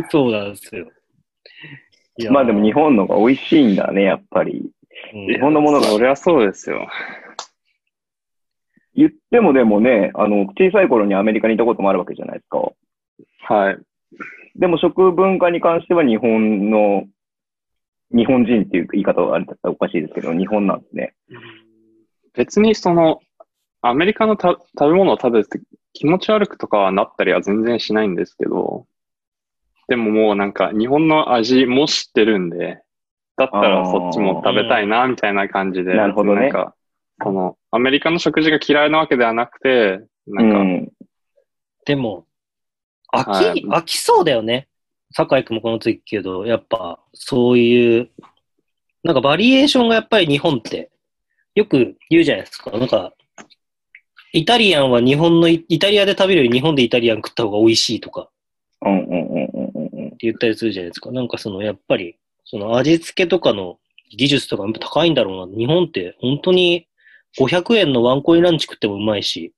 [0.10, 0.90] そうなんですよ。
[2.16, 4.70] いやまあでも日本のが美味しいんだね、やっぱり。
[5.12, 6.88] うん日本のものがそりゃそうですよ。
[8.94, 12.72] 言ってもでもね、あの、小さい頃にアメリカにいたこともあるわけじゃないですか。
[13.40, 13.78] はい。
[14.56, 17.04] でも食文化に関しては日本の、
[18.14, 21.14] 日本人っていう言い方はあれだったらおかしいですけど、日本なんですね。
[22.34, 23.20] 別にその、
[23.82, 25.60] アメリカのた食べ物を食べて
[25.92, 28.86] 気持ち悪くとかはなったりは全然しないんですけど、
[29.88, 32.82] でももうなんか日本の味も知ってるんで、
[33.36, 35.94] だったらそっちも食べたいな、みたいな感じで。
[35.94, 36.74] なるほどねなんか、
[37.22, 40.92] その、アメリカの食事が嫌いなわけではなくて、なんか、うん。
[41.84, 42.26] でも、
[43.12, 44.68] 飽き、はい飽きそうだよね。
[45.16, 48.10] 酒井君もこの次けど、やっぱ、そういう、
[49.04, 50.90] なんかバリエーションがやっぱり日本って、
[51.54, 52.72] よく言うじゃないですか。
[52.72, 53.12] なんか、
[54.32, 58.28] イタリアンは日本のイ、タリアで食べるより日本でイタリアン食った方が美味しいとか
[58.84, 60.06] うんうんうんうんうんうん。
[60.08, 61.12] って言ったりするじゃないですか。
[61.12, 63.78] なんかその、やっぱり、その味付けとかの
[64.16, 65.56] 技術とかやっぱ高いんだろうな。
[65.56, 66.88] 日本って本当に
[67.38, 69.52] 500円のワンコインランチ食ってもうまいし、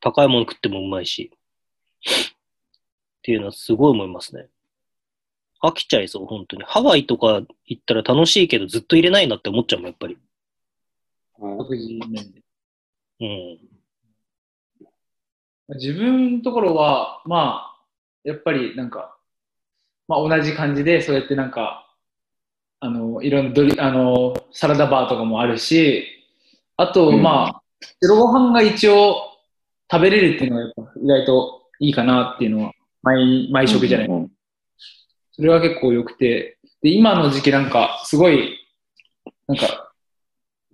[0.00, 1.32] 高いもの食ってもうまいし、
[3.22, 4.48] っていうのはすごい思いますね。
[5.62, 6.64] 飽きちゃいそう、本当に。
[6.64, 10.14] ハワイとか行ったら楽しいけどずっと入れないなって思っちゃうもん、やっぱり。
[10.14, 10.22] はい
[11.58, 12.42] 食事面で。
[13.20, 13.58] うん。
[15.76, 17.84] 自分のところは、まあ、
[18.24, 19.16] やっぱりなんか、
[20.08, 21.88] まあ同じ感じで、そうやってなんか、
[22.80, 26.04] あの、いろんなドリ、あの、サラダバーとかもあるし、
[26.76, 27.62] あと、うんまあ、
[28.00, 29.32] 白ご飯が一応
[29.90, 32.72] 食べれるっていうのはやっぱ意外といいかなっていうのは、
[33.02, 34.06] 毎、毎食じゃない。
[34.08, 34.30] うんうん
[35.34, 38.58] それは結構良くて、で、今の時期なんか、すごい、
[39.48, 39.92] なんか、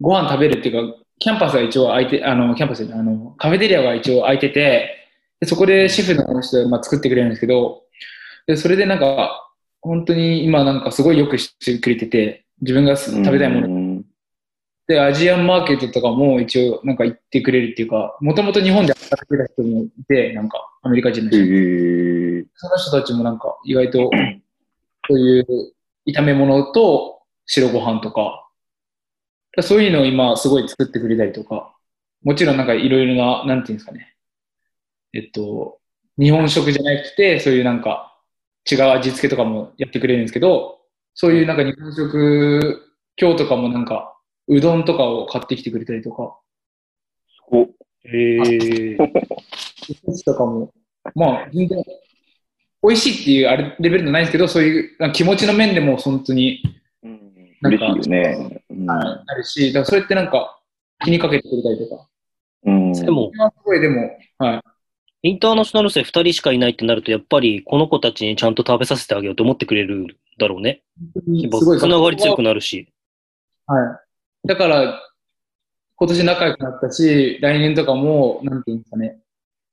[0.00, 5.06] ご飯食べるっていうか、キャンパスが一応空いて、あの、キャンパスあの、カフェテリアが一応空いてて、
[5.40, 7.84] でそこでシェフの人が、まあ、作ってくれるんですけど、
[8.46, 9.48] で、それでなんか、
[9.80, 13.68] 本当に今なんかすごいよくしてくれてて、自分が食べたいもの。
[14.89, 14.94] の。
[14.94, 21.44] で、アジアンマーケットとかも一応なんか行ってくれるっていうか、もともと日本で働いてた人もいて、なんかアメリカ人のへ人。
[21.44, 24.10] ーその人たちもなんか意外と、
[25.09, 25.47] そういう
[26.06, 28.48] 炒め物と白ご飯とか、
[29.60, 31.74] そういうのを今すごい作ってくれたりとか、
[32.23, 34.15] もちろんなんかいろいろな、なんていうんですかね。
[35.12, 35.78] えっと、
[36.19, 38.19] 日本食じゃなくて、そういうなんか
[38.70, 40.81] 違う味付けとかもやってくれるんですけど、
[41.15, 42.82] そういうなんか日本食、
[43.20, 44.17] 今日とかもなんか、
[44.48, 46.38] うどんとかを買ってきてくれたりとか、
[47.50, 47.68] お、へ
[48.12, 48.96] え。
[50.06, 50.72] お寿司とかも、
[51.14, 51.82] まあ、全然、
[52.82, 56.62] 美味しいっていうあれレベルじゃないんですけど、そういう気持ちの面でも本当に
[57.60, 58.62] なんか嬉しいよね。
[58.70, 60.60] うんなるし、だからそれってなんか
[61.04, 62.08] 気にかけてくれたりとか。
[62.64, 62.92] うん。
[62.92, 64.62] でも、今すごいでも、はい。
[65.22, 70.82] インターナショナル生2人しかいないってなると、やっぱりこの子たちにちゃんと食べさせてあげようと思ってくれるだろうね。
[71.14, 72.92] すごいつながり強くなるし。
[73.66, 74.07] はい。
[74.48, 75.02] だから、
[75.96, 79.20] 今年仲良くなったし、来年とかも、なんていうんですかね、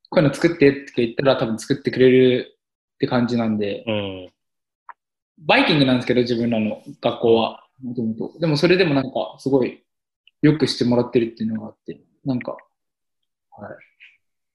[0.09, 2.57] こういうの作ってって言ったら多分作ってくれる
[2.95, 4.29] って感じなんで、うん。
[5.37, 8.37] バイキングなんですけど、自分らの学校は、もともと。
[8.37, 9.81] でもそれでもなんか、すごい、
[10.41, 13.77] よくしてもらってるっていうのがあって、なんか、はい。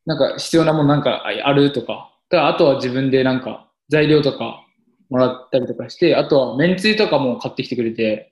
[0.04, 4.66] なんか必要なものなんかああるとか、だあとは自分でなんか材料とか
[5.08, 8.29] もらったりとかして、あとはめんつゆとかも買ってきてくれて、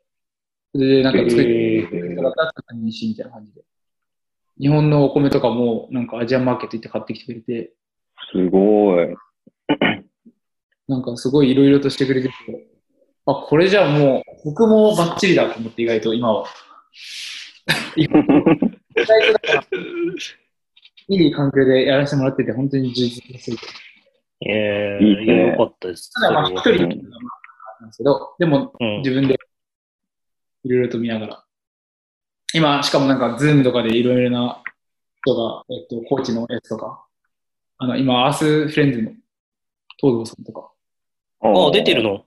[0.75, 3.63] それでなんか作ってへーみたいな感じで。
[4.61, 7.73] 日本のお米とかもなんかアジアンマーケット行って買ってきてくれて、
[8.33, 9.15] すごい。
[10.89, 12.35] なんかすごいいろいろとしてくれてて、
[13.27, 16.47] あ、これじゃあもう、僕もバッチリだと思って意外と今は。
[17.97, 18.33] 意外と
[19.33, 19.65] だから、
[21.11, 23.59] いい環境でやらせてもらってて、本当に充実してる。
[24.51, 26.13] えー、いいねよかったです。
[26.13, 26.99] ただまあ一人なんで
[27.93, 29.37] すけど、でもうん自分で
[30.65, 31.45] いろいろと見ながら。
[32.55, 34.63] 今、しかもなんか、ズームとかでいろいろな
[35.23, 37.05] 人が、えっと、コーチのやつとか、
[37.79, 39.11] あの、今、アースフレンズの
[39.99, 40.71] 東堂さんとか。
[41.41, 42.25] ああ、出てるの？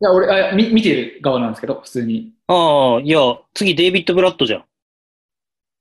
[0.00, 2.32] いや、俺、あ見見てる側なんですけど、普通に。
[2.48, 3.20] ああ、いや、
[3.54, 4.64] 次デイビッド・ブラットじゃん。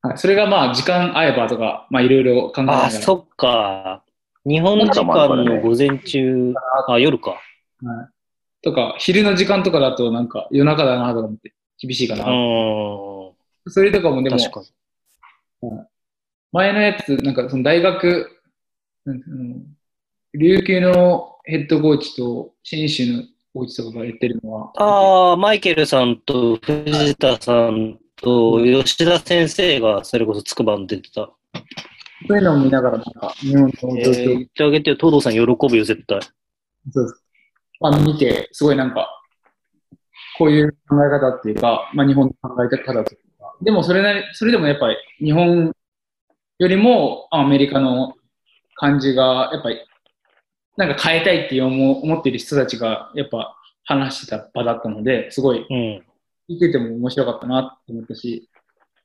[0.03, 2.84] はい、それがまあ、時間合えばとか、まあ、いろいろ考えながら。
[2.84, 4.03] ああ、そっか。
[4.45, 6.53] 日本時間の午前中、
[6.88, 7.31] あ、夜か。
[7.31, 7.39] はい。
[8.61, 12.24] とか、昼の時間とかだと、なんか、夜中だなとか思って、厳しいかうな。
[12.24, 12.28] ん。
[13.72, 15.70] それとかもでも、確かに。
[16.52, 18.30] 前のやつ、なんか、その大学、
[19.06, 19.22] なん
[20.36, 23.24] 琉球のヘッドコーチと、新州の
[23.54, 31.30] コーチとかがやってるのは、ああ、マイケルさんと藤田さんと吉田先生がそれこそつくばに出てた。
[32.28, 34.95] そういうのを見ながら、なんか、日本の状えー、況、言ってあげてよ。
[34.95, 36.20] 東堂さん喜ぶよ、絶対。
[36.91, 37.24] そうです。
[37.82, 39.23] まあ、見て、すごいなんか、
[40.38, 45.73] こういう考え方っていうか、まあ、日本の考え方というか、でもそれなり、それでもやっぱり日本
[46.60, 48.14] よりもアメリカの
[48.76, 49.80] 感じが、やっぱり、
[50.77, 56.03] なんか変えたいっていう思思っている人たちが、やっぱ話してた場だったので、すごいうん。
[56.49, 58.49] 聞いてても面白かったなって思ったし、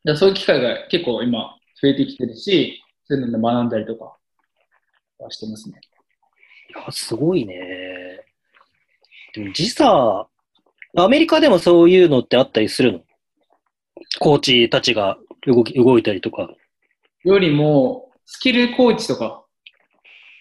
[0.04, 4.16] だからそういう機会が結構今増えてきてるし、そういうので学んだりとか
[5.18, 5.80] はしてますね。
[6.74, 7.54] いやすごいね。
[9.34, 10.26] でも時差、
[10.96, 13.00] アメリカでもそういうのってあったりするの？
[14.20, 16.50] コーチたちが動き動いたりとか。
[17.24, 19.44] よりも、スキルコーチとか、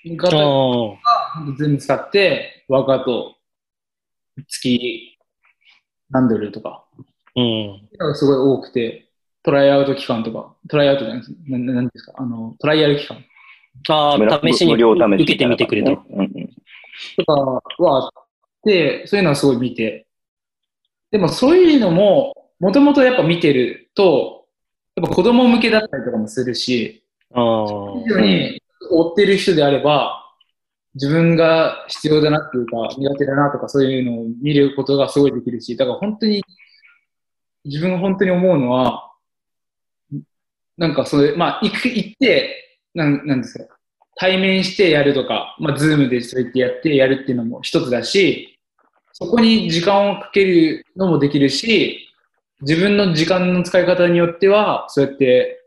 [0.05, 0.97] がああ。
[1.57, 3.35] 全部使って、ワークアウト、
[4.47, 5.17] 月
[6.09, 6.85] 何ドルとか、
[7.35, 7.89] うん。
[7.97, 9.09] がすごい多くて、
[9.43, 11.35] トライアウト期間とか、トライアウトじゃないです。
[11.47, 13.17] ななんですか、あの、トライアル期間
[13.89, 15.91] ああ、試しに受けてみてくれた。
[15.91, 18.11] とかはあっ
[18.63, 20.06] て、そういうのはすごい見て、
[21.11, 24.45] でもそういうのも、もともとやっぱ見てると、
[24.95, 27.03] やっぱ子供向けだったりとかもするし、
[27.33, 27.65] ああ。
[28.03, 30.23] 非常に追ってる人であれば、
[30.95, 36.43] 自分が必要だなっていうか、苦手だなとかそういうのを見ることがすごいできるし、だから本当に、
[37.63, 39.11] 自分が本当に思うのは、
[40.77, 43.77] なんかそれ、まあ、行く、行って、なん、なんですか、
[44.15, 48.56] 対面してやるとか、まあ、ズームでそうやってやってやるっていうのも一つだし、
[49.19, 52.07] そこに時間をかけるのもできるし、
[52.61, 55.63] 自分の時間の使い方によっては、そうやって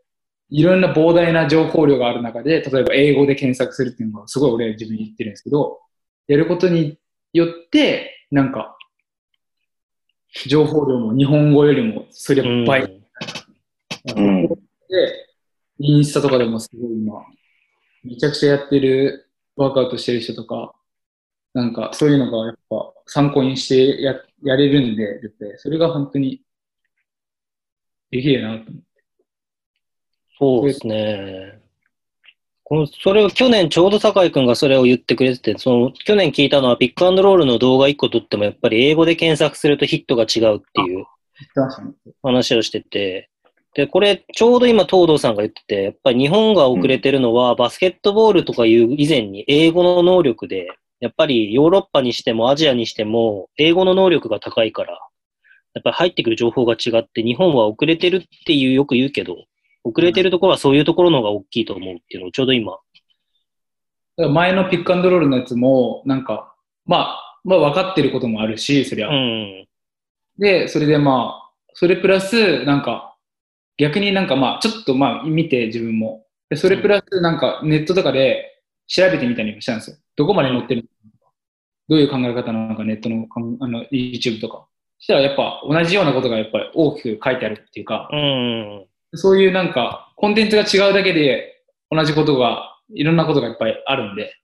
[0.51, 5.81] いろんな膨大な情報量がある中で、例えば英語で検索するっていうのがすごい俺自分に言ってるんですけど、
[6.29, 6.97] やることに
[7.33, 8.77] よって、なんか、
[10.47, 12.65] 情報量も日本語よりもそれうん。
[12.65, 13.03] 倍、
[14.17, 14.47] うん。
[14.47, 14.57] で、
[15.81, 17.21] インスタとかでもすごい今、
[18.05, 20.73] めちゃくちゃやってるワークアウトしてる人とか、
[21.53, 24.15] なんかそういうのがやっぱ参考にしてや
[24.45, 25.59] やれるんで、絶対。
[25.59, 26.43] それが本当に
[28.13, 28.83] できるなと思って。
[30.39, 31.61] そうですね。
[32.63, 41.05] このそれを去年ちょうど酒井くんがそれを言ってくれてて、その去年聞いたのはピックアンドロールの動画1個撮ってもやっぱり英語で検索するとヒットが違うっていう。
[42.23, 43.29] 話をしてて、
[43.75, 50.69] で、これちょうど今東堂さんが言ってて、やっぱり日本が遅れてるのは、バスケットボールとかいう以前に英語の能力で、
[51.01, 54.93] やっぱりヨーロッパにしてもアジアにしても英語の能力が高いから、
[55.75, 59.37] やっぱり入ってくる情報が違って日本は遅れてるっていうよく言うけど、
[59.83, 62.79] 遅れてるところはそういうところの方が大きいと思うっていうのをちょうど今。
[64.17, 66.55] 前のピックアンドロールのやつも、なんか、
[66.85, 69.09] まあ、まあ分かってることもあるし、そりゃ。
[69.09, 69.67] うん。
[70.39, 73.17] で、それでまあ、それプラス、なんか、
[73.79, 76.27] 逆になんかまあ、ちょっとまあ、見て自分も。
[76.51, 79.97] で、それプラス、なんかネットとかで調べてみたりもしたんですよ。
[80.21, 81.33] どこまで載ってるのか。
[81.89, 84.67] どういう考え方なのか、ネットのかんあの YouTube とか。
[84.99, 88.87] そしたらやっぱ同じようなことがやっぱり大きく書いてあるっていうか、うん。
[89.15, 94.35] そういうなんか、コンテンツが違うだけで同じことが、いろんなことがいっぱいあるんで、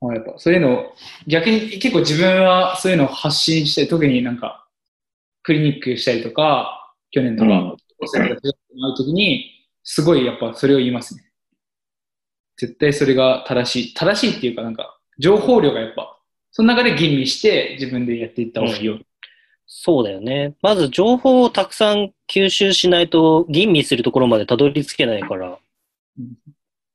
[0.00, 0.92] まあやっぱそういうのを、
[1.26, 4.68] 逆に結構自分はそういうのを発信して、特になんか、
[5.42, 8.30] クリニックしたりとか、去年とか、うん会
[8.92, 11.29] うときに、すごいやっぱそれを言いますね。
[12.60, 13.94] 絶対それが正しい。
[13.94, 16.18] 正しいっていうかなんか、情報量がやっぱ、
[16.50, 18.98] その中で吟味して自分でやっていった方がいいよ。
[19.66, 20.54] そうだよね。
[20.60, 25.58] まず情報をたくさん吸収しないと吟味するところまでたどり着けないから
[26.18, 26.34] うん、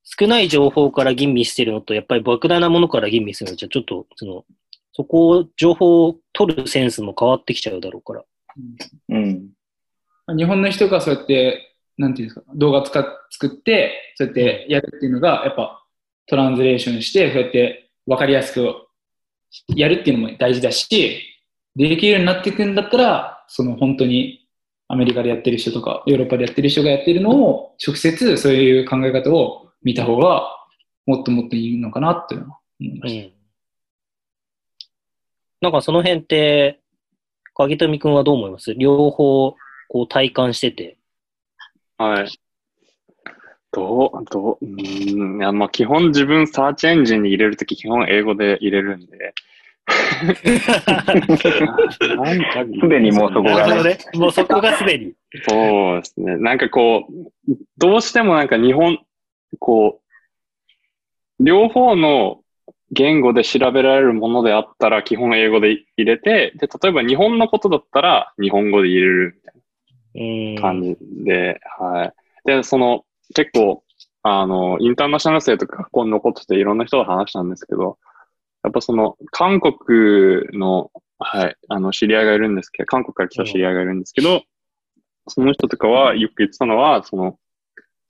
[0.03, 4.45] 少ない情報から吟味してるのと、やっぱり莫大なものから吟味するのじゃ、ちょっと、その、
[4.93, 8.23] そこを、情報を取るセンスも変わってきちゃうだろうから。
[9.09, 9.49] うん。
[10.37, 15.83] 日本の人がそうやって、なんていうんですか、動画使っ作って、そうやってやるっていうのが、やっぱ
[16.27, 18.73] トランスレーションして、そうやって分かりやすく
[19.75, 21.21] やるっていうのも大事だし、
[21.75, 24.47] できるようになっていくんだったら、その本当に
[24.87, 30.47] アメリカでやってる人とか、ヨーロッパでやってる人がやってるのを、直接そういう考え方を見た方が、
[31.05, 33.27] もっともっといいのかなっていうのは思いました。
[33.27, 33.33] うん。
[35.61, 36.79] なんかその辺って、
[37.53, 38.73] 影富くんはどう思います？
[38.73, 39.55] 両方、
[39.87, 40.97] こう体感してて。
[41.97, 42.39] はい。
[43.71, 49.33] どう、どう、うーん、いや、まあ、基本自分サーチエンジンに入れるとき基本英語で入れるんで。
[49.85, 49.91] な
[52.33, 53.99] んかすでにもうそこがね。
[54.15, 55.13] もうそこがすでに。
[55.47, 56.37] そうですね。
[56.37, 57.13] なんかこう、
[57.77, 58.97] どうしてもなんか日本、
[59.59, 60.05] こう、
[61.43, 62.41] 両方の
[62.91, 69.41] 言語で調べられるものであったら基本英語で入れて、で、例えば日本のことだったら日本語で入れる
[70.61, 72.13] 感じで、はい。
[72.45, 73.05] で、その、
[73.35, 73.83] 結構、
[74.23, 77.97] あの、インターナショナル生とか学校に残ってていろんな人と話したんですけど、
[78.63, 84.43] やっぱその、韓国の、はい、あの、知り合いがいるんですけど、韓国から来た知り合いがいるんですけど、
[85.27, 87.37] その人とかはよく言ってたのは、その、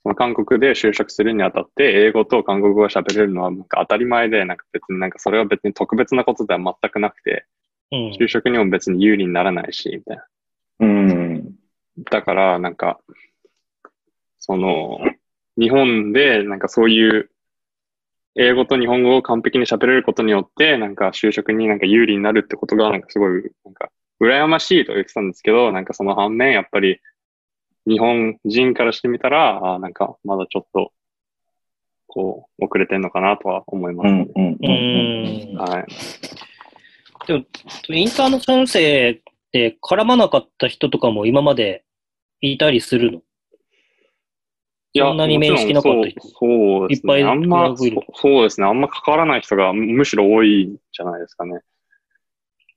[0.04, 7.46] その韓国で就職するにあたって、英語と韓国語が喋れるのはなんか当たり前で、なんか別になんかそれは別に特別なことでは全くなくて、
[7.92, 8.12] うん。
[8.12, 10.26] 就職にも別に有利にならないし、みたいな。
[10.80, 11.35] うん。
[12.12, 13.00] だから、なんか、
[14.38, 15.00] その、
[15.58, 17.32] 日本でなんかそういう
[18.36, 23.90] 英語と日本語を完璧に喋れることによって、なんか就職になんか有利になるってことが、なんかすごい、なんか、
[24.22, 27.00] 羨ましいと言ってたんですけど、なんかその反面、やっぱり、
[27.88, 30.92] 日本人からしてみたら、あーなんか、まだちょっと、
[32.08, 34.28] こう、遅れてんのかなとは思いますね。
[34.36, 34.44] うん。
[34.44, 34.54] うん。
[34.54, 35.54] ううん。
[35.54, 35.58] ん。
[35.58, 35.86] はい。
[37.28, 37.46] でも、
[37.90, 39.22] インターナショナル生っ
[39.54, 41.85] て絡まなかった人とかも今まで
[42.52, 43.22] いたりするの？
[44.94, 46.22] いそんなに面識なかった人？
[46.22, 47.14] そうそうですね。
[47.14, 47.86] いっぱいあんま、そ
[48.16, 48.68] そうですね。
[48.68, 51.60] あんま関わらない人がむしろ多いんじゃないですかね。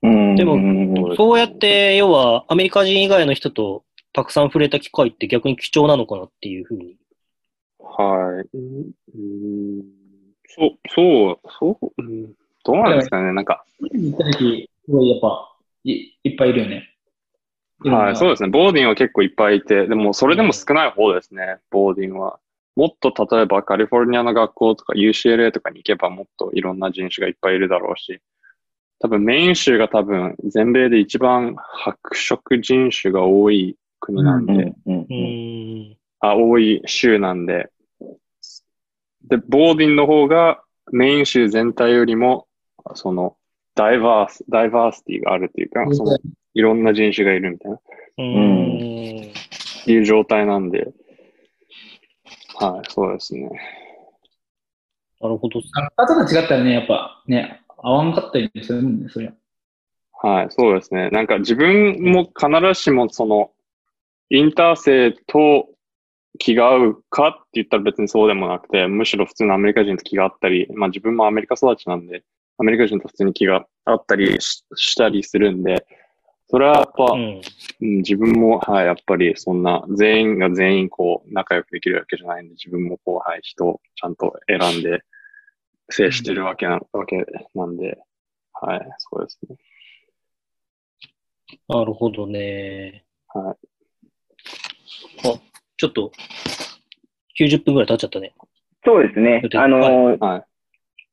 [0.03, 0.35] うん。
[0.35, 3.83] でもうんそうやって、要はアメリカ人以外の人と
[4.13, 6.97] たくさん触れた機会って逆に貴重なのかなっていうふうに。
[7.79, 8.57] はい。
[8.57, 9.83] うんうん
[10.51, 12.33] そう、そう、そう、うん
[12.65, 13.31] どうなんですかね。
[13.33, 14.17] なんか、やっ
[15.21, 16.89] ぱい、いっぱいいるよね。
[17.85, 18.49] はい、そううですね。
[18.49, 22.39] ボーディンは結構いっぱいいて、でもそれでも少ない方ですね、ボーディンは。
[22.75, 28.21] もっと例えばカリフォルニアの学校とか UCLA とかに行けばもっといろんな人種がいっぱいいるだろうし、
[28.99, 34.59] 多分メイン州が多分全米で一番白色人種が多い国なんで、うん。
[34.59, 35.07] うんう。
[35.09, 35.97] ーん。
[36.19, 37.69] あ、多い州なんで、
[39.23, 40.61] で、ボーディンの方が
[40.91, 42.47] メイン州全体よりも、
[42.95, 43.35] その、
[43.75, 46.17] ダイバース、ダイバーシティがあるっていうか、その、
[46.59, 47.79] いろんな人種がいるみたいな、
[48.17, 49.89] うーん。
[49.89, 50.91] いう状態なんで、
[52.55, 53.49] はい、そうですね。
[55.21, 55.61] なるほど。
[55.61, 59.33] 学科とか違ったらね、やっぱね、合わんかったりするもんね、そりゃ。
[60.21, 61.09] はい、そうですね。
[61.11, 63.51] なんか自分も必ずしもその、
[64.29, 65.69] インター生と
[66.37, 72.23] 気が合うかって言ったら別にそうでもなくて、むしろ普通のアメリカ人と気が合ったり、まあ自分もアメリカ育ちなんで、
[72.57, 75.85] アメリカ人と普通に気が合ったりししたりするんで、
[76.49, 77.41] それはやっぱ、うん。
[77.81, 85.03] うん、自分も、はい、やっぱりそんな全員が全員こう仲良くできるわけじゃないんで、自分もこう、はい、人をちゃんと選んで
[85.89, 87.23] 接してるわけな、わけ
[87.53, 87.99] なんで、
[88.53, 89.57] はい、そうですね。
[91.67, 93.05] なるほどね。
[93.27, 93.67] はい。
[95.27, 95.39] あ、
[95.77, 96.11] ちょっと、
[97.39, 98.33] 90分ぐらい経っちゃったね。
[98.83, 100.48] そうですねあのーはい。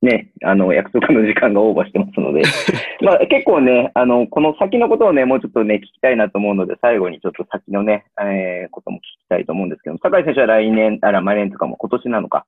[0.02, 2.42] ね、あの、約束の時間がオーバーしてますので、
[3.00, 12.44] まあ結構ね、あの、この先のことをね、もうちょっとね、聞きたいなと思うので、最後にちょっと先のね、えー、ことも聞きたいと思うんですけど、酒井選手は来年、あら、来年とかも今年なのか、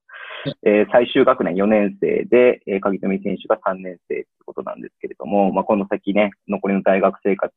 [0.64, 7.52] えー、最終学年4年生で、えー、鍵富選手が3年生ということなんですけれども、まあこの先ね、残りの大学生活、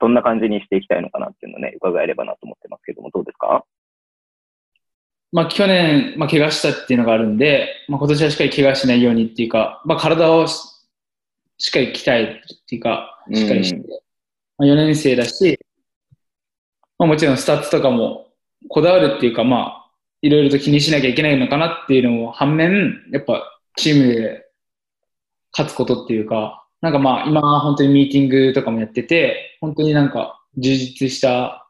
[0.00, 3.64] どんな感じにしていきたいのかなっていうのをね、伺えればなと思ってますけども、どうですか？
[5.32, 10.68] まあ去年、まあ怪我したっていうのがあるんで、まあ今年はしっかり怪我しないようにっていうか、まあ体をし
[11.58, 13.86] しっかり鍛えるっていうか、しっかりして、うん。
[14.58, 15.58] まあ4年生だし、
[16.98, 18.26] まあもちろんスタッツとかも
[18.68, 19.90] こだわるっていうか、まあ
[20.22, 23.42] いろいろと気にしなきゃいけないのかなっていうのも反面、やっぱ
[23.76, 24.44] チームで
[25.52, 31.61] 勝つことっていうか、なんかまあ今本当にミーティングとかもやってて、本当になんか充実した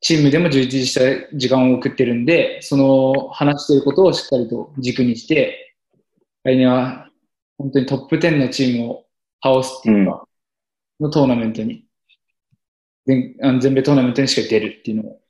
[0.00, 5.76] チームでも充実した時間を送ってるんで、その話してることをしっかりと軸にして、
[6.42, 7.10] 来年は
[7.58, 9.06] 本当にトップ10のチームを
[9.42, 10.26] 倒すっていうか、
[11.00, 11.84] のトーナメントに、
[13.06, 15.20] 全あの全米トーナメントにしか出るっていうのを、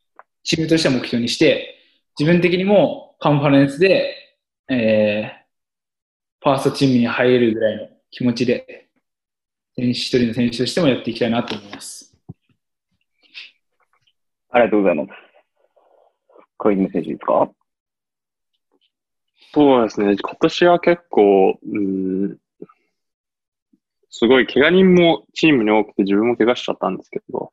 [0.45, 1.77] チームとしては目標にして、
[2.19, 4.15] 自分的にもカンファレンスで、
[4.69, 8.89] えー、ファーストチームに入れるぐらいの気持ちで、
[9.75, 12.00] 選手一人の選手としてもやっていきたいなと思います。
[14.53, 15.11] ありがとうございます。
[16.57, 17.51] 小泉選手ですか？
[19.53, 20.17] そうですね。
[20.17, 22.37] 今年は結構、うん、
[24.11, 27.53] すごい怪我人もチームに多くて自分も怪我しちゃったんですけど、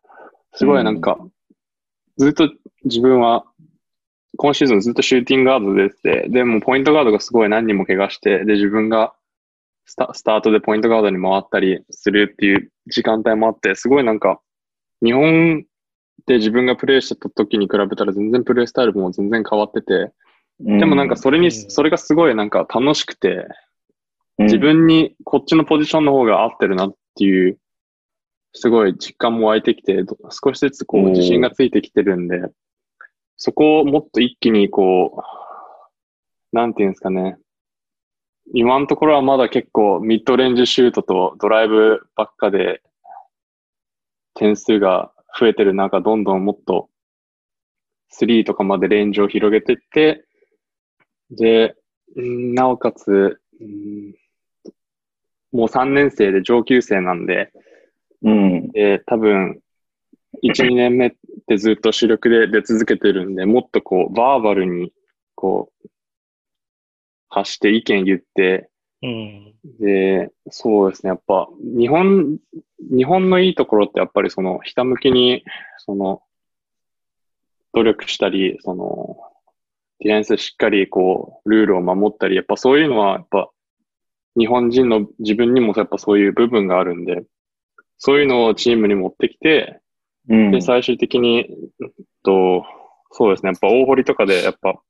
[0.54, 1.18] すごいなんか、
[2.18, 2.52] ずっと
[2.84, 3.46] 自分は
[4.38, 9.14] 今シーズンずっとシューティングガードで出てて、でもポイントガードがすごい何人も怪我して、で自分が
[9.86, 14.42] スタスタートでポイントガードに回ったりするっていう時間帯もあって、すごいなんか、
[15.02, 15.66] 日本
[16.26, 20.12] で自分がプレイしてた時に比べたら全然プレイスタイルも全然変わってて、
[20.60, 21.52] でもなんかそれに、うん。
[21.52, 23.48] それがすごいなんか楽しくて、
[24.40, 27.60] うん、自分にこっちのポジションの方が合ってるなっていう、
[28.54, 32.42] すごい実感も湧いてきて、ど少しずつこう自信がついてきてるんで、
[33.36, 35.24] そこをもっと一気にこ
[36.54, 37.38] う、なんていうんですかね。
[38.54, 42.82] 今のところはまだ結構ミッドレンジシュートとドライブばっかで
[44.36, 46.90] 点数が増えてる中、どんどんもっと
[48.10, 50.26] スリーとかまでレンジを広げていって、
[51.32, 51.76] で、
[52.16, 54.16] うんなおかつ、うん
[55.52, 57.52] もう3年生で上級生なんで、
[58.22, 58.70] うん。
[58.72, 59.60] で、多分、
[60.44, 61.12] 1、2年目っ
[61.48, 64.92] てずっと主力で出続けてるんで、もっとこう、バーバルに、
[65.36, 65.90] こう、
[67.30, 68.70] 発して意見言って、
[69.04, 69.54] うん。
[69.80, 72.38] で、そうですね、やっぱ、日本、
[72.80, 75.44] 日本のいいところってやっぱりその、ひたむきに、
[75.78, 76.22] その、
[77.74, 79.18] 努力したり、その、
[80.00, 83.50] ディフェンスしっかりこう、ルールを守ったり、やっぱそういうのは、やっぱ、
[84.38, 87.24] 日本人の自分にもやっぱそういう部分があるんで、
[87.98, 89.80] そういうのをチームに持ってきて、
[90.30, 90.52] うん。
[90.52, 91.46] で、最終的に、
[91.80, 91.92] うん
[92.24, 92.64] と、
[93.12, 94.82] そうですね、やっぱ大堀とかで、やっぱ、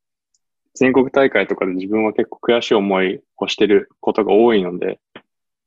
[0.79, 4.99] 全国大会とかで自分は結構悔しい思いをしてることが多いので、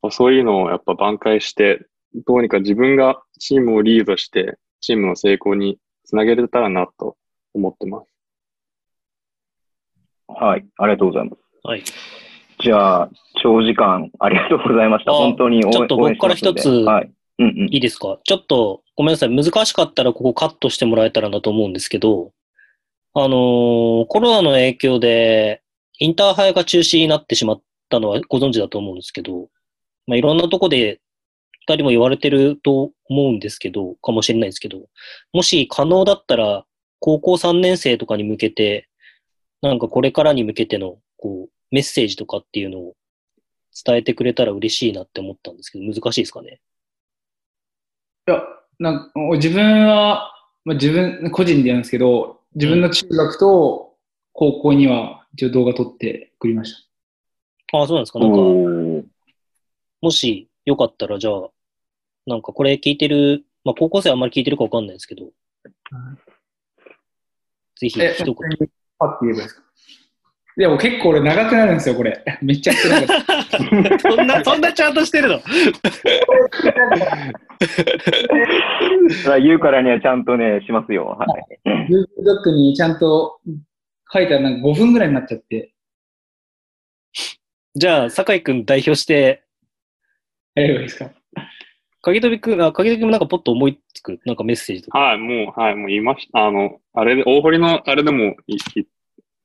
[0.09, 1.85] そういうのをやっぱ挽回して、
[2.25, 7.17] どうにか自分がチームをリードして、チームの成功につなげれたらなと
[7.53, 8.07] 思ってます。
[10.27, 10.65] はい。
[10.77, 11.41] ありがとうございます。
[11.63, 11.83] はい。
[12.59, 13.09] じゃあ、
[13.43, 15.11] 長時間ありがとうございました。
[15.11, 17.11] あ本当に応援ちょっと僕から一つはい。
[17.39, 17.67] うんうん。
[17.69, 18.19] いいですか？
[18.23, 19.35] ちょっと、ごめんなさい。
[19.35, 22.31] 難しかったらここカットしてもらえたらなと思うんですけど、
[23.13, 25.61] あのーコロナの影響で、
[25.99, 29.49] インターハイが中止になってしまったのはご存知だと思うんですけど、
[30.07, 31.01] まあ、いろんなとこで、
[31.67, 34.87] 二人も言われてると思うんですけど、かもしれないですけど、
[35.31, 36.65] もし可能だったら、
[36.99, 38.87] 高校3年生とかに向けて、
[39.61, 42.95] なんかこれからに向けての、こう、メッセージとかっていうのを
[43.85, 46.59] 伝えてくれたら嬉しいなって思ったんですけど、難しいですかね？
[48.27, 48.41] いや、
[48.79, 50.33] なんか自分は、
[50.65, 53.95] まあ、自分、個人でやるんですけど、自分の中学と
[54.33, 56.87] 高校には一応動画撮って送りまし
[57.73, 58.19] ああ、そうなんですか。
[58.19, 58.37] なんか、
[60.01, 61.49] もしよかったら、じゃあ、
[62.25, 65.25] なんかこれ聞いてる、まあ高校生はあんまり聞いてるかわかんないですけど、
[67.79, 68.49] ぜひえ、一言本。
[68.57, 68.69] 当に
[68.99, 69.63] パッて言えばいいですか？
[70.57, 72.23] でも結構俺長くなるんですよ、これ。
[72.41, 73.99] めっちゃ長くなる。
[73.99, 75.39] そんな、そんなちゃんとしてるの？
[79.39, 81.05] 言うからにはちゃんとね、しますよ。
[81.05, 81.59] はい。
[81.89, 83.39] Google ドックにちゃんと
[84.11, 85.73] 書いたらなんか5分ぐらいになっちゃって。
[87.75, 89.43] じゃあ、酒井くん代表して、
[90.55, 91.11] やればいいですか？
[92.01, 94.99] 影飛くん、あ、影飛くんもなんかポッと思いつく、なんかメッセージとか。
[94.99, 96.45] はい、もう、はい、もう言いました。
[96.45, 98.57] あの、あれで、大堀のあれでもい、い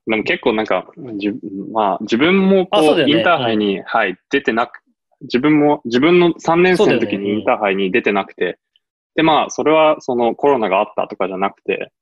[0.07, 1.33] でも結構なんか、じ
[1.73, 3.05] まあ、自分もこう、ね。
[3.09, 4.81] インターハイに、はい、出てなく、
[5.23, 8.59] 自分も、自分の3年生の時にインターハイに出てなくて、
[9.17, 11.93] で、まあ、それはそのコロナがあったとかじゃなくて、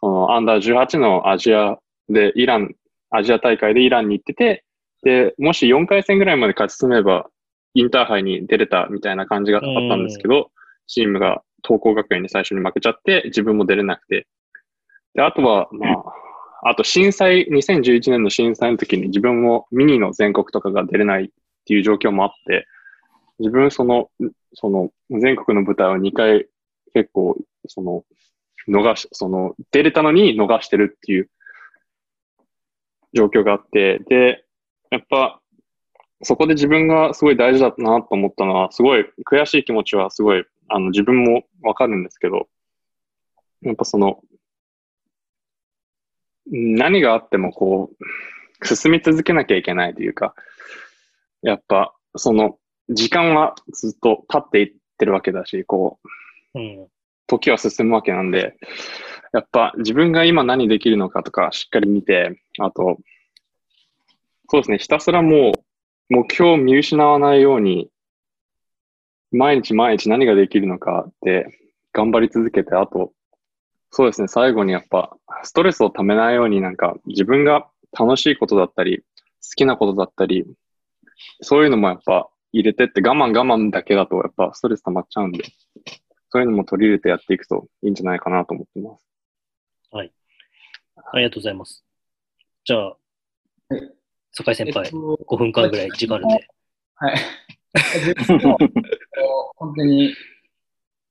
[0.00, 1.76] そのアンダー18のアジア
[2.08, 2.74] で、イラン、
[3.10, 4.64] アジア大会でイランに行ってて、
[5.02, 7.26] で、もし4回戦ぐらいまで勝ち進めば、
[7.74, 10.50] インターハイに出れたみたいな感じがあったんですけど、
[10.86, 14.26] チームが東光学園に最初に負けちゃって、自分も出れなくて。
[15.14, 16.04] で、あとは、まあ、
[16.62, 21.28] あと震災、2011年の震災の時に自分もミニの全国とかが出れないっ
[21.64, 22.66] ていう状況もあって、
[23.38, 24.10] 自分その、
[24.54, 26.46] その全国の舞台を2回
[26.94, 28.04] 結構、その、
[28.68, 31.30] 逃し、その、出れたのに逃してるっていう
[33.14, 34.44] 状況があって、で、
[34.90, 35.40] やっぱ、
[36.22, 42.48] そこで自分がすごい大事だなと思ったのは、すごい悔しい気持ちはすごい、あの、自分もわかるんですけど、
[43.62, 44.20] やっぱその、
[46.46, 47.90] 何があってもこ
[48.62, 50.34] う、進み続けなきゃいけないというか、
[51.42, 52.58] やっぱ、その、
[52.88, 55.98] 時間はずっと経っていってるわけだし、こ
[56.54, 56.88] う、うん。
[57.26, 58.56] 時は進むわけなんで、
[59.32, 62.98] やっぱ自分が今何できるのかとかしっかり見て、あと、
[64.48, 67.88] そうですね、ひたすらもう目標を見失わないように、
[69.30, 71.46] 毎日毎日何ができるのかって
[71.92, 73.12] 頑張り続けて、あと、
[73.90, 77.68] そうですね、最後にやっぱストレスをためないようになんか自分が
[77.98, 79.04] 楽しいことだったり、好
[79.56, 80.46] きなことだったり、
[81.40, 85.44] そういうのもやっぱ入れてって我慢我慢だけだとやっぱストレス溜まっちゃうんで、
[86.30, 89.10] そういうのも取り入れてやっていくといいんじゃないかなと思ってます。
[91.12, 91.84] ありがとうございます。
[92.64, 92.96] じゃあは
[93.76, 93.92] い、
[94.32, 96.48] 酒井先輩、えっと5分間ぐらい時間あるんで。
[96.94, 97.16] はい。
[99.56, 100.14] 本当に、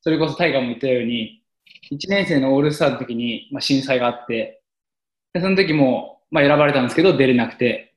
[0.01, 1.38] それこそタイガーも言ったように、
[1.91, 4.61] 1年生のオールスターの時に、まあ、震災があって、
[5.33, 7.95] でその時も、まあ、選ばれたんですけど、出れなくて、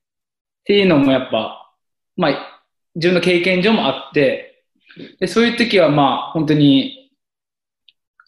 [0.60, 1.72] っていうのもやっぱ、
[2.16, 2.62] まあ、
[2.94, 4.64] 自分の経験上もあって、
[5.20, 7.10] でそういう時はまあ、本当に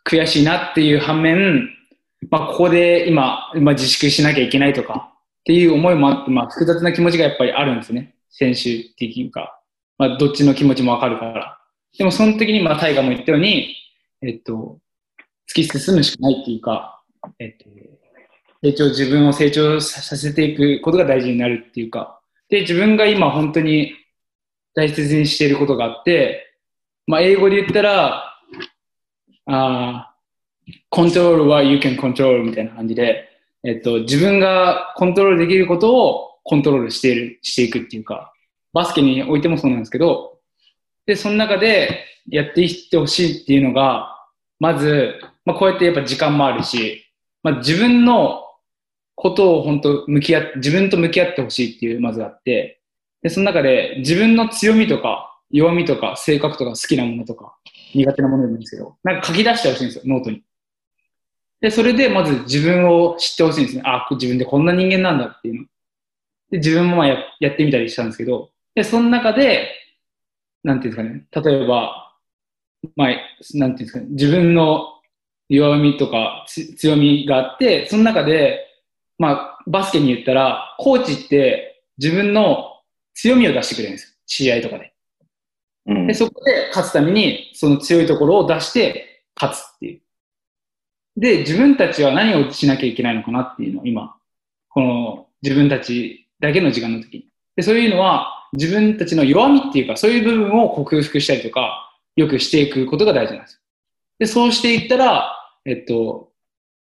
[0.06, 1.68] 悔しいなっていう反面、
[2.30, 8.14] まあ、ここで今、まあ、自粛しなきゃいけないとか、っていう思いもあって、まあ、複雑な気持ちがやっぱりあるんですね。
[8.30, 9.60] 選手的いうか、
[9.98, 11.58] まあ、どっちの気持ちもわかるから。
[11.96, 13.76] でも、その時に、まあ、タイガも言ったように、
[14.22, 14.78] えっと、
[15.48, 17.02] 突き進むしかないっていうか、
[17.38, 17.64] えっと、
[18.62, 23.92] 成長、自分を成長させていくことが大事になるっていうか、で、自分が今本当に
[24.74, 26.54] 大切にしていることがあって、
[27.06, 28.38] まあ、英語で言ったら、
[29.46, 30.14] あ
[30.88, 33.28] コントロールは you can control みたいな感じで、
[33.64, 38.32] えっと、自分がコントロールできることをコントロールしている、していくっていうか、
[38.72, 40.38] バスケにおいてもそうなんですけど、
[41.06, 44.16] で、その中でやっていってほしいっていうのが、
[44.58, 47.06] まず、まあ、こうやってやっぱ時間もあるし、
[47.42, 48.42] まあ、自分の
[49.14, 52.80] ことを本当向き合って、自分と向き合ってほしいっていうまずあって、
[53.22, 57.56] で、その中で自分の強みとか弱みとか性格とか好きなものとか
[57.94, 60.42] 苦手なものでもいいんですけど、なんか書き出してほしいんですよ、ノートに。
[61.60, 63.82] で、それでまず自分を知ってほしいんですね。
[63.86, 65.66] あ、自分でこんな人間なんだっていうの。
[66.50, 69.70] で、自分もまあややってみたりしたんですけど、で、その中で、
[70.62, 72.12] なんていうんですかね、例えば、
[72.96, 73.08] まあ、
[73.54, 74.93] なんていうんですかね、自分の
[75.48, 78.66] 弱みとかつ強みがあって、その中で、
[79.18, 82.80] まあ、バスケに言ったら、コーチって自分の
[83.14, 84.14] 強みを出してくれるんですよ。
[84.26, 84.92] 試合とかで。
[85.86, 90.00] うんで、そこで勝つために、その強いところを出して勝つっていう。
[91.16, 94.16] で、自分たちは何をしなきゃいけないのかなっていうのを今、
[94.68, 97.26] この自分たちだけの時間の時に。
[97.56, 103.60] で、そういうのは自分たちの弱みっていうか、そういう部分を克服したりとか、よくしていくことが大事なんです。
[104.18, 106.32] で、そうしていったら、えっと、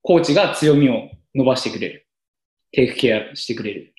[0.03, 2.07] コーチが強みを伸ばしてくれる。
[2.73, 3.95] テイクケアしてくれる。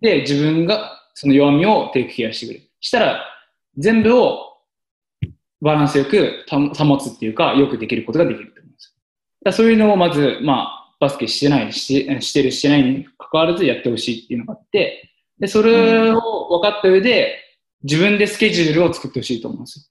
[0.00, 2.70] で、自分がその弱みをテイクケアしてくれる。
[2.80, 3.24] したら、
[3.76, 4.58] 全部を
[5.60, 8.96] バランスよく保つっていうか、よくできることができると思うんです。
[9.44, 17.44] だそういうのをまず、まあ、バスケしてない、ししてる、してないに関わらずやってほしいっていうのがあって、で、それを分かった上で、
[17.82, 19.84] 自分でスケジュールを作ってほしいと思うんですよ。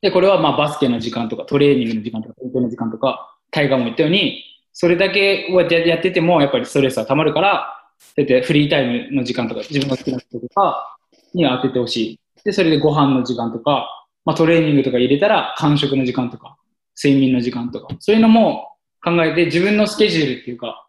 [0.00, 7.74] で、これはまあバスケの時間とか、トレーニングの時間とか、勉強の時間とか、タイガーも言ったように、それだけをやってても、やっぱりストレスは溜まるから、
[8.16, 10.98] だってフリータイムの時間とか、自分の好きなこととか
[11.34, 12.20] に当ててほしい。
[12.44, 16.56] で、それでご飯の時間とか、まあトレーニングとか入れたら、間食の時間とか、
[17.02, 20.86] 睡眠の時間とか、そういうのも考えて自分のスケジュールっていうか、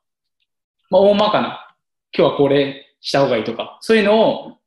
[0.91, 1.75] まあ大まかな、
[2.15, 4.57] 今日はこれした方がいいとか、そういうのを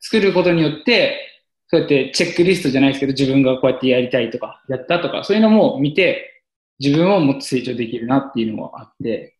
[0.00, 1.31] 作ることによって、
[1.72, 6.44] そうやってチェックリストじゃないですけど、自分がこうやってやりたいとか、やったとか、そういうのも見て、
[6.78, 9.36] 自分をもっと成長できるなっていうのがあって、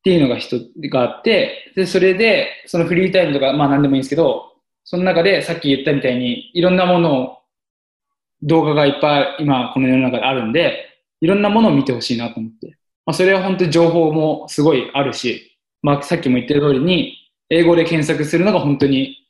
[0.00, 0.58] っていうのが人
[0.90, 4.52] があって、で、それで、そのフリータイムとか、まあ何でもいいんですけど、
[4.84, 7.38] その中でさっき言ったみたいに、いろんなものを、
[8.42, 12.76] 動画がいっぱい今この世の中であるんで、いろんなものを見てほしいなと思って。
[13.06, 19.25] まあそれは本当に情報もすごいあるし、まあさっきも言った通りに、英語で検索するのが本当に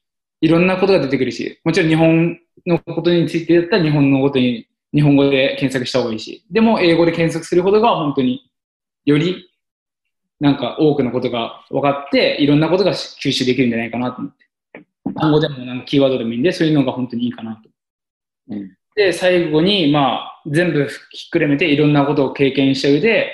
[0.47, 8.51] いろんなことが出てくるし、もちろん日本のことについてだったら日本のことに、日本語で検索した方がいいし、でも英語で検索することが本当に
[9.05, 9.51] より
[10.41, 14.47] なんか多くのことが分かって、いろんなことが吸収できるんじゃないかなと思って。
[15.15, 17.69] 単語でもなんかキーワードでもいいんで、そういうのが本当にいいかなと。
[18.51, 23.31] うんで、最後に、まあ、全部ひっくるめていろんなことを経験した上で、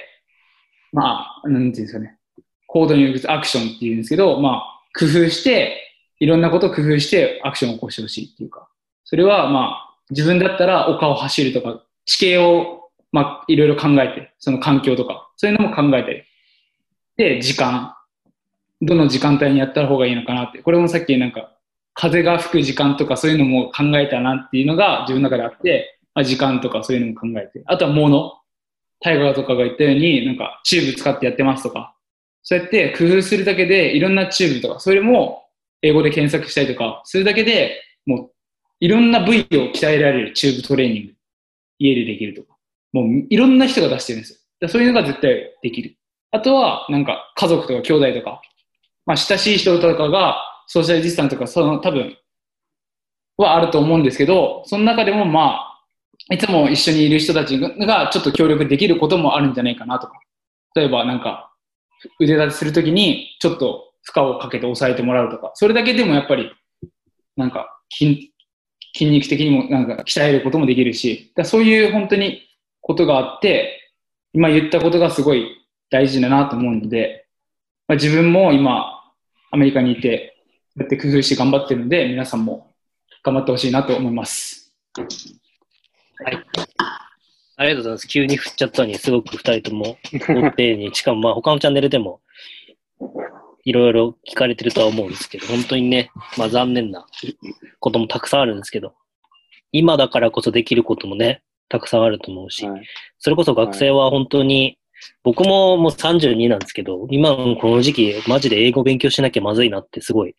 [0.93, 2.19] まあ、なんていうんですかね、
[2.67, 5.79] 行動に移すアクションっていうんですけど、まあ、工夫して、
[6.23, 8.69] いろんなことを工夫してアクションを起こしてほしいっていうか、
[9.03, 16.23] それはまあ、自分だったら丘を走るとか、地形を、まあ、いろいろ考えて、その環境とか、そういうのも考えたり。
[17.17, 17.97] で、時間。
[18.81, 20.59] どの時間帯にやった方がいいのかなって。
[20.59, 21.57] これもさっきなんか、
[21.93, 27.65] 風が吹く時間とかそういうのも考えたなっていうのが自分の中であって、まあ、時間とかそういうのも考えて。
[27.67, 28.33] あとは物。
[29.01, 31.97] タイガーとかが言ったように、なんかチューブ使ってやってますとか。
[32.45, 35.43] そうやって工夫するだけでいろんなチューブとか、それも
[35.83, 38.31] 英語で検索したりとか、するだけでもう
[38.81, 41.13] いろんな部位を鍛えられるチューブトレーニング。
[41.79, 42.57] 家でできるとか。
[42.93, 44.39] もういろんな人が出してるんですよ。
[44.61, 45.97] だそういうのが絶対できる。
[46.31, 48.43] あとは、なんか家族とか兄弟とか、
[49.07, 50.37] まあ親しい人とかが
[50.67, 52.17] ソーシャルディスタンスとか、その多分
[53.37, 55.61] はあると思うんですけど、その中でもま
[56.29, 60.21] あ、いつも一緒にいる人たちがちょっと協力できることもあるんじゃないかなとか。
[60.75, 61.53] 例えばなんか
[62.19, 66.53] 腕立てするときにちょっと負荷をかけて抑えてもらうとか、それだけでもやっぱり
[67.37, 68.33] なんか筋
[68.95, 72.43] 筋肉的にもなんか鍛えることもできるし、だそういう本当に
[72.81, 73.91] ことがあって、
[74.33, 77.27] 今言ったことがすごい大事だなと思うので、
[77.89, 79.03] まあ、自分も今
[79.51, 80.37] アメリカにいて、
[80.77, 82.75] やって工夫して頑張ってるので、皆さんも
[83.23, 84.75] 頑張ってほしいなと思います。
[84.97, 86.45] はい。
[87.57, 88.09] ありがとうございます。
[88.09, 92.22] 急に振っちゃったのに、すごく二人とも丁寧に、しかもまあ他のチャンネルでも
[93.65, 97.07] いろいろ聞かれてるとは思うんですけど、本当にね、まあ残念な
[97.81, 98.95] こともたくさんあるんですけど、
[99.71, 102.83] 今だからこそできることもね、たくさんあると思うし、はい
[103.19, 104.79] それこそ学生は本当に、
[105.23, 110.35] 僕ももう32なんですけど、今のこの時期、マジで英語勉強しなきゃまずいなってすごい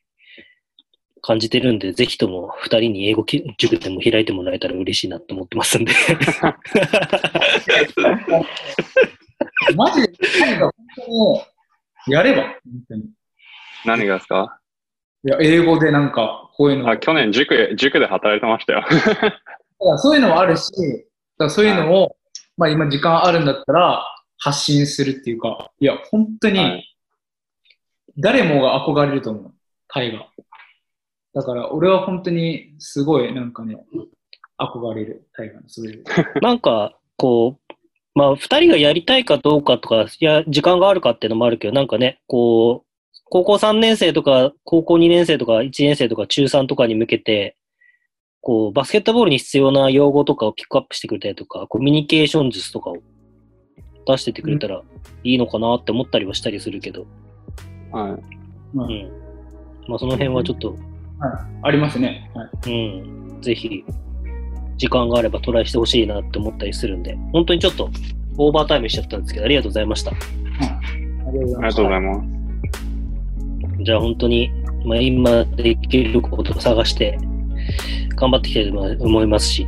[1.22, 3.26] 感じてるんで、ぜひとも二人に英語
[3.58, 5.94] 塾でも開いてもらえたら嬉しいなと思ってますんで。
[9.76, 10.10] マジで、
[10.60, 11.53] 本当に
[12.08, 12.54] やれば、本
[12.90, 13.04] 当に。
[13.86, 14.60] 何がですか？
[15.26, 16.90] いや、英語でなんか、こういうの。
[16.90, 18.82] あ、去年塾へ、塾で働いてましたよ。
[18.82, 19.40] だか
[19.80, 20.72] らそういうのもあるし、
[21.38, 22.16] だそういうのを、
[22.58, 24.06] まあ今時間あるんだったら
[24.38, 26.86] 発信するっていうか、いや、本当はに
[28.18, 29.54] 誰もが憧れると思う、
[29.88, 30.28] タイが。
[31.34, 33.76] だから俺は本当にすごいなんかね、
[34.60, 36.04] 憧れる、タイガのそういう。
[36.42, 37.62] なんか、こう、
[38.16, 47.58] まあ、二人がやりたいかどうかとか、いや、時間があるかっていうのもあるけど、なんかね、こう、高校3年生とか、高校2年生とか、1年生とか、中3とかに向けて、
[48.42, 52.98] こう、バスケットボールに必要な用語とかをピックアップしてくれたりとか、コミュニケーション術とかを
[54.06, 54.82] 出しててくれたら
[55.24, 57.08] いいのかなって思ったりはしたりするけど、
[57.92, 58.76] はい。
[58.76, 59.12] まあうん。
[59.88, 60.78] まあ、その辺はちょっと、
[61.62, 62.30] ありますね。
[62.36, 62.70] はい。
[62.70, 63.84] うん、ぜひ、
[64.78, 67.90] 時間があればトライしてほしいなって思ったりするんで、本当にちょっと、
[68.38, 70.12] オーバータイムしちゃったんですけど、ありがとうございました。
[70.12, 70.16] あ
[71.32, 73.84] りがとうございありますがとうございます。
[73.84, 74.52] じゃあ本当に、
[74.86, 77.18] まあ、今できることを探して、
[78.16, 79.68] 頑張っていきたいと思いますし、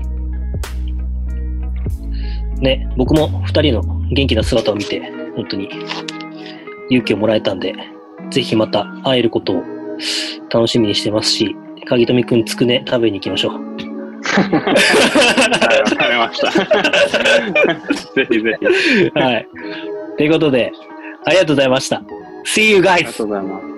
[2.60, 5.02] ね、僕も二人の元気な姿を見て、
[5.36, 5.70] 本当に
[6.90, 7.74] 勇気をもらえたんで、
[8.32, 9.64] ぜひまた会えることを
[10.50, 11.56] 楽しみにしてますし、
[11.86, 13.95] 鍵富くんつくね食べに行きましょう。
[14.42, 16.52] はい、わかりました。
[18.14, 19.20] ぜひぜひ。
[19.20, 19.48] はい。
[20.18, 20.72] ということで、
[21.26, 22.02] ありがとうございました。
[22.46, 23.06] See you あり guys!
[23.08, 23.75] がとうございます。